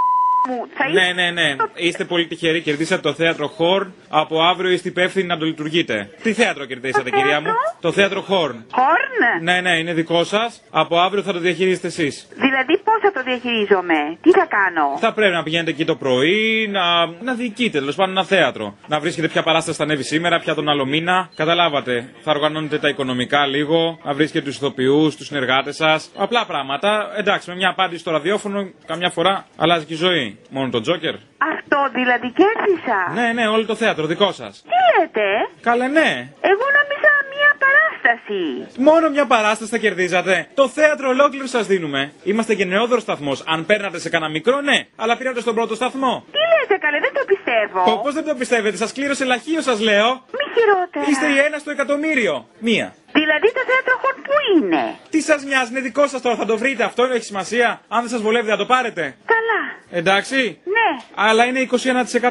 μου. 0.48 0.66
Θα 0.74 0.84
Ναι, 0.90 1.12
ναι, 1.12 1.30
ναι. 1.30 1.56
Είστε 1.74 2.04
πολύ 2.04 2.26
τυχεροί. 2.26 2.60
Κερδίσατε 2.62 3.02
το 3.02 3.12
θέατρο 3.14 3.46
Χόρν. 3.46 3.92
Από 4.08 4.42
αύριο 4.42 4.70
είστε 4.70 4.88
υπεύθυνοι 4.88 5.26
να 5.26 5.38
το 5.38 5.44
λειτουργείτε. 5.44 6.10
Τι 6.22 6.32
θέατρο 6.32 6.64
κερδίσατε, 6.64 7.10
κυρία 7.10 7.40
μου; 7.40 7.48
Το 7.80 7.92
θέατρο 7.92 8.20
Χόρν. 8.20 8.64
Χόρν; 8.72 9.42
Ναι, 9.42 9.60
ναι, 9.60 9.78
είναι 9.78 9.92
δικό 9.92 10.24
σας. 10.24 10.62
Από 10.70 10.98
αύριο 10.98 11.22
θα 11.22 11.32
το 11.32 11.38
διαχειρίζετε 11.38 11.86
εσείς. 11.86 12.28
Δηλαδή 12.34 12.78
πώς 12.84 12.98
θα 13.02 13.12
το 13.12 13.22
διαχειρίζομαι, 13.22 14.18
τι 14.20 14.30
θα 14.30 14.46
κάνω; 14.56 14.96
Θα 14.98 15.12
πρέπει 15.12 15.32
να 15.34 15.42
πηγαίνετε 15.42 15.70
εκεί 15.70 15.84
το 15.84 15.96
πρωί, 15.96 16.68
να, 16.70 17.06
να 17.06 17.34
διοικείτε 17.34 17.78
τέλος 17.78 17.94
πάντων 17.94 18.16
ένα 18.16 18.24
θέατρο. 18.24 18.76
Να 18.86 19.00
βρίσκετε 19.00 19.28
ποια 19.28 19.42
παράσταση 19.42 19.76
θα 19.76 19.84
ανέβει 19.84 20.02
σήμερα, 20.02 20.38
ποια 20.38 20.54
τον 20.54 20.68
άλλο 20.68 20.84
μήνα. 20.86 21.30
Καταλάβατε. 21.34 22.08
Θα 22.22 22.30
οργανώνετε 22.30 22.78
τα 22.78 22.88
οικονομικά 22.88 23.46
λίγο, 23.46 23.98
να 24.04 24.12
βρίσκετε 24.12 24.44
τους 24.44 24.56
ηθοποιούς, 24.56 25.16
τους 25.16 25.26
συνεργάτες 25.26 25.76
σας. 25.76 26.10
Απλά 26.16 26.46
πράγματα. 26.46 27.12
Εντάξει, 27.16 27.50
με 27.50 27.56
μια 27.56 27.68
απάντηση 27.68 28.00
στο 28.00 28.10
ραδιόφωνο, 28.10 28.70
καμιά 28.86 29.10
φορά 29.10 29.46
αλλάζει 29.56 29.84
και 29.84 29.92
η 29.92 29.96
ζωή. 29.96 30.37
Μόνο 30.50 30.68
τον 30.70 30.82
Τζόκερ; 30.82 31.14
Αυτό 31.54 31.78
δηλαδή 31.94 32.32
κέρδισα. 32.40 32.98
Ναι, 33.14 33.32
ναι, 33.32 33.48
όλο 33.48 33.64
το 33.64 33.74
θέατρο 33.74 34.06
δικό 34.06 34.32
σας. 34.32 34.62
Τι 34.62 35.00
λέτε; 35.00 35.26
Καλέ, 35.60 35.86
ναι. 35.88 36.08
Εγώ 36.40 36.64
νόμιζα 36.78 37.12
μία 37.34 37.50
παράσταση. 37.64 38.66
Μόνο 38.78 39.10
μια 39.10 39.26
παράσταση 39.26 39.70
θα 39.70 39.78
κερδίζατε. 39.78 40.48
Το 40.54 40.68
θέατρο 40.68 41.08
ολόκληρο 41.08 41.46
σας 41.46 41.66
δίνουμε. 41.66 42.12
Είμαστε 42.24 42.52
γενναιόδωρο 42.52 43.00
σταθμός. 43.00 43.42
Αν 43.46 43.66
παίρνατε 43.66 43.98
σε 43.98 44.08
κανένα 44.08 44.30
μικρό, 44.30 44.60
ναι. 44.60 44.86
Αλλά 44.96 45.16
πήρατε 45.16 45.40
στον 45.40 45.54
πρώτο 45.54 45.74
σταθμό. 45.74 46.24
Τι 46.32 46.38
λέτε 46.38 46.76
καλέ, 46.84 46.98
δεν 47.00 47.12
το 47.14 47.22
πιστεύω. 47.26 48.00
Πώς 48.02 48.14
δεν 48.14 48.24
το 48.24 48.34
πιστεύετε, 48.34 48.76
σας 48.76 48.92
κλήρωσε 48.92 49.24
λαχείο, 49.24 49.60
σας 49.60 49.80
λέω. 49.80 50.08
Μη 50.10 50.44
χειρότερα. 50.54 51.04
Είστε 51.10 51.26
η 51.26 51.38
ένα 51.46 51.58
στο 51.58 51.70
εκατομμύριο. 51.70 52.46
Μία. 52.58 52.94
Δηλαδή 53.12 53.46
το 53.52 53.62
θέατρο 53.70 53.94
χορ 54.02 54.14
που 54.14 54.32
είναι; 54.56 54.96
Τι 55.10 55.20
σας 55.20 55.44
μοιάζει, 55.44 55.70
είναι 55.70 55.80
δικό 55.80 56.06
σας 56.06 56.20
τώρα, 56.20 56.36
θα 56.36 56.44
το 56.44 56.58
βρείτε. 56.58 56.84
Αυτό 56.84 57.02
έχει 57.04 57.24
σημασία. 57.24 57.80
Αν 57.88 58.00
δεν 58.00 58.08
σας 58.10 58.20
βολεύει, 58.20 58.48
θα 58.50 58.56
το 58.56 58.66
πάρετε. 58.66 59.02
Καλά. 59.24 59.60
Εντάξει. 59.90 60.58
Ναι. 60.64 61.04
Αλλά 61.14 61.44
είναι 61.44 61.60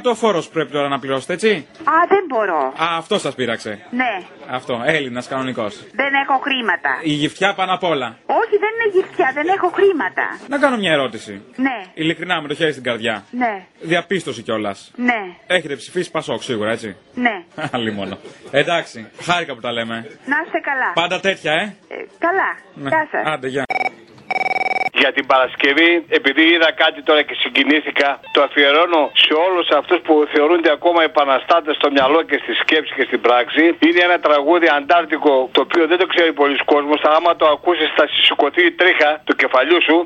21% 0.10 0.14
φόρος 0.16 0.46
που 0.48 0.54
πρέπει 0.54 0.72
τώρα 0.72 0.88
να 0.88 1.00
πληρώσετε, 1.00 1.34
έτσι. 1.34 1.68
Α, 1.84 1.94
δεν 2.08 2.24
μπορώ. 2.28 2.60
Α, 2.68 2.98
αυτό 2.98 3.20
σας 3.20 3.36
πείραξε. 3.36 3.86
Ναι. 3.90 4.22
Αυτό, 4.50 4.82
Έλληνας 4.86 5.28
κανονικός. 5.28 5.76
Δεν 5.94 6.14
έχω 6.14 6.40
χρήματα. 6.44 7.00
Η 7.04 7.12
γυφτιά 7.12 7.54
πάνω 7.54 7.74
απ' 7.74 7.84
όλα. 7.84 8.18
Όχι, 8.26 8.58
δεν 8.60 8.70
είναι 8.76 8.90
γυφτιά, 8.98 9.32
δεν 9.34 9.48
έχω 9.48 9.68
χρήματα. 9.70 10.40
Να 10.48 10.58
κάνω 10.58 10.78
μια 10.78 10.92
ερώτηση. 10.92 11.42
Ναι, 11.56 11.82
Ειλικρινά, 11.94 12.42
με 12.42 12.48
το 12.48 12.54
χέρι 12.54 12.72
στην 12.72 12.84
καρδιά. 12.84 13.24
ναι, 13.32 13.66
Διαπίστωση 13.82 14.42
κιόλας. 14.42 14.92
ναι, 14.96 15.20
Έχετε 15.48 15.76
ψηφίσει 15.76 16.12
Πασόκ 16.12 16.42
σίγουρα, 16.44 16.72
έτσι. 16.72 16.96
ναι. 17.14 17.44
Άλλη 17.76 17.92
μόνο. 17.92 18.18
Εντάξει, 18.52 19.08
χάρηκα 19.22 19.54
που 19.54 19.62
τα 19.62 19.72
λέμε. 19.72 19.96
Να 20.26 20.36
είστε 20.46 20.60
καλά. 20.60 20.77
Πάντα 20.94 21.20
τέτοια, 21.20 21.52
ε. 21.54 21.64
Ε, 21.64 22.06
καλά. 22.18 22.58
Ναι. 22.74 22.90
Γεια 22.90 23.08
σας. 23.12 23.26
Άντε, 23.26 23.48
γεια. 23.48 23.64
Για 25.02 25.12
την 25.18 25.26
Παρασκευή, 25.26 25.92
επειδή 26.20 26.44
είδα 26.54 26.70
κάτι 26.84 27.00
τώρα 27.08 27.22
και 27.28 27.36
συγκινήθηκα, 27.42 28.10
το 28.36 28.42
αφιερώνω 28.48 29.12
σε 29.26 29.34
όλους 29.46 29.68
αυτούς 29.80 30.00
που 30.06 30.14
θεωρούνται 30.34 30.72
ακόμα 30.78 31.04
επαναστάτες 31.04 31.76
στο 31.76 31.88
μυαλό 31.96 32.22
και 32.30 32.38
στη 32.44 32.54
σκέψη 32.62 32.92
και 32.98 33.04
στην 33.10 33.22
πράξη. 33.22 33.64
Είναι 33.88 34.02
ένα 34.08 34.18
τραγούδι 34.20 34.68
αντάρτικο 34.78 35.34
το 35.56 35.62
οποίο 35.66 35.84
δεν 35.92 35.98
το 36.02 36.06
ξέρει 36.14 36.32
πολλοί 36.34 36.58
κόσμος. 36.74 37.00
Άμα 37.16 37.36
το 37.36 37.46
ακούσεις, 37.56 37.90
θα 37.98 38.06
σηκωθεί 38.26 38.64
η 38.66 38.72
τρίχα 38.72 39.12
του 39.26 39.36
κεφαλιού 39.42 39.80
σου. 39.88 39.98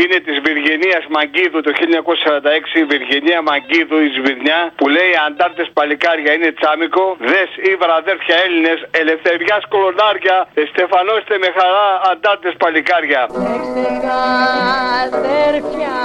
Είναι 0.00 0.18
της 0.26 0.36
Βυργενίας 0.44 1.04
Μαγκίδου 1.14 1.60
το 1.66 1.72
1946. 1.72 2.74
Η 2.80 2.84
Βυργενία 2.92 3.40
Μαγκίδου, 3.42 3.98
η 4.06 4.08
Σβηρνιά, 4.16 4.60
που 4.78 4.88
λέει 4.88 5.12
Αντάρτες 5.26 5.68
παλικάρια 5.72 6.32
είναι 6.36 6.50
τσάμικο. 6.58 7.04
Δες 7.30 7.50
ήβρα 7.72 7.94
αδέρφια 7.94 8.36
Έλληνες, 8.44 8.78
ελευθεριά 8.90 9.56
κολονάρια. 9.68 10.36
Εστεφανώστε 10.54 11.34
με 11.42 11.48
χαρά 11.56 11.86
αντάρτες 12.10 12.54
παλικάρια. 12.62 13.22
acerca 14.38 15.98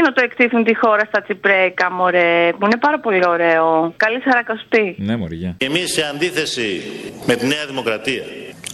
εκείνο 0.00 0.14
το 0.14 0.22
εκτίθουν 0.24 0.64
τη 0.64 0.76
χώρα 0.76 1.04
στα 1.04 1.22
τσιπρέκα, 1.22 1.92
μωρέ, 1.92 2.52
που 2.58 2.64
είναι 2.64 2.76
πάρα 2.80 2.98
πολύ 3.00 3.26
ωραίο. 3.26 3.94
Καλή 3.96 4.20
σαρακοστή. 4.20 4.94
Ναι, 4.98 5.16
μωριά. 5.16 5.56
Εμείς 5.58 5.92
σε 5.92 6.02
αντίθεση 6.14 6.82
με 7.26 7.34
τη 7.36 7.46
Νέα 7.46 7.66
Δημοκρατία 7.66 8.22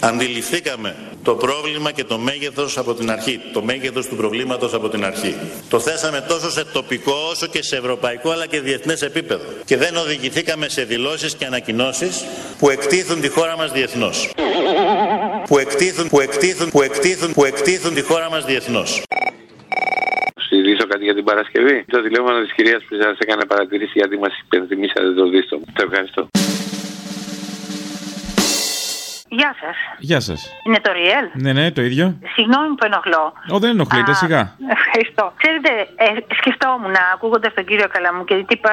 αντιληφθήκαμε 0.01 0.95
το 1.23 1.35
πρόβλημα 1.35 1.93
και 1.93 2.05
το 2.05 2.19
μέγεθος 2.19 2.79
από 2.79 2.95
την 2.95 3.11
αρχή, 3.11 3.41
το 3.53 3.63
μέγεθος 3.63 4.07
του 4.07 4.17
προβλήματος 4.17 4.75
από 4.75 4.89
την 4.89 5.05
αρχή. 5.05 5.35
Το 5.69 5.79
θέσαμε 5.81 6.25
τόσο 6.29 6.51
σε 6.51 6.65
τοπικό 6.65 7.15
όσο 7.31 7.47
και 7.47 7.63
σε 7.63 7.77
ευρωπαϊκό 7.77 8.31
αλλά 8.31 8.47
και 8.47 8.61
διεθνές 8.61 9.03
επίπεδο 9.03 9.45
και 9.65 9.77
δεν 9.77 9.97
οδηγηθήκαμε 9.97 10.69
σε 10.69 10.85
δηλώσεις 10.85 11.35
και 11.35 11.45
ανακοινώσεις 11.45 12.25
που 12.59 12.71
εκτίθουν 12.71 13.21
τη 13.21 13.29
χώρα 13.29 13.57
μας 13.57 13.73
διεθνώς. 13.73 14.31
Που 15.49 15.59
εκτίθουν, 15.59 16.09
που 16.09 16.21
εκτίθουν, 16.21 16.71
που 16.71 16.83
εκτίθουν, 16.83 17.33
που 17.33 17.45
εκτίθουν 17.45 17.95
τη 17.95 18.03
χώρα 18.03 18.31
μας 18.31 18.45
διεθνώς. 18.45 19.03
Συζητήσω 20.49 20.87
κάτι 20.87 21.05
για 21.05 21.15
την 21.15 21.25
Παρασκευή. 21.25 21.85
Το 21.87 22.03
τηλέφωνο 22.03 22.41
της 22.41 22.53
κυρίας 22.53 22.85
που 22.85 22.97
σας 23.01 23.19
έκανε 23.19 23.45
παρατηρήσει 23.47 23.93
γιατί 23.95 24.19
μας 24.19 24.33
υπενθυμίσατε 24.45 25.13
το 25.13 25.29
δίστο. 25.29 25.61
Το 25.73 25.83
ευχαριστώ. 25.91 26.29
Γεια 29.29 29.55
σας. 29.61 29.77
Γεια 29.99 30.21
σας. 30.21 30.41
Είναι 30.67 30.81
το 30.87 30.91
Ριέλ. 30.93 31.27
Ναι, 31.45 31.53
ναι, 31.53 31.71
το 31.71 31.83
ίδιο. 31.89 32.07
Συγγνώμη 32.35 32.69
που 32.77 32.85
ενοχλώ. 32.91 33.25
Ω, 33.55 33.59
δεν 33.59 33.71
ενοχλείτε, 33.71 34.11
Α, 34.11 34.15
σιγά. 34.15 34.43
Ευχαριστώ. 34.79 35.25
Ξέρετε, 35.43 35.71
ε, 36.05 36.07
σκεφτόμουν 36.41 36.95
ακούγοντα 37.15 37.49
τον 37.57 37.65
κύριο 37.69 37.89
Καλαμού 37.95 38.25
και 38.25 38.35
είπα, 38.55 38.73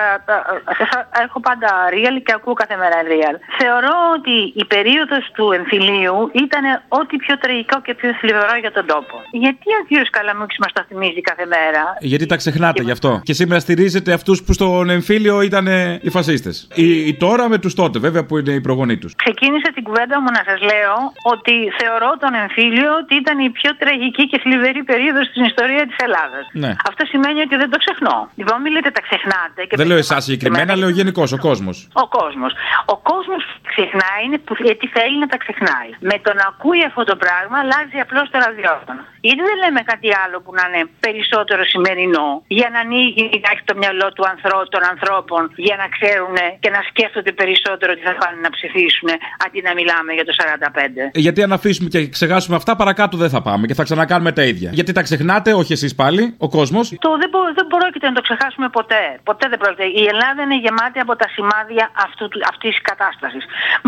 ε, 0.69 0.73
σας 0.79 0.89
έχω 1.25 1.39
πάντα 1.47 1.69
real 1.93 2.15
και 2.25 2.33
ακούω 2.37 2.53
κάθε 2.53 2.75
μέρα 2.81 2.97
real. 3.11 3.35
Θεωρώ 3.61 3.95
ότι 4.17 4.35
η 4.61 4.65
περίοδος 4.73 5.23
του 5.35 5.45
εμφυλίου 5.59 6.17
ήταν 6.45 6.63
ό,τι 6.99 7.15
πιο 7.23 7.37
τραγικό 7.37 7.81
και 7.85 7.93
πιο 7.99 8.09
θλιβερό 8.19 8.55
για 8.63 8.71
τον 8.71 8.85
τόπο. 8.85 9.15
Γιατί 9.31 9.67
ο 9.79 9.81
κύριος 9.87 10.09
Καλαμούκης 10.09 10.57
μας 10.63 10.71
το 10.73 10.81
θυμίζει 10.87 11.21
κάθε 11.21 11.45
μέρα; 11.45 11.81
Γιατί 11.99 12.25
τα 12.25 12.35
ξεχνάτε 12.35 12.81
γι' 12.83 12.95
αυτό. 12.97 13.21
Και 13.23 13.33
σήμερα 13.33 13.59
στηρίζετε 13.59 14.13
αυτούς 14.13 14.43
που 14.43 14.53
στον 14.53 14.89
εμφύλιο 14.89 15.41
ήταν 15.41 15.67
ε, 15.67 15.99
οι 16.01 16.09
φασίστες. 16.09 16.67
Οι, 16.73 17.07
οι 17.07 17.13
τώρα 17.17 17.49
με 17.49 17.57
τους 17.57 17.73
τότε, 17.73 17.99
βέβαια, 17.99 18.25
που 18.25 18.37
είναι 18.37 18.51
οι 18.51 18.61
προγονείς 18.61 18.97
τους. 18.99 19.15
Ξεκίνησα 19.15 19.69
την 19.73 19.83
κουβέντα 19.83 20.21
μου 20.21 20.27
να 20.37 20.42
σας 20.49 20.59
λέω 20.71 20.95
ότι 21.33 21.53
θεωρώ 21.79 22.09
τον 22.23 22.33
εμφύλιο 22.43 22.89
ότι 23.01 23.13
ήταν 23.23 23.37
η 23.47 23.49
πιο 23.59 23.71
τραγική 23.81 24.23
και 24.31 24.37
θλιβερή 24.43 24.83
περίοδος 24.91 25.25
στην 25.31 25.43
ιστορία 25.51 25.83
της 25.89 25.97
Ελλάδας. 26.05 26.43
Ναι. 26.63 26.71
Αυτό 26.89 27.01
σημαίνει 27.11 27.39
ότι 27.45 27.55
δεν 27.61 27.69
το 27.73 27.77
ξεχνώ. 27.83 28.17
Λοιπόν, 28.39 28.57
μην 28.61 28.71
λέτε 28.75 28.91
τα 28.97 29.01
ξεχνάτε. 29.07 29.59
Και 29.67 29.75
Δεν 29.81 29.87
λέω 29.87 29.99
εσάς 30.05 30.23
συγκεκριμένα, 30.23 30.71
λέω 30.81 30.89
γενικώς 30.99 31.29
ο 31.37 31.39
κόσμος. 31.47 31.77
Ο 32.03 32.05
κόσμος. 32.17 32.51
Ο 32.93 32.95
κόσμος 33.09 33.41
ξεχνάει 33.71 34.21
είναι 34.25 34.37
που 34.45 34.53
γιατί 34.67 34.85
θέλει 34.95 35.17
να 35.23 35.27
τα 35.33 35.37
ξεχνάει. 35.43 35.89
Με 36.11 36.17
το 36.25 36.31
να 36.39 36.45
ακούει 36.51 36.81
αυτό 36.89 37.03
το 37.11 37.15
πράγμα 37.23 37.55
αλλάζει 37.63 37.97
απλώς 38.05 38.25
το 38.31 38.37
ραδιόφωνο. 38.45 39.01
Γιατί 39.27 39.41
δεν 39.49 39.57
λέμε 39.63 39.81
κάτι 39.91 40.09
άλλο 40.23 40.37
που 40.43 40.51
να 40.57 40.63
είναι 40.67 40.83
περισσότερο 41.05 41.63
σημερινό; 41.73 42.27
Για 42.59 42.69
να 42.73 42.79
ανοίγει 42.85 43.23
λιγάκι 43.33 43.63
το 43.69 43.75
μυαλό 43.81 44.07
του 44.15 44.25
ανθρώπου, 44.33 44.69
των 44.75 44.83
ανθρώπων 44.93 45.41
για 45.67 45.75
να 45.81 45.87
ξέρουν 45.95 46.35
και 46.63 46.69
να 46.75 46.81
σκέφτονται 46.89 47.31
περισσότερο 47.41 47.91
τι 47.97 48.03
θα 48.07 48.13
πάνε 48.21 48.37
να 48.45 48.49
ψηφίσουν 48.57 49.09
αντί 49.45 49.59
να 49.67 49.71
μιλάμε 49.79 50.11
για 50.17 50.25
το 50.29 50.32
45. 50.37 51.11
Ε, 51.13 51.19
Γιατί 51.19 51.43
αν 51.43 51.53
αφήσουμε 51.53 51.89
και 51.89 52.07
ξεχάσουμε 52.07 52.55
αυτά, 52.55 52.75
παρακάτω 52.75 53.17
δεν 53.17 53.29
θα 53.29 53.41
πάμε 53.41 53.67
και 53.67 53.73
θα 53.73 53.83
ξανακάνουμε 53.83 54.31
τα 54.31 54.43
ίδια. 54.43 54.69
Γιατί 54.73 54.91
τα 54.91 55.01
ξεχνάτε, 55.01 55.53
όχι 55.53 55.73
εσείς 55.73 55.95
πάλι, 55.95 56.35
ο 56.37 56.49
κόσμος. 56.49 56.85
Το 57.07 57.17
δεν, 57.21 57.29
μπο, 57.31 57.39
δεν 57.59 57.67
πρόκειται 57.67 58.07
να 58.07 58.15
το 58.17 58.21
ξεχάσουμε 58.21 58.67
ποτέ. 58.69 59.03
Ποτέ 59.23 59.45
δεν 59.51 59.59
πρόκειται. 59.63 59.85
Η 60.01 60.03
Ελλάδα 60.13 60.41
είναι 60.45 60.57
γεμάτη 60.65 60.99
από 61.05 61.13
τα 61.15 61.27
σημάδια 61.35 61.85
αυτού, 62.05 62.25
αυτής 62.51 62.71
της 62.73 62.81
κατάστασης. 62.81 63.43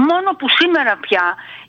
Μόνο 0.10 0.30
που 0.39 0.46
σήμερα 0.60 0.93
πια 1.06 1.26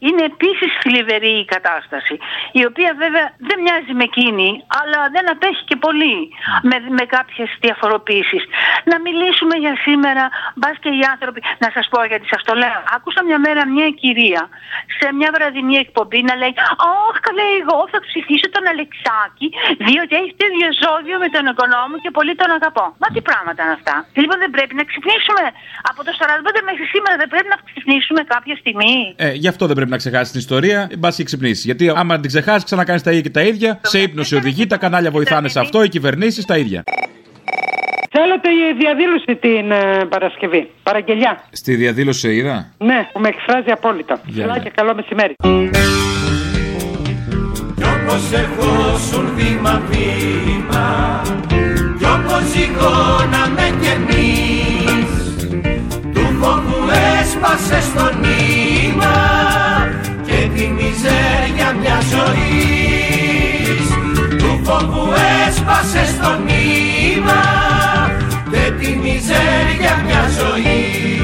είναι 0.07 0.23
επίσης 0.33 0.71
θλιβερή 0.83 1.35
η 1.45 1.47
κατάσταση. 1.55 2.15
Η 2.61 2.63
οποία 2.71 2.91
βέβαια 3.03 3.27
δεν 3.49 3.59
μοιάζει 3.65 3.93
με 4.01 4.05
εκείνη, 4.11 4.49
αλλά 4.81 5.01
δεν 5.15 5.25
απέχει 5.35 5.63
και 5.71 5.77
πολύ 5.87 6.17
με, 6.69 6.77
με 6.99 7.05
κάποιες 7.17 7.49
διαφοροποίησεις. 7.65 8.43
Να 8.91 8.97
μιλήσουμε 9.07 9.55
για 9.65 9.75
σήμερα, 9.87 10.25
μπας 10.59 10.77
και 10.83 10.91
οι 10.99 11.03
άνθρωποι. 11.15 11.41
Να 11.63 11.69
σας 11.77 11.87
πω 11.93 11.99
γιατί 12.13 12.27
σας 12.33 12.43
το 12.49 12.55
λέω. 12.63 12.81
Άκουσα 12.97 13.21
μια 13.29 13.39
μέρα 13.47 13.63
μια 13.77 13.89
κυρία 14.03 14.43
σε 14.99 15.07
μια 15.19 15.31
βραδινή 15.37 15.77
εκπομπή 15.85 16.21
να 16.31 16.35
λέει 16.41 16.53
Αχ, 16.91 17.17
καλέ, 17.27 17.47
εγώ 17.63 17.79
θα 17.93 17.99
ψηφίσω 18.07 18.49
τον 18.57 18.65
Αλεξάκη, 18.73 19.47
διότι 19.87 20.13
έχει 20.21 20.33
το 20.39 20.45
ίδιο 20.51 20.69
ζώδιο 20.83 21.17
με 21.25 21.29
τον 21.35 21.45
οικονόμο 21.51 21.95
και 22.05 22.11
πολύ 22.19 22.33
τον 22.41 22.51
αγαπώ. 22.57 22.87
Μα 23.03 23.07
τι 23.15 23.21
πράγματα 23.29 23.61
είναι 23.65 23.77
αυτά. 23.81 23.95
Λοιπόν, 24.21 24.37
δεν 24.45 24.51
πρέπει 24.57 24.75
να 24.81 24.85
ξυπνήσουμε. 24.91 25.45
Από 25.91 26.01
το 26.07 26.11
45 26.21 26.61
μέχρι 26.69 26.85
σήμερα 26.95 27.15
δεν 27.23 27.29
πρέπει 27.33 27.49
να 27.55 27.59
ξυπνήσουμε 27.69 28.21
κάποια 28.35 28.55
στιγμή. 28.63 28.95
Ε, 29.25 29.33
γι' 29.43 29.51
αυτό 29.53 29.63
δεν 29.69 29.77
πρέπει 29.79 29.93
να 29.97 30.01
ξεχάσεις 30.03 30.31
την 30.35 30.41
ιστορία, 30.45 30.79
μπα 31.01 31.11
και 31.19 31.25
ξυπνήσεις. 31.31 31.65
Γιατί 31.69 31.85
άμα 32.01 32.15
την 32.23 32.29
ξεχάσεις, 32.33 32.65
ξανακάνεις 32.69 33.03
τα 33.07 33.11
ίδια 33.11 33.25
και 33.27 33.35
τα 33.39 33.43
ίδια. 33.51 33.71
Σε 33.93 33.99
ύπνο 34.07 34.23
σε 34.23 34.35
οδηγεί, 34.37 34.65
τα 34.67 34.77
κανάλια 34.77 35.11
βοηθάνε 35.11 35.49
σε 35.49 35.61
αυτό, 35.61 35.83
οι 35.83 35.89
κυβερνήσεις 35.89 36.45
τα 36.45 36.57
ίδια. 36.59 36.85
Θέλετε 38.19 38.49
η 38.51 38.75
διαδήλωση 38.79 39.37
την 39.37 39.71
ε, 39.71 40.05
Παρασκευή. 40.09 40.71
Παραγγελιά. 40.83 41.43
Στη 41.53 41.75
διαδήλωση 41.75 42.35
είδα. 42.35 42.73
Ναι, 42.79 43.09
που 43.13 43.21
με 43.21 43.29
εκφράζει 43.29 43.71
απόλυτα. 43.71 44.21
Γεια 44.25 44.57
yeah. 44.57 44.63
και 44.63 44.71
καλό 44.75 44.95
μεσημέρι. 44.95 45.35
Κι 47.77 47.83
όπως 47.83 48.33
έχω 48.33 48.99
σου 49.09 49.33
βήμα 49.35 49.83
βήμα 49.91 51.23
Κι 51.99 52.05
όπως 52.05 52.55
η 52.55 52.71
να 53.31 53.49
με 53.57 53.67
καινείς 53.83 55.11
Του 56.15 56.27
φόβου 56.41 56.79
έσπασε 57.21 57.81
στο 57.81 58.11
νήμα 58.21 59.15
Και 60.27 60.49
τη 60.55 60.67
μιζέρια 60.67 61.73
μιας 61.81 62.05
ζωής 62.05 63.89
Του 64.39 64.61
φόβου 64.65 65.13
έσπασε 65.47 66.05
στο 66.05 66.39
νήμα 66.47 67.66
τη 68.87 68.97
μιζέρια 68.97 70.03
μια 70.07 70.29
ζωή. 70.39 71.16